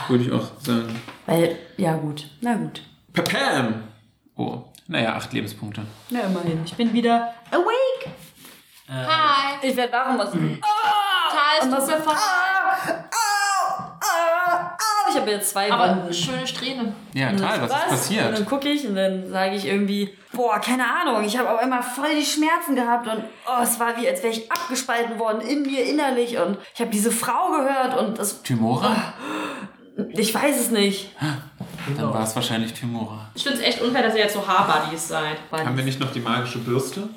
würde 0.08 0.24
ich 0.24 0.32
auch 0.32 0.50
sagen. 0.58 1.00
Weil, 1.26 1.56
ja 1.76 1.94
gut, 1.96 2.28
na 2.40 2.54
gut. 2.54 2.82
Papam! 3.12 3.84
Oh, 4.36 4.62
naja, 4.88 5.14
acht 5.14 5.32
Lebenspunkte. 5.32 5.82
Na 6.10 6.20
immerhin. 6.20 6.62
Ich 6.64 6.74
bin 6.74 6.92
wieder 6.92 7.34
awake. 7.50 8.10
Hi! 8.88 9.54
Ich 9.62 9.76
werde 9.76 9.92
wach 9.92 10.10
und 10.10 10.18
was. 10.18 10.30
Tal, 10.32 10.40
es 11.60 11.64
Und 11.66 11.72
was. 11.72 13.03
Ich 15.14 15.20
habe 15.20 15.30
jetzt 15.30 15.50
zwei 15.50 15.70
Aber 15.70 15.96
Wunden. 15.96 16.12
schöne 16.14 16.46
Strähne. 16.46 16.92
Ja, 17.12 17.30
Und 17.30 17.38
Tal, 17.38 17.58
dann, 17.58 17.62
was 17.62 17.70
ist 17.70 17.82
Und 17.82 17.88
passiert? 17.90 18.36
dann 18.38 18.46
gucke 18.46 18.68
ich 18.68 18.86
und 18.88 18.94
dann 18.96 19.28
sage 19.30 19.54
ich 19.56 19.66
irgendwie, 19.66 20.16
boah, 20.32 20.58
keine 20.58 20.84
Ahnung, 20.84 21.24
ich 21.24 21.38
habe 21.38 21.50
auf 21.50 21.58
einmal 21.60 21.82
voll 21.82 22.14
die 22.18 22.24
Schmerzen 22.24 22.74
gehabt 22.74 23.06
und 23.06 23.24
oh, 23.46 23.62
es 23.62 23.78
war 23.78 23.96
wie, 24.00 24.08
als 24.08 24.22
wäre 24.22 24.32
ich 24.32 24.50
abgespalten 24.50 25.18
worden 25.18 25.40
in 25.40 25.62
mir 25.62 25.84
innerlich 25.84 26.36
und 26.38 26.58
ich 26.74 26.80
habe 26.80 26.90
diese 26.90 27.10
Frau 27.10 27.50
gehört 27.52 27.98
und 28.00 28.18
das, 28.18 28.42
Timora? 28.42 29.14
ich 30.10 30.34
weiß 30.34 30.60
es 30.60 30.70
nicht. 30.70 31.10
Dann 31.96 32.12
war 32.12 32.22
es 32.24 32.34
wahrscheinlich 32.34 32.72
Timora. 32.72 33.30
Ich 33.34 33.42
finde 33.44 33.58
es 33.58 33.64
echt 33.64 33.80
unfair, 33.82 34.02
dass 34.02 34.14
ihr 34.14 34.22
jetzt 34.22 34.34
so 34.34 34.46
Haarbuddies 34.46 35.08
seid. 35.08 35.36
Haben 35.52 35.76
wir 35.76 35.84
nicht 35.84 36.00
noch 36.00 36.12
die 36.12 36.20
magische 36.20 36.58
Bürste? 36.58 37.08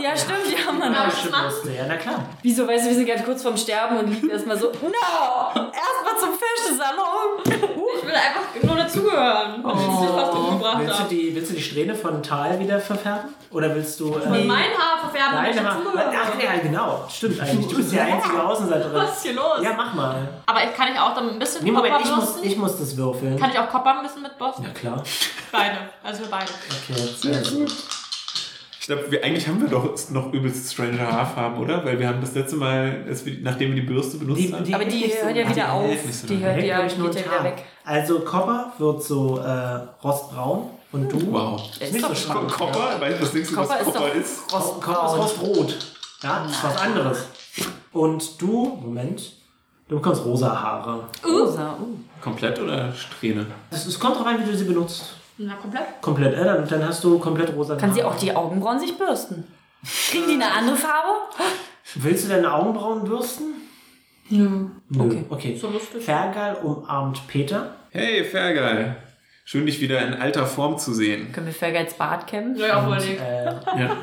Ja, 0.00 0.16
stimmt, 0.16 0.38
Aber 0.68 0.88
noch. 0.88 1.06
was 1.06 1.30
machst 1.30 1.64
Ja, 1.66 1.84
na 1.88 1.96
klar. 1.96 2.24
Wieso, 2.42 2.66
weißt 2.66 2.84
du, 2.84 2.88
wir 2.90 2.96
sind 2.96 3.06
gerade 3.06 3.22
kurz 3.24 3.42
vorm 3.42 3.56
Sterben 3.56 3.98
und 3.98 4.08
liegen 4.08 4.30
erstmal 4.30 4.56
so, 4.56 4.66
no, 4.82 5.48
erstmal 5.54 6.18
zum 6.18 6.30
Fischsalon. 6.38 7.42
Ich 7.44 8.06
will 8.06 8.14
einfach 8.14 8.62
nur 8.62 8.76
dazugehören. 8.76 9.64
Oh. 9.64 10.78
Willst 10.78 11.00
du, 11.00 11.04
die, 11.10 11.34
willst 11.34 11.50
du 11.50 11.54
die 11.54 11.62
Strähne 11.62 11.94
von 11.94 12.22
Tal 12.22 12.58
wieder 12.58 12.78
verfärben? 12.80 13.34
Oder 13.50 13.74
willst 13.74 13.98
du... 13.98 14.14
Äh, 14.14 14.28
Mit 14.28 14.46
mein 14.46 14.70
Haar 14.76 14.98
verfärben, 15.00 15.38
Haare. 15.38 15.52
dazugehöre. 15.54 16.12
Ach 16.14 16.42
ja, 16.42 16.58
genau. 16.62 17.04
Stimmt 17.10 17.40
eigentlich. 17.40 17.66
Du 17.68 17.76
bist 17.76 17.92
die 17.92 18.00
einzige 18.00 18.42
Außenseiterin. 18.42 18.94
Was 18.94 19.16
ist 19.16 19.22
hier 19.22 19.34
los? 19.34 19.60
Ja, 19.62 19.72
mach 19.76 19.94
mal. 19.94 20.28
Aber 20.46 20.64
ich, 20.64 20.74
kann 20.74 20.92
ich 20.92 20.98
auch 21.00 21.14
dann 21.14 21.30
ein 21.30 21.38
bisschen 21.38 21.64
Nee, 21.64 21.70
Moment, 21.72 21.96
ich 22.04 22.14
muss, 22.14 22.36
ich 22.42 22.56
muss 22.56 22.78
das 22.78 22.96
würfeln. 22.96 23.38
Kann 23.38 23.50
ich 23.50 23.58
auch 23.58 23.68
Kopper 23.68 23.98
ein 23.98 24.02
bisschen 24.02 24.22
mitbürsten? 24.22 24.64
Ja, 24.64 24.70
klar. 24.70 25.02
Beide. 25.50 25.76
Also 26.04 26.20
wir 26.20 26.30
beide. 26.30 26.50
Okay, 26.90 27.08
sehr 27.16 27.40
gut. 27.58 27.72
Ich 28.88 28.94
glaube, 28.94 29.10
wir, 29.12 29.22
eigentlich 29.22 29.46
haben 29.46 29.60
wir 29.60 29.68
doch 29.68 29.94
noch 30.12 30.32
übelst 30.32 30.72
strange 30.72 30.98
Haarfarben, 30.98 31.58
oder? 31.62 31.84
Weil 31.84 31.98
wir 31.98 32.08
haben 32.08 32.22
das 32.22 32.34
letzte 32.34 32.56
Mal, 32.56 33.04
wir, 33.06 33.36
nachdem 33.42 33.74
wir 33.74 33.82
die 33.82 33.86
Bürste 33.86 34.16
benutzt 34.16 34.40
Die- 34.40 34.50
haben. 34.54 34.64
die- 34.64 34.74
Aber 34.74 34.84
die 34.86 34.96
Nicht 35.02 35.20
so 35.20 35.26
hört 35.26 35.36
ja 35.36 35.46
wieder 35.50 35.72
auf. 35.74 35.90
Die 36.26 36.34
lange. 36.34 36.46
hört 36.54 36.64
ja, 36.64 36.86
ich, 36.86 36.96
nur 36.96 37.10
geht 37.10 37.26
ja 37.26 37.44
weg. 37.44 37.64
Also 37.84 38.20
Copper 38.20 38.72
wird 38.78 39.02
so 39.02 39.36
äh, 39.40 39.50
rostbraun 40.02 40.70
und 40.92 41.12
du? 41.12 41.20
Wow. 41.30 41.60
Ist 41.78 41.92
nicht 41.92 42.02
doch 42.02 42.08
so 42.08 42.14
schlank. 42.14 42.50
Kopper? 42.50 42.98
Weißt 42.98 43.18
du, 43.18 43.22
was 43.24 43.32
denkst 43.32 43.50
du, 43.50 43.54
Copper 43.56 43.68
was 43.68 43.78
ist 43.80 43.84
Kopper 43.84 43.98
doch 44.08 44.14
ist? 44.14 44.48
Copper 44.80 45.06
ist 45.06 45.18
rostrot. 45.42 45.76
Ja, 46.22 46.42
das 46.44 46.52
ist 46.52 46.64
was 46.64 46.76
anderes. 46.78 47.24
Und 47.92 48.40
du, 48.40 48.78
Moment, 48.82 49.32
du 49.88 49.96
bekommst 49.96 50.24
rosa 50.24 50.62
Haare. 50.62 51.04
Rosa, 51.26 51.76
uh. 51.78 51.98
Komplett 52.22 52.58
oder 52.58 52.90
Strähne? 52.94 53.44
Es, 53.70 53.84
es 53.84 54.00
kommt 54.00 54.16
drauf 54.16 54.26
an, 54.26 54.40
wie 54.40 54.50
du 54.50 54.56
sie 54.56 54.64
benutzt. 54.64 55.12
Na, 55.38 55.54
komplett. 55.54 55.84
Komplett, 56.02 56.34
äh, 56.34 56.44
dann, 56.44 56.66
dann 56.68 56.86
hast 56.88 57.02
du 57.04 57.18
komplett 57.18 57.54
rosa 57.54 57.76
Kann 57.76 57.94
sie 57.94 58.02
auch 58.02 58.16
die 58.16 58.34
Augenbrauen 58.34 58.78
sich 58.80 58.96
bürsten? 58.98 59.44
Kriegen 60.10 60.26
die 60.26 60.34
eine 60.34 60.50
andere 60.52 60.76
Farbe? 60.76 61.10
Willst 61.94 62.24
du 62.24 62.28
deine 62.28 62.52
Augenbrauen 62.52 63.04
bürsten? 63.04 63.54
Nö. 64.30 64.66
Nö. 64.88 65.02
Okay. 65.04 65.24
okay. 65.30 65.56
So 65.56 65.68
lustig. 65.70 66.02
Fergal 66.04 66.56
umarmt 66.56 67.26
Peter. 67.28 67.74
Hey, 67.90 68.24
Fergal. 68.24 68.96
Schön, 69.44 69.64
dich 69.64 69.80
wieder 69.80 70.02
in 70.06 70.12
alter 70.12 70.44
Form 70.46 70.76
zu 70.76 70.92
sehen. 70.92 71.32
Können 71.32 71.46
wir 71.46 71.54
Fergals 71.54 71.94
Bart 71.94 72.26
kämmen? 72.26 72.54
Ja, 72.56 72.84
Und, 72.86 72.96
nicht. 72.98 73.18
äh, 73.18 73.44
Ja. 73.78 73.96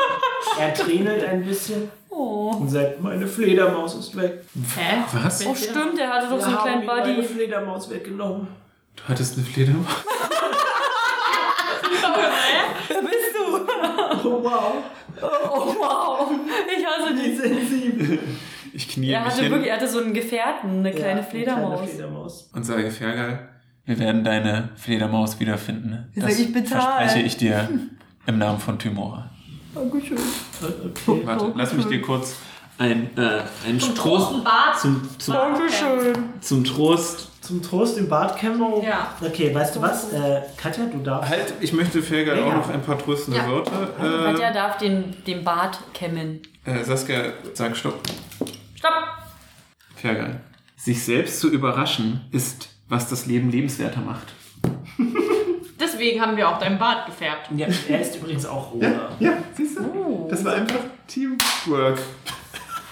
er 0.58 0.72
tränelt 0.74 1.22
ein 1.24 1.44
bisschen 1.44 1.90
Oh. 2.08 2.50
und 2.60 2.70
sagt, 2.70 3.02
meine 3.02 3.26
Fledermaus 3.26 3.94
ist 3.96 4.16
weg. 4.16 4.42
Hä? 4.74 5.02
Was? 5.12 5.44
Oh, 5.44 5.54
stimmt, 5.54 5.98
der 5.98 6.08
hatte 6.08 6.28
doch 6.30 6.38
so 6.40 6.46
einen 6.46 6.52
Wir 6.54 6.58
haben 6.60 6.82
kleinen 6.82 7.08
ihm 7.10 7.16
meine. 7.16 7.22
Fledermaus 7.24 7.90
weggenommen. 7.90 8.48
Du 8.96 9.02
hattest 9.06 9.36
eine 9.36 9.44
Fledermaus? 9.44 9.84
Wer 12.88 13.02
bist 13.02 13.34
du? 13.34 14.28
Oh 14.28 14.42
wow, 14.44 14.72
Oh, 15.22 15.74
wow. 15.78 16.30
Ich 16.76 16.84
hasse 16.84 17.14
wie 17.16 17.30
die. 17.30 17.36
sensibel. 17.36 18.18
Ich 18.72 18.88
knie 18.88 19.10
Er 19.10 19.24
hatte 19.24 19.40
hin 19.42 19.50
wirklich, 19.50 19.70
er 19.70 19.76
hatte 19.76 19.88
so 19.88 20.00
einen 20.00 20.12
Gefährten, 20.12 20.80
eine 20.80 20.90
kleine 20.90 21.06
Ja, 21.08 21.12
eine 21.16 21.22
Fledermaus. 21.22 21.78
Kleine 21.80 21.88
Fledermaus. 21.92 22.50
und 22.52 22.64
sage, 22.64 22.90
Fergal, 22.90 23.48
wir 23.86 23.98
werden 23.98 24.22
deine 24.24 24.70
Fledermaus 24.76 25.40
wiederfinden. 25.40 26.10
Ich 26.14 26.22
sag, 26.22 26.30
ich 26.38 26.52
bezahl. 26.52 26.80
verspreche 27.00 27.26
ich 27.26 27.36
dir 27.38 27.68
im 28.26 28.38
Namen 28.38 28.58
von 28.58 28.78
Tymora. 28.78 29.30
Dankeschön. 29.74 30.18
Okay. 31.06 31.22
Warte, 31.24 31.52
lass 31.56 31.72
mich 31.72 31.86
dir 31.86 32.02
kurz 32.02 32.36
ein, 32.78 33.08
äh, 33.16 33.40
ein 33.66 33.78
Trost 33.78 33.96
großen 33.96 34.44
Bart. 34.44 34.78
zum, 34.78 35.08
zum, 35.18 35.34
Dankeschön. 35.34 36.12
zum 36.40 36.64
Trost. 36.64 37.30
Zum 37.46 37.62
Trost 37.62 37.96
im 37.96 38.08
Bad 38.08 38.36
kämmen. 38.36 38.82
Ja. 38.82 39.14
Okay, 39.24 39.54
weißt 39.54 39.76
du 39.76 39.82
was? 39.82 40.12
Äh, 40.12 40.42
Katja, 40.56 40.86
du 40.86 40.98
darfst. 40.98 41.30
Halt, 41.30 41.54
ich 41.60 41.72
möchte 41.72 42.02
Fergal 42.02 42.38
Ja, 42.38 42.44
auch 42.44 42.48
ja. 42.48 42.56
noch 42.56 42.68
ein 42.70 42.82
paar 42.82 42.98
tröstende 42.98 43.38
Ja. 43.38 43.48
Wörter. 43.48 43.86
Katja 43.96 44.50
Äh, 44.50 44.54
darf 44.54 44.78
den, 44.78 45.14
den 45.24 45.44
Bart 45.44 45.78
kämmen. 45.94 46.40
äh, 46.64 46.82
Saskia, 46.82 47.32
sag 47.54 47.76
Stopp. 47.76 48.00
Stopp. 48.74 48.92
Fergal. 49.94 50.40
Sich 50.76 51.04
selbst 51.04 51.38
zu 51.40 51.48
überraschen 51.50 52.24
ist, 52.32 52.68
was 52.88 53.08
das 53.08 53.26
Leben 53.26 53.50
lebenswerter 53.50 54.00
macht. 54.00 54.26
Deswegen 55.80 56.20
haben 56.20 56.36
wir 56.36 56.48
auch 56.48 56.58
deinen 56.58 56.78
Bart 56.78 57.06
gefärbt. 57.06 57.48
Ja, 57.56 57.66
er 57.88 58.00
ist 58.00 58.16
übrigens 58.16 58.44
auch 58.46 58.72
rosa. 58.72 59.10
Ja, 59.20 59.34
siehst 59.56 59.78
du? 59.78 60.26
Das 60.30 60.44
war 60.44 60.54
einfach 60.54 60.80
Teamwork. 61.06 61.96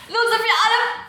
Nun 0.07 0.25
sind 0.31 0.43
wir 0.43 0.57
alle 0.64 1.04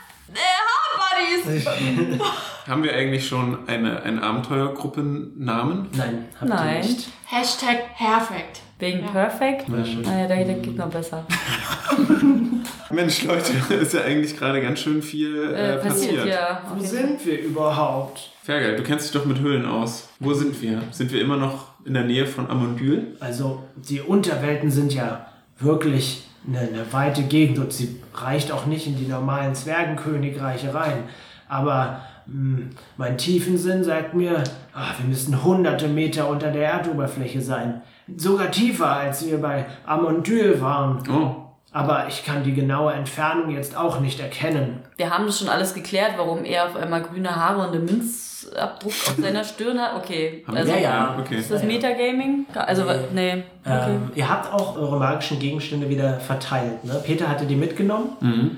äh, 1.15 1.61
Haarbuddies. 1.61 2.21
Haben 2.67 2.83
wir 2.83 2.93
eigentlich 2.95 3.27
schon 3.27 3.67
eine, 3.67 4.01
einen 4.03 4.19
Abenteuergruppennamen? 4.19 5.87
Nein, 5.95 6.25
habt 6.39 6.49
Nein. 6.49 6.81
ihr 6.81 6.89
nicht. 6.89 7.07
Hashtag 7.27 7.95
perfekt. 7.95 8.61
Wegen 8.79 9.01
Ja. 9.05 9.11
Perfect? 9.11 9.65
Schön. 9.67 10.01
Naja, 10.01 10.27
da, 10.27 10.35
da 10.35 10.53
geht 10.53 10.75
noch 10.77 10.89
besser. 10.89 11.25
Mensch, 12.89 13.23
Leute, 13.23 13.53
ist 13.75 13.93
ja 13.93 14.01
eigentlich 14.01 14.37
gerade 14.37 14.61
ganz 14.61 14.79
schön 14.79 15.01
viel 15.01 15.53
äh, 15.53 15.75
Äh, 15.75 15.77
passiert, 15.77 16.25
ja. 16.25 16.61
Wo 16.73 16.83
sind 16.83 17.25
wir 17.25 17.39
überhaupt? 17.41 18.31
Fergal, 18.43 18.75
du 18.75 18.83
kennst 18.83 19.05
dich 19.05 19.11
doch 19.19 19.25
mit 19.25 19.39
Höhlen 19.39 19.65
aus. 19.65 20.09
Wo 20.19 20.33
sind 20.33 20.61
wir? 20.61 20.81
Sind 20.91 21.11
wir 21.11 21.21
immer 21.21 21.37
noch 21.37 21.69
in 21.85 21.93
der 21.93 22.03
Nähe 22.03 22.25
von 22.27 22.49
Amondyl? 22.49 23.15
Also, 23.19 23.63
die 23.75 24.01
Unterwelten 24.01 24.69
sind 24.71 24.93
ja 24.93 25.27
wirklich 25.59 26.23
eine, 26.47 26.59
eine 26.59 26.93
weite 26.93 27.23
Gegend 27.23 27.59
und 27.59 27.73
sie 27.73 28.01
reicht 28.13 28.51
auch 28.51 28.65
nicht 28.65 28.87
in 28.87 28.97
die 28.97 29.07
normalen 29.07 29.55
Zwergenkönigreiche 29.55 30.73
rein. 30.73 31.03
Aber 31.47 32.01
mh, 32.27 32.67
mein 32.97 33.17
Tiefensinn 33.17 33.83
sagt 33.83 34.13
mir, 34.13 34.43
ah, 34.73 34.93
wir 34.97 35.07
müssen 35.07 35.43
hunderte 35.43 35.87
Meter 35.87 36.29
unter 36.29 36.51
der 36.51 36.69
Erdoberfläche 36.69 37.41
sein. 37.41 37.81
Sogar 38.15 38.51
tiefer, 38.51 38.91
als 38.91 39.25
wir 39.25 39.41
bei 39.41 39.65
Amondyl 39.85 40.61
waren. 40.61 41.03
Oh, 41.09 41.44
Aber 41.75 42.07
ich 42.07 42.23
kann 42.23 42.41
die 42.45 42.53
genaue 42.53 42.93
Entfernung 42.93 43.49
jetzt 43.49 43.75
auch 43.75 43.99
nicht 43.99 44.21
erkennen. 44.21 44.79
Wir 44.95 45.09
haben 45.09 45.25
das 45.25 45.39
schon 45.39 45.49
alles 45.49 45.73
geklärt, 45.73 46.13
warum 46.15 46.45
er 46.45 46.67
auf 46.67 46.77
einmal 46.77 47.01
grüne 47.01 47.35
Haare 47.35 47.67
und 47.67 47.75
einen 47.75 47.83
Münzabdruck 47.83 48.93
auf 48.93 49.15
seiner 49.21 49.43
Stirn 49.43 49.77
hat. 49.77 49.97
Okay. 49.97 50.45
Also, 50.47 50.71
ja, 50.71 50.77
ja. 50.77 51.17
Okay. 51.19 51.35
Ist 51.35 51.51
das 51.51 51.63
Metagaming? 51.63 52.45
Also, 52.53 52.85
nee. 53.13 53.43
Okay. 53.65 53.89
Ähm, 53.89 54.09
ihr 54.15 54.29
habt 54.29 54.53
auch 54.53 54.77
eure 54.77 54.97
magischen 54.97 55.37
Gegenstände 55.37 55.89
wieder 55.89 56.17
verteilt. 56.21 56.85
Ne? 56.85 56.93
Peter 57.05 57.27
hatte 57.27 57.45
die 57.45 57.57
mitgenommen. 57.57 58.11
Mhm. 58.21 58.57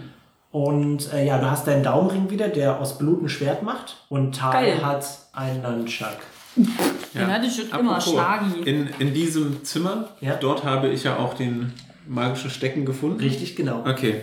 Und 0.51 1.11
äh, 1.11 1.25
ja, 1.25 1.39
du 1.39 1.49
hast 1.49 1.65
deinen 1.65 1.81
Daumenring 1.81 2.29
wieder, 2.29 2.49
der 2.49 2.79
aus 2.79 2.99
Blut 2.99 3.23
ein 3.23 3.29
Schwert 3.29 3.63
macht. 3.63 3.97
Und 4.09 4.35
Tal 4.37 4.83
hat 4.85 5.07
einen 5.33 5.63
Nunchuck. 5.63 6.17
Den 6.55 7.33
hatte 7.33 7.47
ich 7.47 7.55
schon 7.55 7.79
immer, 7.79 7.95
Apropos, 7.95 8.13
Schlagi. 8.13 8.61
In, 8.69 8.89
in 8.99 9.11
diesem 9.15 9.63
Zimmer, 9.63 10.09
Ja. 10.21 10.35
dort 10.35 10.63
habe 10.63 10.89
ich 10.89 11.03
ja 11.03 11.17
auch 11.17 11.33
den 11.33 11.73
magischen 12.07 12.49
Stecken 12.49 12.85
gefunden. 12.85 13.19
Richtig, 13.19 13.55
genau. 13.55 13.81
Okay. 13.81 14.21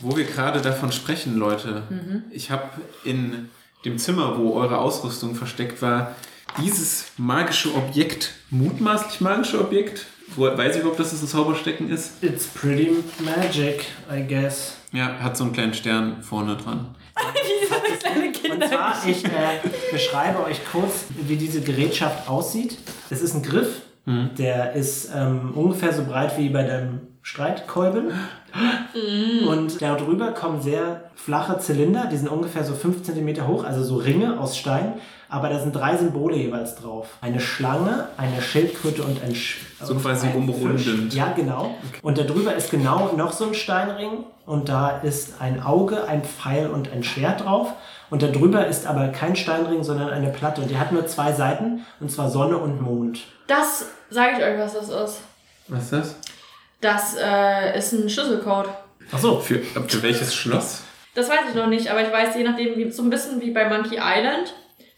Wo 0.00 0.16
wir 0.16 0.24
gerade 0.24 0.60
davon 0.60 0.92
sprechen, 0.92 1.36
Leute. 1.36 1.82
Mhm. 1.90 2.24
Ich 2.30 2.50
habe 2.50 2.70
in 3.04 3.48
dem 3.84 3.98
Zimmer, 3.98 4.38
wo 4.38 4.54
eure 4.54 4.78
Ausrüstung 4.78 5.34
versteckt 5.34 5.82
war, 5.82 6.14
dieses 6.62 7.06
magische 7.16 7.74
Objekt, 7.74 8.34
mutmaßlich 8.50 9.20
magische 9.20 9.60
Objekt, 9.60 10.06
wo, 10.36 10.44
weiß 10.44 10.76
ich 10.76 10.80
überhaupt, 10.80 11.00
dass 11.00 11.12
es 11.12 11.22
ein 11.22 11.28
Zauberstecken 11.28 11.90
ist? 11.90 12.22
It's 12.22 12.46
pretty 12.46 12.90
magic, 13.18 13.86
I 14.10 14.22
guess. 14.26 14.76
Ja, 14.92 15.18
hat 15.20 15.36
so 15.36 15.44
einen 15.44 15.52
kleinen 15.52 15.74
Stern 15.74 16.22
vorne 16.22 16.56
dran. 16.56 16.94
Wie 17.34 17.66
so 17.66 17.74
eine 18.10 18.32
kleine 18.32 18.54
Und 18.54 18.68
zwar, 18.68 19.06
ich 19.06 19.24
äh, 19.24 19.60
beschreibe 19.90 20.44
euch 20.44 20.60
kurz, 20.70 21.04
wie 21.26 21.36
diese 21.36 21.60
Gerätschaft 21.60 22.28
aussieht. 22.28 22.78
Es 23.10 23.20
ist 23.20 23.34
ein 23.34 23.42
Griff, 23.42 23.82
der 24.06 24.72
ist 24.72 25.10
ähm, 25.14 25.52
ungefähr 25.54 25.92
so 25.92 26.04
breit 26.04 26.36
wie 26.38 26.48
bei 26.48 26.64
deinem 26.64 27.00
Streitkolben. 27.22 28.10
Und 29.48 29.80
darüber 29.80 30.32
kommen 30.32 30.60
sehr 30.60 31.04
flache 31.14 31.58
Zylinder, 31.58 32.08
die 32.10 32.16
sind 32.16 32.28
ungefähr 32.28 32.64
so 32.64 32.74
5 32.74 33.02
cm 33.02 33.46
hoch, 33.46 33.64
also 33.64 33.82
so 33.82 33.96
Ringe 33.96 34.38
aus 34.38 34.58
Stein. 34.58 34.94
Aber 35.28 35.48
da 35.48 35.58
sind 35.58 35.74
drei 35.74 35.96
Symbole 35.96 36.36
jeweils 36.36 36.74
drauf. 36.74 37.16
Eine 37.22 37.40
Schlange, 37.40 38.08
eine 38.18 38.42
Schildkröte 38.42 39.02
und 39.02 39.22
ein 39.22 39.34
Sch 39.34 39.60
So 39.80 39.94
quasi 39.94 40.26
ein 40.26 40.36
umrundend. 40.36 41.14
Ja, 41.14 41.32
genau. 41.32 41.74
Und 42.02 42.18
darüber 42.18 42.54
ist 42.54 42.70
genau 42.70 43.14
noch 43.16 43.32
so 43.32 43.46
ein 43.46 43.54
Steinring. 43.54 44.24
Und 44.44 44.68
da 44.68 44.98
ist 44.98 45.40
ein 45.40 45.62
Auge, 45.62 46.06
ein 46.06 46.22
Pfeil 46.22 46.68
und 46.68 46.92
ein 46.92 47.02
Schwert 47.02 47.44
drauf. 47.44 47.72
Und 48.10 48.22
darüber 48.22 48.66
ist 48.66 48.86
aber 48.86 49.08
kein 49.08 49.34
Steinring, 49.34 49.84
sondern 49.84 50.10
eine 50.10 50.28
Platte. 50.28 50.60
Und 50.60 50.70
die 50.70 50.76
hat 50.76 50.92
nur 50.92 51.06
zwei 51.06 51.32
Seiten, 51.32 51.80
und 51.98 52.10
zwar 52.10 52.28
Sonne 52.28 52.58
und 52.58 52.82
Mond. 52.82 53.20
Das 53.52 53.84
sage 54.08 54.38
ich 54.38 54.42
euch, 54.42 54.58
was 54.58 54.72
das 54.72 54.88
ist. 54.88 55.20
Was 55.68 55.82
ist 55.84 55.92
das? 55.92 56.16
Das 56.80 57.16
äh, 57.22 57.78
ist 57.78 57.92
ein 57.92 58.08
Schlüsselcode. 58.08 58.68
Ach 59.12 59.18
so. 59.18 59.40
Für, 59.40 59.58
für 59.58 60.02
welches 60.02 60.34
Schloss? 60.34 60.82
Das 61.14 61.28
weiß 61.28 61.50
ich 61.50 61.54
noch 61.54 61.66
nicht, 61.66 61.88
aber 61.88 62.00
ich 62.00 62.10
weiß, 62.10 62.34
je 62.34 62.44
nachdem, 62.44 62.76
wie, 62.76 62.90
so 62.90 63.02
ein 63.02 63.10
bisschen 63.10 63.42
wie 63.42 63.50
bei 63.50 63.68
Monkey 63.68 63.96
Island, 63.96 64.54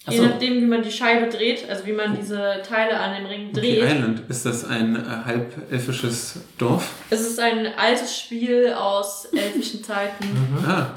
Ach 0.06 0.12
je 0.12 0.18
so. 0.18 0.26
nachdem, 0.26 0.54
wie 0.60 0.66
man 0.66 0.82
die 0.82 0.92
Scheibe 0.92 1.28
dreht, 1.28 1.68
also 1.68 1.84
wie 1.84 1.92
man 1.92 2.14
diese 2.14 2.62
Teile 2.66 3.00
an 3.00 3.16
dem 3.16 3.26
Ring 3.26 3.44
Monkey 3.46 3.60
dreht. 3.60 3.82
Island. 3.82 4.22
Ist 4.28 4.46
das 4.46 4.64
ein 4.64 4.94
äh, 4.94 5.24
halbelfisches 5.26 6.36
Dorf? 6.56 6.88
Es 7.10 7.22
ist 7.22 7.40
ein 7.40 7.66
altes 7.76 8.16
Spiel 8.16 8.72
aus 8.72 9.24
elfischen 9.32 9.82
Zeiten. 9.82 10.26
Mhm. 10.26 10.64
Ah, 10.64 10.90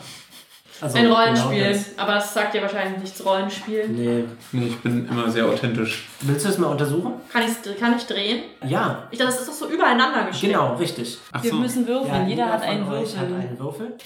Also, 0.79 0.97
Ein 0.97 1.03
genau 1.05 1.15
Rollenspiel. 1.15 1.69
das. 1.69 1.97
aber 1.97 2.13
das 2.15 2.33
sagt 2.33 2.53
dir 2.53 2.61
wahrscheinlich 2.61 2.99
nichts 3.01 3.25
Rollenspiel. 3.25 3.87
Nee. 3.87 4.23
Nee, 4.51 4.67
ich 4.67 4.77
bin 4.79 5.07
immer 5.07 5.29
sehr 5.31 5.45
authentisch. 5.45 6.07
Willst 6.21 6.45
du 6.45 6.49
es 6.49 6.57
mal 6.57 6.67
untersuchen? 6.67 7.13
Kann, 7.31 7.43
kann 7.79 7.95
ich 7.97 8.03
drehen? 8.05 8.43
Ja, 8.65 9.07
Ich 9.11 9.17
dachte, 9.17 9.31
das 9.31 9.41
ist 9.41 9.49
doch 9.49 9.67
so 9.67 9.73
übereinander 9.73 10.25
gestellt. 10.25 10.53
genau, 10.53 10.75
richtig. 10.75 11.17
Ach 11.31 11.41
Wir 11.43 11.51
so. 11.51 11.57
müssen 11.57 11.87
würfeln. 11.87 12.27
jeder 12.27 12.45
hat 12.51 12.61
von 12.61 12.69
einen 12.69 12.87
Würfel. 12.87 13.19
Hat 13.19 13.25
einen 13.27 13.59
Würfel. 13.59 13.97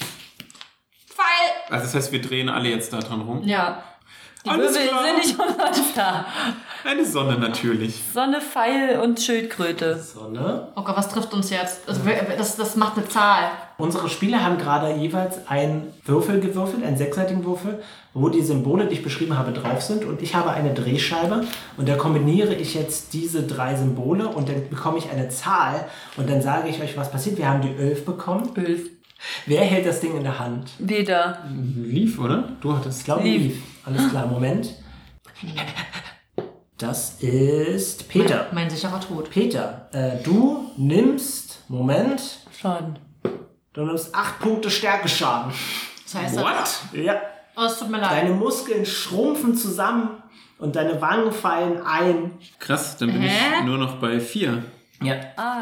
Pfeil! 1.08 1.52
Also 1.70 1.86
das 1.86 1.96
heißt, 1.96 2.12
wir 2.12 2.22
drehen 2.22 2.50
alle 2.50 2.70
jetzt 2.70 2.94
da 2.94 3.00
dran 3.00 3.22
rum. 3.22 3.42
Ja. 3.44 3.84
Die 4.46 4.50
Alles 4.50 4.74
Würfel 4.74 4.88
klar. 4.88 5.04
sind 5.04 5.18
nicht 5.18 5.40
umsonst 5.40 5.96
da. 5.98 6.26
Eine 6.84 7.06
Sonne 7.06 7.38
natürlich. 7.38 8.02
Sonne, 8.12 8.42
Pfeil 8.42 9.00
und 9.00 9.20
Schildkröte. 9.22 10.00
Sonne. 10.00 10.70
Oh 10.76 10.82
Gott, 10.82 10.98
was 10.98 11.10
trifft 11.10 11.32
uns 11.34 11.52
jetzt? 11.52 11.88
Also, 11.88 12.02
das, 12.38 12.56
das 12.56 12.76
macht 12.76 12.98
eine 12.98 13.08
Zahl. 13.08 13.52
Unsere 13.78 14.10
Spieler 14.10 14.44
haben 14.44 14.58
gerade 14.58 14.96
jeweils 14.96 15.48
einen 15.48 15.94
Würfel 16.06 16.40
gewürfelt, 16.40 16.84
einen 16.84 16.98
sechsseitigen 16.98 17.46
Würfel, 17.46 17.84
wo 18.16 18.30
die 18.30 18.42
Symbole, 18.42 18.88
die 18.88 18.96
ich 18.96 19.04
beschrieben 19.04 19.38
habe, 19.38 19.52
drauf 19.52 19.82
sind. 19.84 20.06
Und 20.06 20.24
ich 20.24 20.34
habe 20.34 20.50
eine 20.52 20.74
Drehscheibe 20.74 21.46
und 21.78 21.88
da 21.88 21.96
kombiniere 21.96 22.56
ich 22.56 22.74
jetzt 22.74 23.14
diese 23.14 23.44
drei 23.44 23.76
Symbole 23.76 24.28
und 24.28 24.50
dann 24.50 24.68
bekomme 24.70 24.98
ich 24.98 25.10
eine 25.12 25.30
Zahl 25.30 25.86
und 26.18 26.28
dann 26.28 26.42
sage 26.42 26.68
ich 26.70 26.82
euch, 26.82 26.98
was 26.98 27.12
passiert. 27.12 27.38
Wir 27.38 27.48
haben 27.48 27.62
die 27.62 27.76
11 27.76 28.06
bekommen. 28.06 28.50
Elf. 28.56 28.90
Wer 29.46 29.62
hält 29.62 29.86
das 29.86 30.00
Ding 30.00 30.18
in 30.18 30.24
der 30.24 30.40
Hand? 30.40 30.72
Weder. 30.80 31.44
Lief, 31.76 32.20
oder? 32.20 32.50
Du 32.60 32.76
hattest. 32.76 33.00
Ich 33.00 33.06
glaube, 33.06 33.22
Lief. 33.24 33.42
Lief. 33.44 33.62
Alles 33.86 34.10
klar, 34.10 34.28
Moment. 34.28 34.76
Das 36.78 37.22
ist 37.22 38.10
Peter. 38.10 38.48
Mein, 38.52 38.66
mein 38.66 38.70
sicherer 38.70 39.00
Tod. 39.00 39.30
Peter, 39.30 39.90
äh, 39.94 40.22
du 40.24 40.72
nimmst, 40.78 41.64
Moment, 41.68 42.40
Schaden. 42.60 42.98
du 43.74 43.86
nimmst 43.86 44.14
8 44.16 44.40
Punkte 44.40 44.70
Stärkeschaden. 44.70 45.54
Das 46.04 46.16
heißt, 46.16 46.38
What? 46.38 46.80
Ja. 46.94 47.22
Oh, 47.56 47.64
es 47.66 47.78
tut 47.78 47.90
mir 47.90 48.00
leid. 48.00 48.12
Deine 48.24 48.32
Muskeln 48.32 48.86
schrumpfen 48.86 49.56
zusammen 49.56 50.24
und 50.58 50.76
deine 50.76 51.02
Wangen 51.02 51.32
fallen 51.32 51.82
ein. 51.86 52.38
Krass, 52.60 52.98
dann 52.98 53.12
bin 53.12 53.22
Hä? 53.22 53.60
ich 53.60 53.66
nur 53.66 53.78
noch 53.78 53.96
bei 53.96 54.20
vier. 54.20 54.64
Ja. 55.02 55.16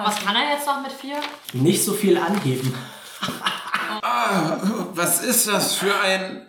Was 0.06 0.24
kann 0.24 0.36
er 0.36 0.54
jetzt 0.56 0.68
noch 0.68 0.82
mit 0.82 0.92
vier? 0.92 1.16
Nicht 1.54 1.84
so 1.84 1.94
viel 1.94 2.18
angeben. 2.18 2.74
Was 4.94 5.24
ist 5.24 5.48
das 5.48 5.76
für 5.76 5.94
ein 6.00 6.46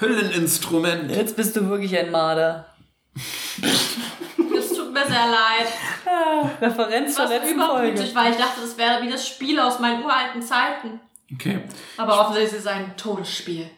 Hülleninstrument? 0.00 1.10
Jetzt 1.10 1.36
bist 1.36 1.56
du 1.56 1.68
wirklich 1.68 1.96
ein 1.98 2.10
Marder. 2.10 2.66
Es 3.16 4.68
tut 4.76 4.92
mir 4.92 5.06
sehr 5.06 5.26
leid. 5.26 6.52
Referenz 6.60 7.14
zur 7.14 7.24
Was 7.24 7.30
letzten 7.30 7.60
Folge. 7.60 7.98
weil 8.14 8.32
ich 8.32 8.38
dachte, 8.38 8.60
das 8.62 8.76
wäre 8.78 9.02
wie 9.02 9.10
das 9.10 9.26
Spiel 9.26 9.58
aus 9.58 9.78
meinen 9.80 10.02
uralten 10.04 10.42
Zeiten. 10.42 11.00
Okay. 11.32 11.60
Aber 11.96 12.20
offensichtlich 12.20 12.54
ist 12.54 12.60
es 12.60 12.66
ein 12.66 12.96
Todesspiel. 12.96 13.70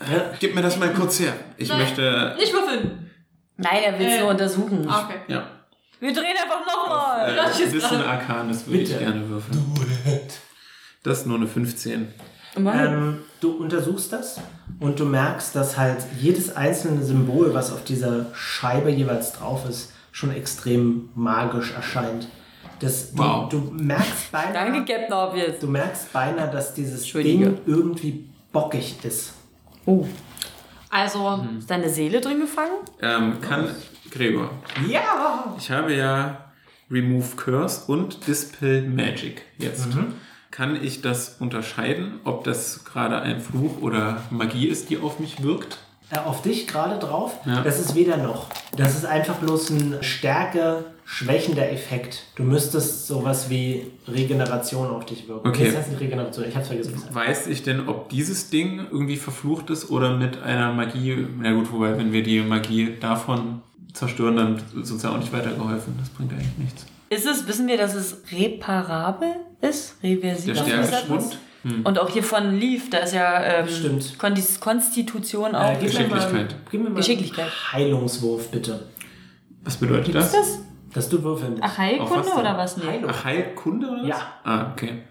Ja. 0.00 0.32
Gib 0.40 0.54
mir 0.54 0.62
das 0.62 0.76
mal 0.78 0.92
kurz 0.92 1.20
her. 1.20 1.34
Ich 1.56 1.68
Nein. 1.68 1.78
möchte. 1.80 2.34
Nicht 2.38 2.52
würfeln. 2.52 3.10
Nein, 3.56 3.82
er 3.84 3.98
will 3.98 4.06
es 4.06 4.14
Äh. 4.14 4.20
nur 4.20 4.30
untersuchen. 4.30 4.88
Ah, 4.88 5.04
Okay. 5.04 5.20
Ja. 5.28 5.46
Wir 6.00 6.14
drehen 6.14 6.34
einfach 6.42 6.64
nochmal. 6.66 7.30
Äh, 7.30 7.36
das 7.36 7.60
ist 7.60 7.74
Wissen 7.74 8.02
Arkan, 8.02 8.48
das 8.48 8.66
würde 8.66 8.78
ich 8.80 8.98
gerne 8.98 9.28
würfeln. 9.28 9.62
Das 11.02 11.18
ist 11.20 11.26
nur 11.26 11.36
eine 11.36 11.46
15. 11.46 12.12
Ähm, 12.56 13.18
du 13.40 13.52
untersuchst 13.52 14.12
das 14.12 14.40
und 14.80 14.98
du 14.98 15.04
merkst, 15.04 15.54
dass 15.54 15.76
halt 15.76 15.98
jedes 16.18 16.54
einzelne 16.56 17.02
Symbol, 17.02 17.54
was 17.54 17.72
auf 17.72 17.84
dieser 17.84 18.26
Scheibe 18.34 18.90
jeweils 18.90 19.32
drauf 19.32 19.68
ist, 19.68 19.92
schon 20.12 20.34
extrem 20.34 21.08
magisch 21.14 21.72
erscheint. 21.72 22.26
Das, 22.80 23.12
du, 23.12 23.18
Wow. 23.18 23.48
du 23.48 23.58
merkst 23.72 24.30
beinahe, 24.32 24.52
Danke, 24.72 24.92
Captain 24.92 25.12
Obvious. 25.12 25.58
du 25.60 25.66
merkst 25.68 26.12
beinahe, 26.12 26.50
dass 26.50 26.74
dieses. 26.74 27.04
Ding 27.12 27.58
irgendwie 27.66 28.26
bockig 28.52 28.96
ist. 29.04 29.32
Oh. 29.86 30.06
Also, 30.88 31.44
Ist 31.58 31.70
deine 31.70 31.88
Seele 31.88 32.20
drin 32.20 32.40
gefangen? 32.40 32.72
Ähm, 33.00 33.40
kann. 33.40 33.68
Gregor, 34.10 34.50
Ja! 34.88 35.54
ich 35.56 35.70
habe 35.70 35.94
ja 35.94 36.46
Remove 36.90 37.36
Curse 37.36 37.82
und 37.92 38.26
Dispel 38.26 38.82
Magic 38.88 39.42
jetzt. 39.58 39.86
Kann 40.50 40.82
ich 40.82 41.00
das 41.00 41.36
unterscheiden, 41.38 42.20
ob 42.24 42.44
das 42.44 42.84
gerade 42.84 43.20
ein 43.20 43.40
Fluch 43.40 43.80
oder 43.80 44.22
Magie 44.30 44.66
ist, 44.66 44.90
die 44.90 44.98
auf 44.98 45.20
mich 45.20 45.42
wirkt? 45.42 45.78
Äh, 46.10 46.18
auf 46.18 46.42
dich 46.42 46.66
gerade 46.66 46.98
drauf. 46.98 47.38
Ja. 47.46 47.62
Das 47.62 47.78
ist 47.78 47.94
weder 47.94 48.16
noch. 48.16 48.46
Das 48.76 48.96
ist 48.96 49.04
einfach 49.04 49.36
bloß 49.36 49.70
ein 49.70 49.98
stärke 50.00 50.84
schwächender 51.04 51.70
Effekt. 51.72 52.24
Du 52.34 52.42
müsstest 52.42 53.06
sowas 53.06 53.48
wie 53.48 53.90
Regeneration 54.08 54.90
auf 54.90 55.06
dich 55.06 55.28
wirken. 55.28 55.48
Okay. 55.48 55.66
Das 55.66 55.76
heißt 55.76 55.90
nicht 55.90 56.00
Regeneration, 56.00 56.46
ich 56.48 56.56
hab's 56.56 56.68
vergessen. 56.68 57.00
Weiß 57.12 57.46
ich 57.46 57.62
denn, 57.62 57.88
ob 57.88 58.08
dieses 58.08 58.50
Ding 58.50 58.86
irgendwie 58.90 59.16
verflucht 59.16 59.70
ist 59.70 59.90
oder 59.90 60.16
mit 60.16 60.42
einer 60.42 60.72
Magie? 60.72 61.26
Na 61.40 61.52
gut, 61.52 61.72
wobei, 61.72 61.96
wenn 61.96 62.12
wir 62.12 62.22
die 62.22 62.40
Magie 62.40 62.96
davon 62.98 63.62
zerstören, 63.92 64.36
dann 64.36 64.62
ist 64.80 64.90
uns 64.90 65.02
ja 65.02 65.10
auch 65.10 65.18
nicht 65.18 65.32
weitergeholfen. 65.32 65.94
Das 65.98 66.08
bringt 66.10 66.32
eigentlich 66.32 66.58
nichts. 66.58 66.86
Ist 67.10 67.26
es, 67.26 67.46
wissen 67.48 67.66
wir, 67.68 67.76
dass 67.76 67.94
es 67.94 68.18
reparabel 68.32 69.34
ist? 69.60 69.96
Der 70.02 70.10
Reversibel? 70.10 70.54
Man's? 70.62 70.88
Stärkeschwund? 70.88 71.38
Hm. 71.62 71.82
Und 71.84 71.98
auch 71.98 72.08
hier 72.08 72.22
von 72.22 72.58
Leaf, 72.58 72.88
da 72.88 72.98
ist 72.98 73.12
ja 73.12 73.42
ähm, 73.42 73.68
Stimmt. 73.68 74.18
Kon- 74.18 74.34
Konstitution 74.60 75.52
Äh, 75.52 75.56
auch. 75.56 75.62
mal, 75.74 75.76
Geschicklichkeit. 75.78 76.54
gib 76.70 76.82
mir 76.82 76.88
mal 76.90 76.96
Geschicklichkeit. 76.96 77.50
Heilungswurf, 77.72 78.48
bitte. 78.50 78.86
Was 79.64 79.76
bedeutet 79.76 80.06
Gibt's 80.06 80.32
das? 80.32 80.52
das? 80.52 80.58
Dass 80.94 81.08
du 81.10 81.22
würfeln 81.22 81.50
musst. 81.52 81.62
Ach, 81.64 81.76
Heilkunde 81.78 82.14
was 82.30 82.36
oder 82.36 82.56
was? 82.56 82.76
Nee. 82.78 82.86
Heilung. 82.86 83.10
Ach, 83.12 83.24
Heilkunde 83.24 83.86
oder 83.88 84.02
was? 84.02 84.08
Ja. 84.08 84.32
Ah, 84.44 84.72
okay. 84.72 85.02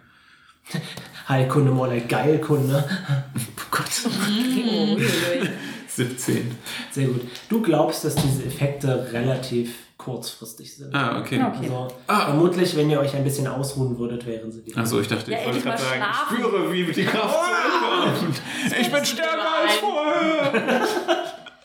Heilkunde, 1.29 1.71
more 1.71 1.89
like 1.93 2.07
Geilkunde. 2.09 2.83
Oh 3.35 3.71
Gott. 3.71 3.85
Uiuiui. 4.27 5.49
17. 5.87 6.55
Sehr 6.91 7.07
gut. 7.07 7.21
Du 7.49 7.61
glaubst, 7.61 8.03
dass 8.03 8.15
diese 8.15 8.45
Effekte 8.45 9.09
relativ 9.13 9.75
kurzfristig 9.99 10.75
sind. 10.77 10.95
Ah, 10.95 11.19
okay. 11.19 11.35
Okay. 11.45 11.69
Also 11.69 11.87
Ah. 12.07 12.21
vermutlich, 12.27 12.75
wenn 12.75 12.89
ihr 12.89 12.99
euch 12.99 13.13
ein 13.15 13.23
bisschen 13.23 13.45
ausruhen 13.47 13.99
würdet, 13.99 14.25
wären 14.25 14.51
sie 14.51 14.65
wieder. 14.65 14.79
Achso, 14.81 14.99
ich 14.99 15.07
dachte, 15.09 15.29
Ja, 15.31 15.37
ich 15.39 15.45
wollte 15.45 15.59
gerade 15.61 15.77
sagen, 15.83 16.01
ich 16.09 16.37
spüre, 16.37 16.71
wie 16.71 16.85
die 16.91 17.05
Kraft 17.05 17.35
zurückkommt. 17.35 18.41
Ich 18.79 18.91
bin 18.91 19.05
stärker 19.05 19.61
als 19.61 19.73
vorher. 19.75 20.85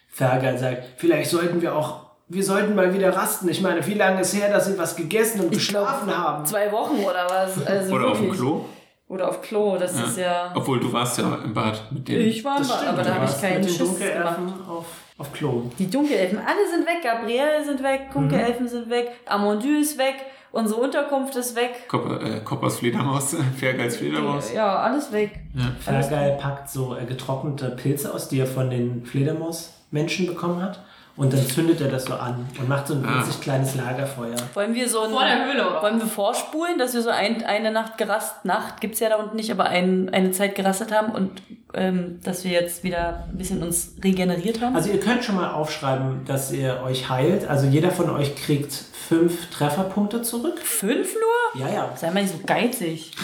Fergal 0.08 0.58
sagt, 0.58 0.84
vielleicht 0.96 1.30
sollten 1.30 1.62
wir 1.62 1.74
auch, 1.74 2.00
wir 2.28 2.44
sollten 2.44 2.74
mal 2.74 2.92
wieder 2.92 3.14
rasten. 3.14 3.48
Ich 3.48 3.60
meine, 3.60 3.84
wie 3.86 3.94
lange 3.94 4.20
ist 4.20 4.34
her, 4.34 4.50
dass 4.50 4.66
sie 4.66 4.76
was 4.78 4.96
gegessen 4.96 5.40
und 5.40 5.54
Ich 5.54 5.68
glaub, 5.68 5.84
geschlafen 5.86 6.16
haben? 6.16 6.44
Zwei 6.46 6.70
Wochen 6.72 6.98
oder 7.04 7.26
was? 7.28 7.64
Also 7.66 7.94
Oder 7.94 8.08
auf 8.08 8.16
dem 8.18 8.24
wirklich. 8.26 8.40
Klo. 8.40 8.64
Oder 9.06 9.28
auf 9.28 9.42
Klo, 9.42 9.76
das 9.76 9.94
ist 10.00 10.18
ja. 10.18 10.50
Obwohl, 10.54 10.80
du 10.80 10.90
warst 10.92 11.18
ja 11.18 11.38
im 11.44 11.52
Bad 11.52 11.92
mit 11.92 12.08
denen. 12.08 12.22
Ich 12.22 12.42
war 12.42 12.56
im 12.58 12.66
Bad, 12.66 12.86
aber 12.88 13.02
da 13.02 13.14
habe 13.16 13.26
ich 13.26 13.40
keinen 13.40 13.60
mit 13.60 13.68
den 13.68 13.74
Schiss 13.74 13.98
gemacht. 13.98 14.38
Auf, 14.66 14.86
auf 15.18 15.32
Klo. 15.32 15.70
Die 15.78 15.90
Dunkelelfen, 15.90 16.38
alle 16.38 16.68
sind 16.70 16.86
weg. 16.86 17.02
Gabrielle 17.02 17.64
sind 17.64 17.82
weg, 17.82 18.10
Dunkelelfen 18.12 18.66
sind 18.66 18.88
weg, 18.88 19.12
Amondu 19.26 19.78
ist 19.78 19.98
weg, 19.98 20.14
unsere 20.52 20.80
Unterkunft 20.80 21.36
ist 21.36 21.54
weg. 21.54 21.86
Kopper, 21.86 22.22
äh, 22.22 22.40
Koppers 22.40 22.78
Fledermaus, 22.78 23.36
Fergals 23.58 23.98
Fledermaus. 23.98 24.52
Ja, 24.54 24.76
alles 24.78 25.12
weg. 25.12 25.38
Fergal 25.80 26.38
packt 26.40 26.70
so 26.70 26.96
äh, 26.96 27.04
getrocknete 27.04 27.70
Pilze 27.76 28.12
aus, 28.12 28.28
die 28.28 28.40
er 28.40 28.46
von 28.46 28.70
den 28.70 29.04
Fledermaus-Menschen 29.04 30.26
bekommen 30.26 30.62
hat. 30.62 30.82
Und 31.16 31.32
dann 31.32 31.46
zündet 31.46 31.80
er 31.80 31.88
das 31.88 32.06
so 32.06 32.14
an 32.14 32.44
und 32.58 32.68
macht 32.68 32.88
so 32.88 32.94
ein 32.94 33.04
Ah. 33.06 33.18
winzig 33.20 33.40
kleines 33.40 33.76
Lagerfeuer. 33.76 34.34
Wollen 34.54 34.74
wir 34.74 34.88
so 34.88 35.02
ein, 35.02 35.10
Vor 35.10 35.24
der 35.24 35.44
Höhle, 35.46 35.70
oder? 35.70 35.82
Wollen 35.82 36.00
wir 36.00 36.06
vorspulen, 36.08 36.76
dass 36.78 36.92
wir 36.94 37.02
so 37.02 37.10
ein, 37.10 37.44
eine 37.44 37.70
Nacht 37.70 37.98
gerast, 37.98 38.44
Nacht 38.44 38.80
gibt's 38.80 38.98
ja 38.98 39.08
da 39.10 39.16
unten 39.16 39.36
nicht, 39.36 39.52
aber 39.52 39.66
ein, 39.66 40.10
eine 40.12 40.32
Zeit 40.32 40.56
gerastet 40.56 40.90
haben 40.92 41.12
und 41.12 41.30
ähm, 41.72 42.20
dass 42.24 42.44
wir 42.44 42.50
jetzt 42.52 42.82
wieder 42.84 43.26
ein 43.30 43.36
bisschen 43.38 43.62
uns 43.62 43.94
regeneriert 44.02 44.60
haben? 44.60 44.74
Also 44.76 44.90
ihr 44.90 45.00
könnt 45.00 45.24
schon 45.24 45.36
mal 45.36 45.52
aufschreiben, 45.52 46.24
dass 46.24 46.52
ihr 46.52 46.80
euch 46.84 47.08
heilt. 47.08 47.48
Also 47.48 47.66
jeder 47.66 47.90
von 47.90 48.10
euch 48.10 48.34
kriegt 48.36 48.72
fünf 48.72 49.50
Trefferpunkte 49.50 50.22
zurück. 50.22 50.58
Fünf 50.60 51.14
nur? 51.14 51.66
Ja, 51.66 51.72
ja. 51.72 51.92
Sei 51.96 52.10
mal 52.10 52.22
nicht 52.22 52.32
so 52.32 52.40
geizig. 52.46 53.10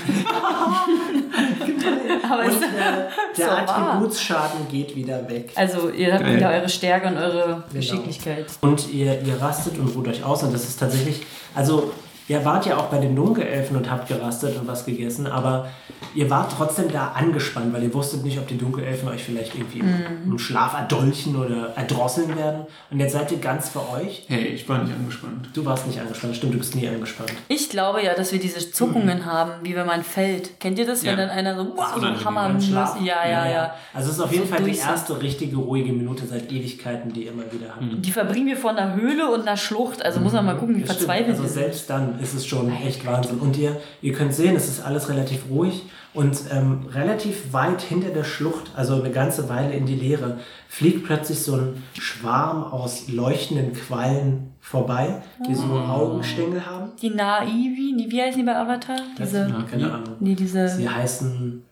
aber 2.29 2.43
Und 2.45 2.63
äh, 2.63 3.09
der 3.37 3.47
So 3.47 3.51
wahr. 3.51 3.69
Attributsschaden 3.93 4.69
geht 4.69 4.95
wieder 4.97 5.29
weg. 5.29 5.53
also 5.55 5.89
ihr 5.91 6.13
habt 6.13 6.25
Geil. 6.25 6.37
wieder 6.37 6.51
eure 6.51 6.69
Stärke 6.69 7.07
und 7.09 7.17
eure 7.19 7.63
Geschicklichkeit. 7.81 8.47
Und 8.61 8.93
ihr, 8.93 9.21
ihr 9.23 9.41
rastet 9.41 9.79
und 9.79 9.95
ruht 9.95 10.09
euch 10.09 10.23
aus. 10.25 10.43
Und 10.43 10.53
das 10.53 10.65
ist 10.65 10.79
tatsächlich, 10.79 11.23
also 11.55 11.93
ihr 12.31 12.45
wart 12.45 12.65
ja 12.67 12.77
auch 12.77 12.87
bei 12.87 12.99
den 12.99 13.17
Dunkelelfen 13.17 13.77
und 13.77 13.91
habt 13.91 14.07
gerastet 14.09 14.57
und 14.57 14.69
was 14.69 14.87
gegessen, 14.87 15.27
aber 15.27 15.69
ihr 16.15 16.31
wart 16.31 16.53
trotzdem 16.57 16.91
da 16.93 17.09
angespannt, 17.09 17.73
weil 17.73 17.83
ihr 17.83 17.93
wusstet 17.93 18.23
nicht, 18.25 18.39
ob 18.39 18.47
die 18.47 18.57
Dunkelelfen 18.57 19.09
euch 19.09 19.23
vielleicht 19.25 19.55
irgendwie 19.57 19.83
Mhm. 19.83 20.33
im 20.33 20.39
Schlaf 20.39 20.75
erdolchen 20.75 21.35
oder 21.37 21.73
erdrosseln 21.77 22.37
werden. 22.37 22.67
Und 22.91 23.01
jetzt 23.01 23.13
seid 23.15 23.33
ihr 23.33 23.39
ganz 23.39 23.69
für 23.71 23.81
euch. 23.91 24.25
Hey, 24.29 24.45
ich 24.47 24.69
war 24.69 24.79
nicht 24.83 24.95
angespannt. 24.95 25.49
Du 25.55 25.65
warst 25.65 25.87
nicht 25.89 26.01
angespannt, 26.01 26.37
stimmt, 26.37 26.55
du 26.55 26.59
bist 26.59 26.77
nie 26.77 26.87
angespannt. 26.89 27.33
Ich 27.49 27.69
glaube 27.69 28.03
ja, 28.03 28.15
dass 28.15 28.31
wir 28.33 28.39
diese 28.39 28.71
Zuckungen 28.71 29.27
haben, 29.27 29.53
wie 29.65 29.75
wenn 29.75 29.87
man 29.87 30.03
fällt. 30.05 30.61
Kennt 30.61 30.79
ihr 30.79 30.87
das, 30.87 31.03
wenn 31.03 31.11
Ja. 31.11 31.17
dann 31.27 31.31
einer 31.31 31.57
so, 31.57 31.73
wow, 31.77 31.87
so. 31.97 32.25
Hammer? 32.25 32.61
Schlaf. 32.61 32.97
Ja, 33.01 33.29
ja, 33.29 33.49
ja. 33.51 33.75
Also 33.93 34.11
es 34.11 34.17
ist 34.19 34.23
auf 34.23 34.33
jeden 34.33 34.47
So 34.49 34.55
Fall 34.55 34.65
die 34.65 34.77
erste 34.79 35.21
richtige 35.21 35.57
ruhige 35.57 35.93
Minute 35.93 36.27
seit 36.27 36.51
Ewigkeiten, 36.53 37.13
die 37.13 37.25
ihr 37.27 37.33
mal 37.33 37.47
wieder 37.51 37.71
habt. 37.75 38.05
Die 38.05 38.13
verbringen 38.13 38.47
wir 38.47 38.57
vor 38.57 38.71
einer 38.71 38.95
Höhle 38.95 39.29
und 39.31 39.43
einer 39.43 39.57
Schlucht. 39.57 40.05
Also 40.05 40.21
muss 40.21 40.33
man 40.33 40.47
mal 40.47 40.57
gucken, 40.57 40.77
wie 40.77 40.83
Das 40.83 40.95
stimmt. 40.95 41.11
verzweifelt 41.11 41.37
Also 41.41 41.47
selbst 41.53 41.91
dann 41.91 42.20
ist 42.21 42.35
es 42.35 42.47
schon 42.47 42.71
echt 42.73 43.05
Wahnsinn. 43.07 43.39
Und 43.39 43.57
ihr, 43.57 43.81
ihr 44.03 44.13
könnt 44.13 44.35
sehen, 44.35 44.57
es 44.57 44.69
ist 44.69 44.81
alles 44.85 45.09
relativ 45.09 45.49
ruhig 45.49 45.85
und 46.15 46.39
ähm, 46.51 46.87
relativ 46.93 47.53
weit 47.53 47.81
hinter 47.83 48.11
der 48.11 48.25
Schlucht, 48.25 48.71
also 48.77 48.95
eine 49.01 49.11
ganze 49.11 49.49
Weile 49.49 49.73
in 49.75 49.87
die 49.87 49.95
Leere, 49.95 50.39
fliegt 50.69 51.05
plötzlich 51.05 51.41
so 51.43 51.55
ein 51.57 51.83
Schwarm 51.99 52.65
aus 52.65 53.09
leuchtenden 53.09 53.73
Quallen 53.75 54.55
vorbei, 54.61 55.23
die 55.49 55.55
so 55.55 55.65
Augenstängel 55.65 56.67
haben. 56.67 56.91
Die 57.01 57.11
Naivi, 57.11 58.07
wie 58.11 58.21
heißen 58.23 58.41
die 58.41 58.47
bei 58.47 58.57
Avatar? 58.57 58.99
Diese, 59.19 59.49
Ja, 59.49 59.63
keine 59.63 59.93
Ahnung. 59.93 60.17
nee, 60.21 60.35
diese, 60.35 60.69
Sie 60.69 60.89
heißen 60.89 61.65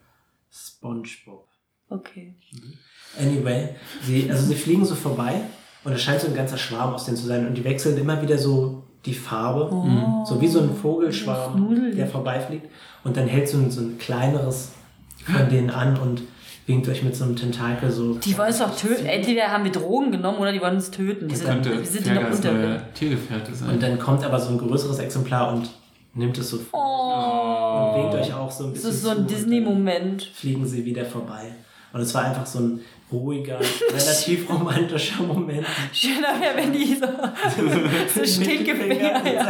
SpongeBob. 0.50 1.46
okay. 1.90 2.34
Anyway, 3.18 3.70
sie, 4.04 4.30
also 4.30 4.46
sie 4.46 4.54
fliegen 4.54 4.84
so 4.84 4.94
vorbei 4.94 5.40
und 5.82 5.92
es 5.92 6.02
scheint 6.02 6.20
so 6.20 6.28
ein 6.28 6.34
ganzer 6.34 6.58
Schwarm 6.58 6.94
aus 6.94 7.06
denen 7.06 7.16
zu 7.16 7.26
sein 7.26 7.46
und 7.46 7.54
die 7.54 7.64
wechseln 7.64 7.96
immer 7.98 8.20
wieder 8.22 8.38
so 8.38 8.84
die 9.06 9.14
Farbe, 9.14 9.70
so 10.26 10.40
wie 10.40 10.48
so 10.48 10.60
ein 10.60 10.74
Vogelschwarm, 10.74 11.92
der 11.96 12.06
vorbeifliegt 12.06 12.66
und 13.04 13.16
dann 13.16 13.26
hält 13.26 13.48
so 13.48 13.58
ein, 13.58 13.70
so 13.70 13.80
ein 13.80 13.98
kleineres 13.98 14.72
von 15.24 15.48
denen 15.48 15.70
an 15.70 15.96
und 15.98 16.22
winkt 16.66 16.88
euch 16.88 17.02
mit 17.02 17.16
so 17.16 17.24
einem 17.24 17.36
Tentakel 17.36 17.90
so. 17.90 18.14
Die 18.14 18.36
wollen 18.36 18.48
uns 18.48 18.58
doch 18.58 18.76
töten. 18.76 19.06
Entweder 19.06 19.48
haben 19.50 19.64
wir 19.64 19.72
Drogen 19.72 20.10
genommen 20.12 20.38
oder 20.38 20.52
die 20.52 20.60
wollen 20.60 20.76
uns 20.76 20.90
töten. 20.90 21.28
Die 21.28 21.34
sind, 21.34 21.46
Könnte 21.48 21.78
wir 21.78 21.84
sind 21.84 22.06
Unterwelt. 22.06 22.44
neue 22.44 22.82
Tiergefährte 22.94 23.54
sein. 23.54 23.70
Und 23.70 23.82
dann 23.82 23.98
kommt 23.98 24.24
aber 24.24 24.38
so 24.38 24.50
ein 24.50 24.58
größeres 24.58 24.98
Exemplar 24.98 25.54
und 25.54 25.70
nimmt 26.14 26.36
es 26.38 26.50
so 26.50 26.58
vor 26.58 26.78
Oh, 26.80 27.94
und 27.96 28.02
winkt 28.02 28.14
euch 28.16 28.34
auch 28.34 28.50
so 28.50 28.64
ein 28.64 28.74
das 28.74 28.82
bisschen 28.82 28.90
ist 28.96 29.02
so 29.02 29.10
ein 29.10 29.26
Disney-Moment. 29.26 30.22
Fliegen 30.34 30.66
sie 30.66 30.84
wieder 30.84 31.04
vorbei. 31.04 31.52
Und 31.92 32.00
es 32.00 32.14
war 32.14 32.24
einfach 32.24 32.44
so 32.46 32.58
ein 32.58 32.80
ruhiger, 33.12 33.58
relativ 33.90 34.48
romantischer 34.50 35.22
Moment. 35.22 35.66
Schöner 35.92 36.40
wäre, 36.40 36.56
wenn 36.56 36.72
die 36.72 36.94
so, 36.94 37.06
so 38.14 38.24
Stinkefinger. 38.42 39.26
Ja. 39.26 39.46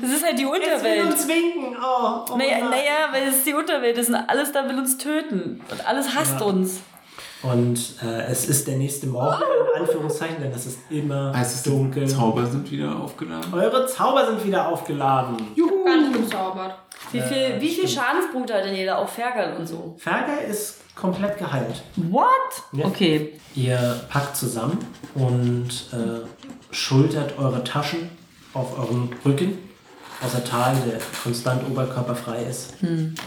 Das 0.00 0.10
ist 0.10 0.24
halt 0.24 0.38
die 0.38 0.42
Jetzt 0.42 0.52
will 0.84 1.00
Unterwelt. 1.00 1.04
uns 1.06 1.28
winken. 1.28 1.76
Oh, 1.80 2.24
oh 2.32 2.36
Naja, 2.36 2.58
naja, 2.68 3.08
weil 3.12 3.24
es 3.28 3.36
ist 3.38 3.46
die 3.46 3.54
Unterwelt. 3.54 3.96
Das 3.98 4.06
sind 4.06 4.16
alles 4.16 4.52
da 4.52 4.68
will 4.68 4.78
uns 4.78 4.98
töten. 4.98 5.60
Und 5.70 5.86
alles 5.86 6.14
hasst 6.14 6.40
Ja. 6.40 6.46
uns. 6.46 6.80
Und 7.42 7.96
äh, 8.02 8.22
es 8.30 8.48
ist 8.48 8.66
der 8.68 8.76
nächste 8.76 9.06
Morgen, 9.06 9.42
in 9.76 9.82
Anführungszeichen, 9.82 10.40
denn 10.40 10.50
es 10.52 10.64
ist 10.64 10.78
immer 10.88 11.30
heißt 11.36 11.56
es, 11.56 11.62
dunkel. 11.62 12.08
Zauber 12.08 12.46
sind 12.46 12.70
wieder 12.70 12.96
aufgeladen? 12.96 13.52
Eure 13.52 13.86
Zauber 13.86 14.26
sind 14.26 14.46
wieder 14.46 14.66
aufgeladen. 14.68 15.36
Gar 15.84 15.96
nicht 15.98 16.14
gezaubert. 16.14 16.78
Wie 17.12 17.20
viel, 17.20 17.60
wie 17.60 17.68
viel 17.68 17.88
Schadenspunkte 17.88 18.54
hat 18.54 18.64
denn 18.64 18.74
jeder? 18.74 18.98
Auch 18.98 19.08
Fergal 19.08 19.56
und 19.56 19.66
so. 19.66 19.94
Fergal 19.98 20.38
ist 20.48 20.80
komplett 20.94 21.38
geheilt. 21.38 21.82
What? 21.96 22.28
Ja. 22.72 22.86
Okay. 22.86 23.32
Ihr 23.54 24.00
packt 24.08 24.36
zusammen 24.36 24.78
und 25.14 25.68
äh, 25.92 26.26
schultert 26.74 27.38
eure 27.38 27.62
Taschen 27.64 28.10
auf 28.52 28.78
euren 28.78 29.10
Rücken. 29.24 29.58
Außer 30.24 30.44
Tal, 30.44 30.74
der 30.86 30.98
konstant 31.22 31.68
oberkörperfrei 31.68 32.44
ist. 32.44 32.74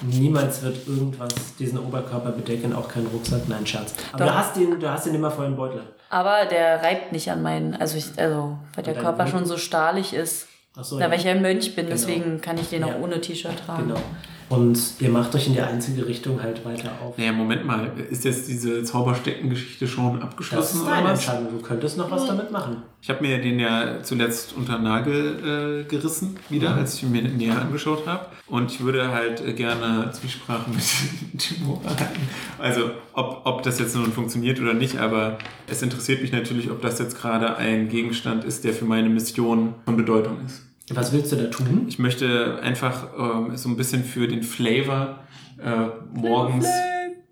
Niemals 0.02 0.64
wird 0.64 0.88
irgendwas 0.88 1.30
diesen 1.60 1.78
Oberkörper 1.80 2.32
bedecken, 2.32 2.74
auch 2.74 2.88
kein 2.88 3.06
Rucksack, 3.08 3.42
nein, 3.48 3.68
Scherz. 3.68 3.94
Aber 4.14 4.26
Doch. 4.26 4.32
du 4.32 4.38
hast, 4.38 4.56
den, 4.56 4.80
du 4.80 4.90
hast 4.90 5.06
den 5.06 5.14
immer 5.14 5.30
voll 5.30 5.46
im 5.46 5.58
Beutel. 5.58 5.82
Aber 6.10 6.46
der 6.46 6.82
reibt 6.82 7.12
nicht 7.12 7.30
an 7.30 7.44
meinen, 7.44 7.76
also, 7.76 7.98
ich, 7.98 8.18
also 8.18 8.58
weil 8.74 8.84
der 8.84 8.96
Körper 8.96 9.26
Rücken? 9.26 9.32
schon 9.32 9.46
so 9.46 9.58
stahlig 9.58 10.14
ist. 10.14 10.48
Achso, 10.78 11.00
Da 11.00 11.10
weil 11.10 11.18
ich 11.20 11.26
ja 11.26 11.32
ein 11.32 11.42
Mönch 11.42 11.76
bin, 11.76 11.86
Genau. 11.86 11.96
deswegen 11.98 12.40
kann 12.40 12.58
ich 12.58 12.70
den 12.70 12.84
auch 12.84 12.90
Ja. 12.90 13.00
ohne 13.02 13.20
T-Shirt 13.20 13.54
tragen. 13.66 13.88
Genau. 13.88 14.02
Und 14.50 14.80
ihr 15.00 15.10
macht 15.10 15.36
euch 15.36 15.48
in 15.48 15.54
die 15.56 15.60
einzige 15.60 16.08
Richtung 16.08 16.42
halt 16.42 16.64
weiter 16.64 16.90
auf. 17.04 17.18
Naja, 17.18 17.34
Moment 17.34 17.66
mal. 17.66 17.92
Ist 18.10 18.24
jetzt 18.24 18.48
diese 18.48 18.82
Zaubersteckengeschichte 18.82 19.86
schon 19.90 20.14
Das 20.14 20.24
abgeschlossen 20.24 20.78
ist 20.78 20.84
oder 20.84 20.92
deine? 20.96 21.10
Entscheidung. 21.10 21.48
Du 21.52 21.62
könntest 21.62 21.98
noch 21.98 22.10
was 22.10 22.28
damit 22.28 22.50
machen. 22.50 22.78
Ich 23.02 23.10
habe 23.10 23.22
mir 23.28 23.42
den 23.42 23.60
ja 23.60 24.02
zuletzt 24.04 24.54
unter 24.56 24.76
den 24.78 24.84
Nagel 24.84 25.84
äh, 25.84 25.90
gerissen, 25.90 26.38
wieder, 26.48 26.76
als 26.76 26.94
ich 26.96 27.04
ihn 27.04 27.12
mir 27.12 27.24
näher 27.24 27.60
angeschaut 27.60 28.08
habe. 28.08 28.28
Und 28.48 28.72
ich 28.72 28.80
würde 28.80 29.12
halt 29.12 29.46
äh, 29.46 29.52
gerne 29.52 30.12
Zwiesprache 30.14 30.70
mit 30.70 30.82
Timora 31.38 31.90
halten. 31.90 32.22
Also, 32.58 32.92
ob, 33.12 33.42
ob 33.44 33.64
das 33.64 33.80
jetzt 33.80 33.98
nun 33.98 34.14
funktioniert 34.14 34.62
oder 34.62 34.74
nicht, 34.74 34.98
aber 34.98 35.40
es 35.70 35.82
interessiert 35.82 36.22
mich 36.22 36.32
natürlich, 36.32 36.72
ob 36.72 36.82
das 36.82 37.00
jetzt 37.00 37.20
gerade 37.20 37.58
ein 37.58 37.90
Gegenstand 37.90 38.46
ist, 38.46 38.64
der 38.64 38.72
für 38.74 38.86
meine 38.86 39.10
Mission 39.10 39.74
von 39.84 39.98
Bedeutung 39.98 40.38
ist. 40.46 40.64
Was 40.90 41.12
willst 41.12 41.32
du 41.32 41.36
da 41.36 41.46
tun? 41.46 41.86
Ich 41.88 42.00
möchte 42.00 42.60
einfach 42.62 43.08
ähm, 43.18 43.58
so 43.58 43.68
ein 43.70 43.76
bisschen 43.76 44.04
für 44.04 44.28
den 44.28 44.44
Flavor 44.44 45.20
äh, 45.62 45.88
morgens 46.14 46.68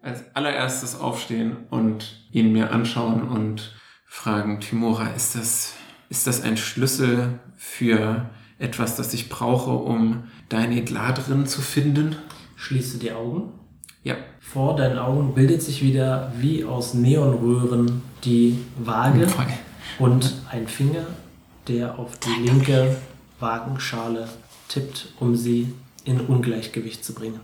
als 0.01 0.23
allererstes 0.35 0.99
aufstehen 0.99 1.55
und 1.69 2.27
ihn 2.31 2.51
mir 2.51 2.71
anschauen 2.71 3.23
und 3.23 3.75
fragen, 4.05 4.59
Timora, 4.59 5.07
ist 5.15 5.35
das, 5.35 5.73
ist 6.09 6.27
das 6.27 6.41
ein 6.43 6.57
Schlüssel 6.57 7.39
für 7.55 8.29
etwas, 8.59 8.97
das 8.97 9.13
ich 9.13 9.29
brauche, 9.29 9.71
um 9.71 10.25
deine 10.49 10.83
Gladrin 10.83 11.47
zu 11.47 11.61
finden? 11.61 12.15
Schließt 12.55 12.95
du 12.95 12.97
die 12.99 13.11
Augen. 13.13 13.53
Ja. 14.03 14.15
Vor 14.39 14.75
deinen 14.75 14.99
Augen 14.99 15.33
bildet 15.33 15.61
sich 15.61 15.81
wieder 15.81 16.31
wie 16.39 16.63
aus 16.63 16.93
Neonröhren 16.93 18.03
die 18.23 18.59
Waage 18.77 19.27
Voll. 19.27 19.45
und 19.97 20.33
ein 20.51 20.67
Finger, 20.67 21.07
der 21.67 21.97
auf 21.97 22.11
die 22.19 22.47
linke 22.47 22.95
Wagenschale 23.45 24.27
tippt, 24.67 25.13
um 25.19 25.35
sie 25.35 25.71
in 26.03 26.19
Ungleichgewicht 26.19 27.05
zu 27.05 27.13
bringen. 27.13 27.39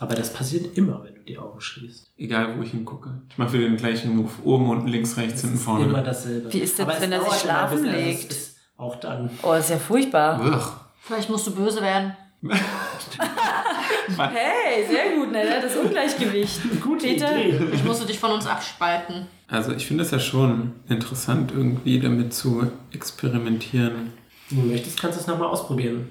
Aber 0.00 0.14
das 0.14 0.32
passiert 0.32 0.76
immer, 0.76 1.02
wenn 1.04 1.14
du 1.14 1.20
die 1.22 1.38
Augen 1.38 1.60
schließt. 1.60 2.10
Egal, 2.18 2.56
wo 2.56 2.62
ich 2.62 2.70
hingucke. 2.72 3.10
Ich 3.30 3.38
mache 3.38 3.52
wieder 3.52 3.64
den 3.64 3.76
gleichen 3.76 4.16
Move. 4.16 4.30
Oben, 4.44 4.68
unten, 4.68 4.88
links, 4.88 5.16
rechts, 5.16 5.40
hinten, 5.40 5.56
Immer 5.56 5.64
vorne. 5.64 6.02
dasselbe. 6.02 6.52
Wie 6.52 6.58
ist 6.58 6.78
das, 6.78 6.88
Aber 6.88 7.00
wenn 7.00 7.12
er 7.12 7.20
sich 7.20 7.28
immer 7.28 7.38
schlafen 7.38 7.82
bisschen, 7.82 7.94
also 7.94 8.06
legt? 8.06 8.32
ist 8.32 8.56
Auch 8.76 8.96
dann. 8.96 9.30
Oh, 9.42 9.52
ist 9.54 9.70
ja 9.70 9.78
furchtbar. 9.78 10.40
Ugh. 10.44 10.72
Vielleicht 11.00 11.30
musst 11.30 11.46
du 11.46 11.54
böse 11.54 11.80
werden. 11.80 12.16
Hey, 14.16 14.86
sehr 14.88 15.16
gut, 15.16 15.32
ne? 15.32 15.44
Das 15.62 15.76
Ungleichgewicht. 15.76 16.60
Gute 16.82 17.06
Peter? 17.06 17.36
Idee. 17.38 17.60
Ich 17.74 17.84
musste 17.84 18.06
dich 18.06 18.18
von 18.18 18.30
uns 18.32 18.46
abspalten. 18.46 19.26
Also 19.48 19.72
ich 19.72 19.86
finde 19.86 20.02
es 20.04 20.10
ja 20.10 20.18
schon 20.18 20.72
interessant, 20.88 21.52
irgendwie 21.52 22.00
damit 22.00 22.32
zu 22.32 22.70
experimentieren. 22.90 24.12
Wenn 24.50 24.62
du 24.62 24.68
möchtest, 24.68 25.00
kannst 25.00 25.18
du 25.18 25.20
es 25.20 25.26
nochmal 25.26 25.48
ausprobieren. 25.48 26.08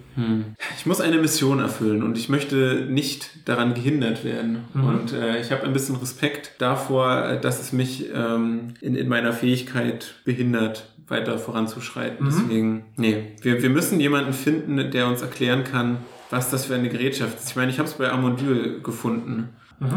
Ich 0.78 0.86
muss 0.86 1.02
eine 1.02 1.18
Mission 1.18 1.60
erfüllen 1.60 2.04
und 2.04 2.18
ich 2.18 2.30
möchte 2.30 2.88
nicht 2.90 3.48
daran 3.48 3.74
gehindert 3.74 4.24
werden. 4.24 4.60
Und 4.74 5.14
äh, 5.14 5.42
ich 5.42 5.52
habe 5.52 5.64
ein 5.64 5.74
bisschen 5.74 5.96
Respekt 5.96 6.52
davor, 6.60 7.38
dass 7.38 7.60
es 7.60 7.74
mich 7.74 8.10
ähm, 8.14 8.76
in, 8.82 8.96
in 8.96 9.08
meiner 9.08 9.34
Fähigkeit 9.34 10.16
behindert, 10.24 10.90
weiter 11.08 11.38
voranzuschreiten. 11.40 12.26
Deswegen, 12.28 12.86
nee, 12.96 13.36
wir, 13.42 13.62
wir 13.62 13.70
müssen 13.70 14.00
jemanden 14.00 14.34
finden, 14.34 14.92
der 14.92 15.08
uns 15.08 15.22
erklären 15.22 15.64
kann, 15.64 16.00
was 16.30 16.50
das 16.50 16.66
für 16.66 16.76
eine 16.76 16.90
Gerätschaft 16.90 17.40
ist. 17.40 17.50
Ich 17.50 17.56
meine, 17.56 17.72
ich 17.72 17.80
habe 17.80 17.88
es 17.88 17.96
bei 17.96 18.12
Amondyl 18.12 18.82
gefunden. 18.82 19.50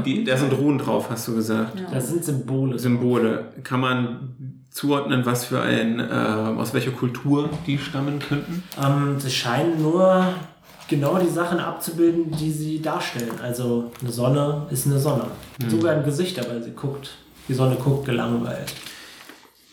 Die, 0.05 0.24
da 0.24 0.36
sind 0.36 0.53
Ruhen 0.53 0.78
drauf, 0.78 1.09
hast 1.11 1.26
du 1.28 1.34
gesagt. 1.34 1.82
Das 1.91 2.09
sind 2.09 2.22
Symbole. 2.22 2.78
Symbole. 2.78 3.53
Kann 3.64 3.80
man 3.80 4.60
zuordnen, 4.71 5.27
was 5.27 5.47
für 5.47 5.61
ein, 5.61 5.99
äh, 5.99 6.12
aus 6.12 6.73
welcher 6.73 6.93
Kultur 6.93 7.51
die 7.66 7.79
stammen 7.79 8.18
könnten? 8.21 8.62
Ähm, 8.83 9.18
sie 9.18 9.31
scheinen 9.31 9.83
nur 9.83 10.35
genau 10.89 11.18
die 11.18 11.29
Sachen 11.29 11.59
abzubilden, 11.59 12.31
die 12.31 12.51
sie 12.51 12.81
darstellen. 12.81 13.41
Also 13.43 13.91
eine 14.01 14.11
Sonne 14.11 14.66
ist 14.71 14.87
eine 14.87 14.99
Sonne. 14.99 15.27
Sogar 15.68 15.95
ein 15.95 16.05
Gesicht, 16.05 16.39
aber 16.39 16.61
sie 16.62 16.73
guckt, 16.73 17.11
die 17.49 17.55
Sonne 17.55 17.77
guckt 17.77 18.07
gelangweilt. 18.07 18.73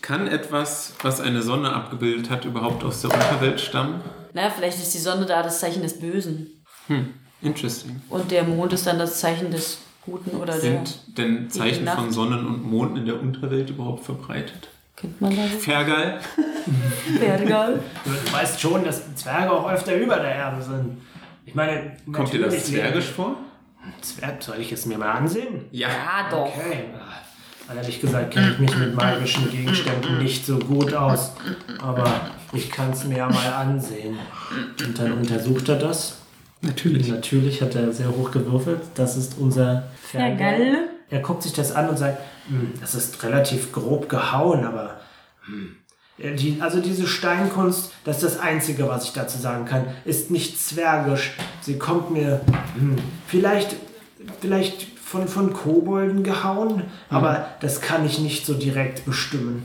Kann 0.02 0.26
etwas, 0.26 0.94
was 1.02 1.20
eine 1.20 1.42
Sonne 1.42 1.72
abgebildet 1.72 2.30
hat, 2.30 2.44
überhaupt 2.44 2.82
aus 2.84 3.02
der 3.02 3.12
Unterwelt 3.12 3.60
stammen? 3.60 4.00
Na, 4.32 4.48
vielleicht 4.50 4.78
ist 4.78 4.94
die 4.94 4.98
Sonne 4.98 5.26
da 5.26 5.42
das 5.42 5.60
Zeichen 5.60 5.82
des 5.82 5.98
Bösen. 5.98 6.64
Hm, 6.86 7.12
interesting. 7.42 8.00
Und 8.08 8.30
der 8.30 8.44
Mond 8.44 8.72
ist 8.72 8.86
dann 8.86 8.98
das 8.98 9.20
Zeichen 9.20 9.50
des 9.50 9.78
Guten 10.06 10.36
oder 10.36 10.52
der. 10.54 10.60
Sind 10.60 11.18
denn 11.18 11.50
Zeichen 11.50 11.86
von 11.86 12.10
Sonnen 12.12 12.46
und 12.46 12.64
Monden 12.64 12.96
in 12.96 13.06
der 13.06 13.20
Unterwelt 13.20 13.68
überhaupt 13.68 14.04
verbreitet? 14.04 14.68
Kennt 15.00 15.20
man 15.20 15.36
das? 15.36 15.62
Fergal? 15.62 16.18
Bergal. 17.20 17.78
Du 18.04 18.32
weißt 18.32 18.60
schon, 18.60 18.84
dass 18.84 19.14
Zwerge 19.14 19.52
auch 19.52 19.70
öfter 19.70 19.94
über 19.94 20.16
der 20.16 20.34
Erde 20.34 20.60
sind. 20.62 20.98
Ich 21.46 21.54
meine, 21.54 21.92
Kommt 22.12 22.32
dir 22.32 22.42
das 22.42 22.66
zwergisch 22.66 23.06
vor? 23.06 23.36
Zwerg, 24.00 24.42
soll 24.42 24.56
ich 24.58 24.72
es 24.72 24.86
mir 24.86 24.98
mal 24.98 25.12
ansehen? 25.12 25.66
Ja. 25.70 25.88
Ja, 25.88 26.28
doch. 26.30 26.46
Okay. 26.48 26.84
Ah, 26.98 27.74
Ehrlich 27.74 28.00
gesagt 28.00 28.32
kenne 28.32 28.52
ich 28.52 28.58
mich 28.58 28.76
mit 28.76 28.94
magischen 28.94 29.50
Gegenständen 29.50 30.18
nicht 30.18 30.44
so 30.44 30.58
gut 30.58 30.92
aus. 30.94 31.32
Aber 31.80 32.30
ich 32.52 32.70
kann 32.70 32.90
es 32.90 33.04
mir 33.04 33.18
ja 33.18 33.28
mal 33.28 33.52
ansehen. 33.52 34.18
Und 34.84 34.98
dann 34.98 35.12
untersucht 35.12 35.68
er 35.68 35.76
das. 35.76 36.18
Natürlich. 36.60 37.08
Natürlich 37.08 37.62
hat 37.62 37.74
er 37.76 37.92
sehr 37.92 38.08
hoch 38.08 38.30
gewürfelt. 38.30 38.80
Das 38.94 39.16
ist 39.16 39.38
unser 39.38 39.84
Fergal. 40.02 40.36
Fergal. 40.56 40.88
Er 41.10 41.20
guckt 41.20 41.42
sich 41.42 41.52
das 41.52 41.72
an 41.72 41.88
und 41.88 41.96
sagt, 41.96 42.18
"Hm, 42.48 42.72
das 42.80 42.94
ist 42.94 43.22
relativ 43.22 43.72
grob 43.72 44.08
gehauen, 44.08 44.64
aber 44.64 45.00
hm, 45.46 45.76
ja, 46.18 46.32
die, 46.32 46.58
also 46.60 46.80
diese 46.80 47.06
Steinkunst, 47.06 47.92
das 48.04 48.22
ist 48.22 48.34
das 48.34 48.40
Einzige, 48.40 48.88
was 48.88 49.04
ich 49.04 49.12
dazu 49.12 49.38
sagen 49.38 49.64
kann, 49.64 49.86
ist 50.04 50.30
nicht 50.30 50.60
zwergisch. 50.60 51.32
Sie 51.60 51.78
kommt 51.78 52.10
mir 52.10 52.40
hm, 52.76 52.96
vielleicht, 53.26 53.76
vielleicht 54.40 54.98
von, 54.98 55.28
von 55.28 55.52
Kobolden 55.52 56.24
gehauen, 56.24 56.82
aber 57.08 57.46
das 57.60 57.80
kann 57.80 58.04
ich 58.04 58.18
nicht 58.18 58.44
so 58.44 58.54
direkt 58.54 59.04
bestimmen. 59.06 59.64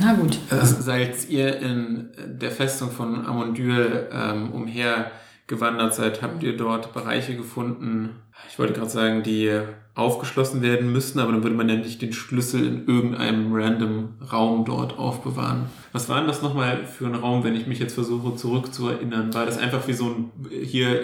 Na 0.00 0.14
gut. 0.14 0.38
Als 0.50 1.28
ihr 1.28 1.58
in 1.58 2.10
der 2.16 2.50
Festung 2.50 2.90
von 2.90 3.26
Amondyl 3.26 4.08
ähm, 4.12 4.52
umher 4.52 5.10
gewandert 5.46 5.94
seid, 5.94 6.22
habt 6.22 6.42
ihr 6.42 6.56
dort 6.56 6.94
Bereiche 6.94 7.36
gefunden, 7.36 8.10
ich 8.48 8.58
wollte 8.58 8.72
gerade 8.72 8.90
sagen, 8.90 9.22
die 9.22 9.60
aufgeschlossen 9.94 10.62
werden 10.62 10.92
müssten, 10.92 11.18
aber 11.18 11.32
dann 11.32 11.42
würde 11.42 11.56
man 11.56 11.66
nämlich 11.66 11.98
den 11.98 12.12
Schlüssel 12.12 12.66
in 12.66 12.86
irgendeinem 12.86 13.52
random 13.52 14.10
Raum 14.32 14.64
dort 14.64 14.98
aufbewahren. 14.98 15.66
Was 15.92 16.08
war 16.08 16.18
denn 16.18 16.28
das 16.28 16.42
nochmal 16.42 16.84
für 16.86 17.06
ein 17.06 17.16
Raum, 17.16 17.42
wenn 17.42 17.56
ich 17.56 17.66
mich 17.66 17.80
jetzt 17.80 17.94
versuche 17.94 18.36
zurückzuerinnern? 18.36 19.34
War 19.34 19.44
das 19.44 19.58
einfach 19.58 19.86
wie 19.88 19.92
so 19.92 20.04
ein, 20.06 20.30
hier 20.62 21.02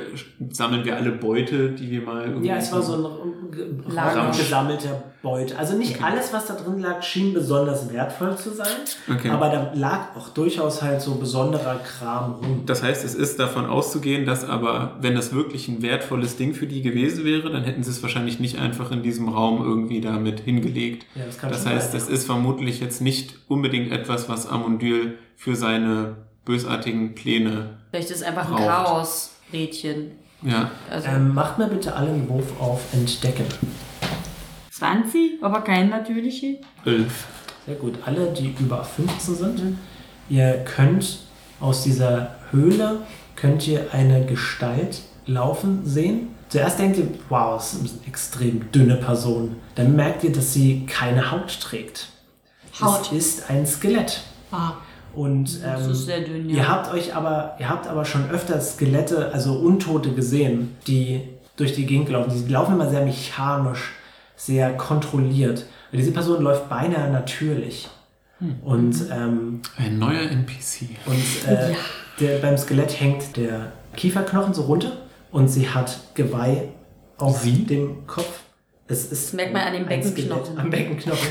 sammeln 0.51 0.85
wir 0.85 0.97
alle 0.97 1.11
Beute, 1.11 1.71
die 1.71 1.91
wir 1.91 2.03
mal 2.03 2.27
irgendwie... 2.27 2.47
Ja, 2.47 2.57
es 2.57 2.73
war 2.73 2.81
so 2.81 2.95
ein 2.95 3.93
Lager. 3.93 4.31
Gesammelter 4.31 5.03
Beute. 5.23 5.59
Also 5.59 5.77
nicht 5.77 6.01
alles, 6.03 6.33
was 6.33 6.47
da 6.47 6.55
drin 6.55 6.79
lag, 6.79 7.03
schien 7.03 7.35
besonders 7.35 7.93
wertvoll 7.93 8.37
zu 8.37 8.51
sein. 8.51 8.67
Okay. 9.13 9.31
Aber 9.31 9.49
da 9.49 9.73
lag 9.75 10.15
auch 10.17 10.29
durchaus 10.29 10.83
halt 10.83 11.01
so 11.01 11.17
besonderer 11.17 11.81
Kram 11.81 12.35
rum. 12.35 12.63
Das 12.65 12.85
heißt, 12.85 13.05
es 13.05 13.17
ist 13.17 13.41
davon 13.41 13.67
auszugehen, 13.67 14.25
dass 14.25 14.49
aber, 14.49 14.97
wenn 15.01 15.17
das 15.17 15.35
wirklich 15.35 15.67
ein 15.67 15.83
wertvolles 15.83 16.37
Ding 16.37 16.55
für 16.55 16.69
die 16.69 16.83
gewesen 16.83 17.25
wäre, 17.27 17.51
dann 17.51 17.65
hätten 17.65 17.83
sie 17.83 17.91
es 17.91 18.03
wahrscheinlich 18.03 18.41
nicht 18.41 18.59
einfach 18.59 18.91
in 18.91 19.03
diesem 19.03 19.29
Raum 19.29 19.63
irgendwie 19.63 20.01
damit 20.01 20.41
hingelegt. 20.41 21.05
Ja, 21.15 21.27
das 21.27 21.37
kann 21.37 21.51
das 21.51 21.67
heißt, 21.67 21.93
sein, 21.93 22.01
das 22.01 22.09
ja. 22.09 22.15
ist 22.15 22.25
vermutlich 22.25 22.81
jetzt 22.81 23.03
nicht 23.03 23.35
unbedingt 23.49 23.93
etwas, 23.93 24.31
was 24.31 24.47
Amondyl 24.47 25.19
für 25.37 25.55
seine 25.55 26.17
bösartigen 26.47 27.15
Pläne. 27.15 27.77
Vielleicht 27.91 28.11
ist 28.11 28.17
es 28.17 28.23
einfach 28.23 28.47
ein 28.47 28.55
Braucht. 28.55 28.67
Chaos-Rädchen. 28.67 30.13
Ja. 30.41 30.71
Also 30.91 31.09
Ähm, 31.09 31.35
macht 31.35 31.59
mir 31.59 31.67
bitte 31.67 31.95
alle 31.95 32.09
einen 32.11 32.27
Wurf 32.29 32.59
auf 32.59 32.81
Entdecken. 32.95 33.45
20, 34.71 35.43
aber 35.43 35.61
kein 35.63 35.91
natürliche. 35.91 36.59
Elf. 36.85 37.27
Sehr 37.67 37.75
gut. 37.77 37.95
Alle, 38.05 38.33
die 38.33 38.55
über 38.61 38.85
15 38.85 39.35
sind, 39.35 39.79
ihr 40.29 40.65
könnt 40.65 41.21
aus 41.61 41.83
dieser 41.83 42.37
Höhle 42.51 43.01
könnt 43.35 43.67
ihr 43.67 43.87
eine 43.93 44.25
Gestalt 44.25 45.03
laufen 45.27 45.85
sehen. 45.85 46.29
Zuerst 46.57 46.79
denkt 46.79 46.97
ihr, 46.97 47.07
wow, 47.29 47.57
das 47.59 47.75
ist 47.75 47.99
eine 47.99 48.07
extrem 48.09 48.73
dünne 48.73 48.97
Person. 48.97 49.57
Dann 49.75 49.95
merkt 49.95 50.25
ihr, 50.25 50.33
dass 50.33 50.55
sie 50.55 50.87
keine 50.87 51.31
Haut 51.31 51.61
trägt. 51.61 52.09
Haut. 52.81 53.03
Es 53.03 53.13
ist 53.13 53.51
ein 53.51 53.67
Skelett. 53.67 54.23
Ah. 54.51 54.73
Und 55.15 55.63
Das 55.63 55.85
ähm, 55.85 55.91
ist 55.93 56.07
sehr 56.07 56.23
dünn, 56.23 56.49
ja. 56.49 56.57
ihr 56.57 56.67
habt 56.69 56.91
euch 56.95 57.15
aber, 57.15 57.57
ihr 57.59 57.69
habt 57.69 57.87
aber 57.87 58.07
schon 58.07 58.31
öfter 58.31 58.59
Skelette, 58.59 59.33
also 59.35 59.53
Untote 59.53 60.13
gesehen, 60.13 60.75
die 60.87 61.29
durch 61.59 61.75
die 61.75 61.85
Gegend 61.85 62.09
laufen. 62.09 62.33
Die 62.33 62.51
laufen 62.51 62.77
immer 62.77 62.89
sehr 62.89 63.05
mechanisch, 63.05 63.93
sehr 64.35 64.75
kontrolliert. 64.79 65.67
Und 65.93 65.99
diese 65.99 66.13
Person 66.13 66.43
läuft 66.43 66.71
beinahe 66.71 67.13
natürlich. 67.13 67.87
Und, 68.65 68.97
ähm, 69.13 69.61
Ein 69.77 69.99
neuer 69.99 70.23
NPC. 70.23 70.89
und 71.05 71.51
äh, 71.53 71.75
der, 72.19 72.39
beim 72.39 72.57
Skelett 72.57 72.99
hängt 72.99 73.37
der 73.37 73.73
Kieferknochen 73.95 74.55
so 74.55 74.63
runter 74.63 74.93
und 75.37 75.49
sie 75.49 75.69
hat 75.69 75.99
Geweih 76.15 76.69
auf 77.19 77.43
Sie? 77.43 77.65
dem 77.67 78.07
Kopf. 78.07 78.41
Es 78.89 79.05
ist 79.05 79.13
Das 79.13 79.33
merkt 79.35 79.53
man 79.53 79.63
an 79.63 79.73
dem 79.75 79.87
Beckenknochen. 79.87 80.59
Am 80.59 80.71
Beckenknochen. 80.71 81.29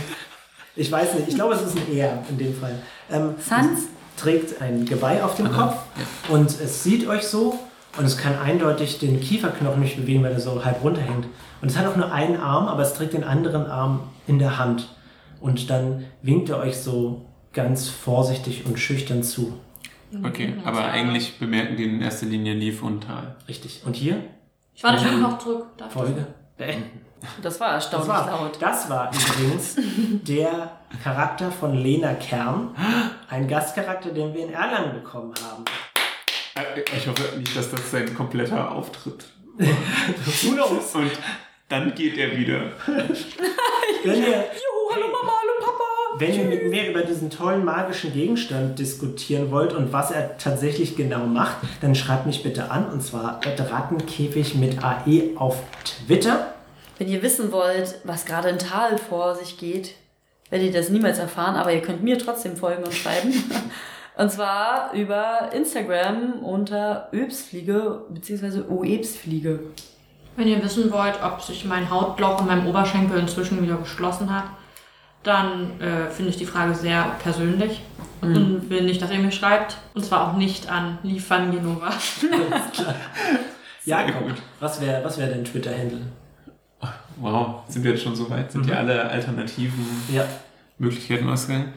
Ich 0.75 0.91
weiß 0.91 1.15
nicht, 1.15 1.29
ich 1.29 1.35
glaube, 1.35 1.55
es 1.55 1.61
ist 1.63 1.75
ein 1.75 1.95
Er 1.95 2.21
in 2.29 2.37
dem 2.37 2.53
Fall. 2.53 2.75
Ähm, 3.11 3.33
Sans? 3.39 3.79
trägt 4.15 4.61
ein 4.61 4.85
Geweih 4.85 5.23
auf 5.23 5.35
dem 5.35 5.51
Kopf 5.51 5.75
und 6.29 6.49
es 6.49 6.83
sieht 6.83 7.07
euch 7.07 7.23
so 7.23 7.57
und 7.97 8.05
es 8.05 8.15
kann 8.17 8.37
eindeutig 8.37 8.99
den 8.99 9.19
Kieferknochen 9.19 9.79
nicht 9.81 9.97
bewegen, 9.97 10.21
weil 10.23 10.33
er 10.33 10.39
so 10.39 10.63
halb 10.63 10.83
runterhängt. 10.83 11.25
Und 11.61 11.71
es 11.71 11.77
hat 11.77 11.87
auch 11.87 11.95
nur 11.95 12.11
einen 12.11 12.37
Arm, 12.37 12.67
aber 12.67 12.83
es 12.83 12.93
trägt 12.93 13.13
den 13.13 13.23
anderen 13.23 13.65
Arm 13.65 14.01
in 14.27 14.37
der 14.37 14.59
Hand. 14.59 14.87
Und 15.39 15.69
dann 15.71 16.05
winkt 16.21 16.49
er 16.49 16.59
euch 16.59 16.77
so 16.77 17.25
ganz 17.53 17.89
vorsichtig 17.89 18.65
und 18.67 18.77
schüchtern 18.77 19.23
zu. 19.23 19.53
Okay, 20.23 20.53
aber 20.63 20.85
eigentlich 20.85 21.37
bemerken 21.39 21.75
die 21.77 21.85
in 21.85 22.01
erster 22.01 22.25
Linie 22.27 22.53
Leaf 22.53 22.81
und 22.83 23.01
Tal. 23.03 23.35
Richtig. 23.47 23.81
Und 23.85 23.95
hier 23.95 24.23
Ich 24.73 24.83
warte 24.83 25.03
schon 25.05 25.21
noch 25.21 25.37
zurück. 25.39 25.65
Darf? 25.77 25.91
Folge 25.93 26.25
beenden. 26.57 27.01
Das 27.41 27.59
war 27.59 27.73
Das 27.73 27.85
erstaunlich 27.85 28.07
war, 28.09 28.27
laut. 28.41 28.57
das 28.59 28.89
war 28.89 29.11
übrigens 29.11 29.77
der 30.27 30.77
Charakter 31.03 31.51
von 31.51 31.73
Lena 31.73 32.13
Kern, 32.13 32.75
ein 33.29 33.47
Gastcharakter, 33.47 34.09
den 34.11 34.33
wir 34.33 34.43
in 34.45 34.53
Erlangen 34.53 34.93
bekommen 34.93 35.33
haben. 35.43 35.65
Äh, 36.55 36.81
Ich 36.95 37.07
hoffe 37.07 37.37
nicht, 37.37 37.55
dass 37.57 37.71
das 37.71 37.89
sein 37.91 38.13
kompletter 38.13 38.71
Auftritt 38.71 39.25
knows? 40.41 40.93
Und 40.95 41.11
dann 41.69 41.95
geht 41.95 42.17
er 42.17 42.37
wieder. 42.37 42.71
Wenn 44.03 44.17
ihr, 44.21 44.27
Juhu, 44.27 44.93
hallo 44.93 45.07
Mama. 45.07 45.34
Wenn 46.17 46.33
ihr 46.33 46.45
mit 46.45 46.69
mir 46.69 46.89
über 46.89 47.01
diesen 47.01 47.29
tollen 47.29 47.65
magischen 47.65 48.13
Gegenstand 48.13 48.79
diskutieren 48.79 49.51
wollt 49.51 49.73
und 49.73 49.91
was 49.91 50.11
er 50.11 50.37
tatsächlich 50.37 50.95
genau 50.95 51.25
macht, 51.25 51.57
dann 51.81 51.93
schreibt 51.93 52.25
mich 52.25 52.43
bitte 52.43 52.71
an 52.71 52.89
und 52.89 53.01
zwar 53.01 53.41
Rattenkäfig 53.43 54.55
mit 54.55 54.83
AE 54.83 55.35
auf 55.35 55.61
Twitter. 55.83 56.53
Wenn 56.97 57.09
ihr 57.09 57.21
wissen 57.21 57.51
wollt, 57.51 57.95
was 58.05 58.25
gerade 58.25 58.49
in 58.49 58.59
Tal 58.59 58.97
vor 58.97 59.35
sich 59.35 59.57
geht, 59.57 59.95
werdet 60.49 60.67
ihr 60.67 60.79
das 60.79 60.89
niemals 60.89 61.19
erfahren, 61.19 61.55
aber 61.55 61.73
ihr 61.73 61.81
könnt 61.81 62.03
mir 62.03 62.17
trotzdem 62.17 62.55
folgen 62.55 62.83
und 62.83 62.93
schreiben. 62.93 63.33
Und 64.17 64.31
zwar 64.31 64.93
über 64.93 65.49
Instagram 65.51 66.39
unter 66.41 67.09
Öbsfliege 67.11 68.03
bzw. 68.11 68.61
Oebsfliege. 68.69 69.59
Wenn 70.37 70.47
ihr 70.47 70.63
wissen 70.63 70.89
wollt, 70.89 71.21
ob 71.21 71.41
sich 71.41 71.65
mein 71.65 71.89
Hautloch 71.89 72.39
in 72.39 72.47
meinem 72.47 72.65
Oberschenkel 72.65 73.19
inzwischen 73.19 73.61
wieder 73.61 73.75
geschlossen 73.75 74.33
hat, 74.33 74.45
dann 75.25 75.79
äh, 75.81 76.09
finde 76.09 76.29
ich 76.31 76.37
die 76.37 76.45
Frage 76.45 76.73
sehr 76.75 77.15
persönlich 77.21 77.81
und 78.21 78.69
will 78.69 78.83
nicht, 78.83 79.01
dass 79.01 79.11
ihr 79.11 79.19
mir 79.19 79.31
schreibt. 79.31 79.77
Und 79.93 80.05
zwar 80.05 80.29
auch 80.29 80.37
nicht 80.37 80.69
an 80.69 80.97
Liefern 81.03 81.51
Genova. 81.51 81.91
Jakob, 83.85 84.23
gut. 84.27 84.35
was 84.59 84.81
wäre 84.81 85.03
was 85.03 85.17
wär 85.17 85.27
dein 85.27 85.43
Twitter-Handle? 85.45 86.01
Wow, 87.17 87.61
sind 87.67 87.83
wir 87.83 87.91
jetzt 87.91 88.03
schon 88.03 88.15
so 88.15 88.29
weit? 88.29 88.51
Sind 88.51 88.63
Mhm. 88.65 88.71
ja 88.71 88.77
alle 88.77 89.03
alternativen 89.09 89.85
Ja, 90.11 90.25
Möglichkeiten 90.77 91.29
ausgegangen? 91.29 91.73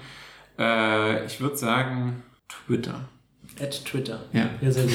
Äh, 0.58 1.24
ich 1.26 1.40
würde 1.40 1.56
sagen 1.56 2.22
Twitter. 2.48 3.00
at 3.60 3.84
Twitter. 3.84 4.20
Ja. 4.32 4.46
Ja, 4.60 4.70
sehr 4.70 4.84
gut. 4.84 4.92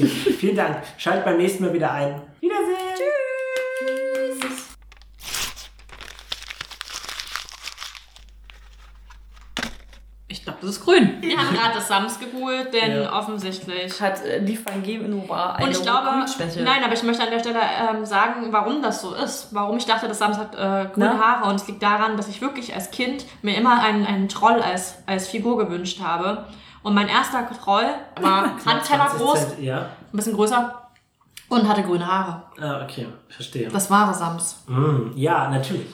Okay. 0.00 0.06
Vielen 0.38 0.56
Dank. 0.56 0.82
Schaltet 0.96 1.24
beim 1.24 1.38
nächsten 1.38 1.64
Mal 1.64 1.72
wieder 1.72 1.90
ein. 1.92 2.20
Wiedersehen. 2.40 2.76
Tschüss. 2.94 3.17
Das 10.60 10.70
ist 10.70 10.84
grün. 10.84 11.18
Wir 11.20 11.36
haben 11.36 11.54
gerade 11.54 11.74
das 11.74 11.88
Sams 11.88 12.18
gegoogelt, 12.18 12.72
denn 12.72 13.02
Ja. 13.02 13.12
offensichtlich. 13.18 14.00
Hat 14.00 14.24
äh, 14.24 14.38
Liefern 14.38 14.82
Genova 14.82 15.52
eine 15.54 15.66
Und 15.66 15.70
ich 15.72 15.82
glaube, 15.82 16.08
Grünschwäche. 16.10 16.62
nein, 16.62 16.82
aber 16.84 16.94
ich 16.94 17.02
möchte 17.02 17.22
an 17.22 17.30
der 17.30 17.38
Stelle 17.40 17.60
ähm, 17.60 18.04
sagen, 18.04 18.48
warum 18.50 18.82
das 18.82 19.02
so 19.02 19.14
ist. 19.14 19.48
Warum 19.52 19.76
ich 19.76 19.86
dachte, 19.86 20.08
das 20.08 20.18
Sams 20.18 20.36
hat 20.38 20.54
äh, 20.54 20.88
grüne 20.92 21.14
Na? 21.16 21.18
Haare. 21.18 21.48
Und 21.50 21.56
es 21.56 21.66
liegt 21.68 21.82
daran, 21.82 22.16
dass 22.16 22.28
ich 22.28 22.40
wirklich 22.40 22.74
als 22.74 22.90
Kind 22.90 23.24
mir 23.42 23.56
immer 23.56 23.80
einen, 23.82 24.06
einen 24.06 24.28
Troll 24.28 24.60
als, 24.60 24.96
als 25.06 25.28
Figur 25.28 25.58
gewünscht 25.58 26.00
habe. 26.02 26.44
Und 26.82 26.94
mein 26.94 27.08
erster 27.08 27.48
Troll 27.62 27.84
war 28.20 28.44
Handteller 28.66 29.08
20 29.08 29.18
groß, 29.18 29.38
Cent, 29.50 29.60
Ja. 29.62 29.78
ein 29.80 29.86
bisschen 30.16 30.34
größer 30.34 30.74
und 31.48 31.68
hatte 31.68 31.82
grüne 31.82 32.06
Haare. 32.06 32.42
Ah, 32.60 32.82
okay. 32.82 33.06
Verstehe. 33.28 33.68
Das 33.68 33.90
wahre 33.90 34.12
Sams. 34.14 34.64
Mm, 34.66 35.12
ja, 35.16 35.48
natürlich. 35.48 35.86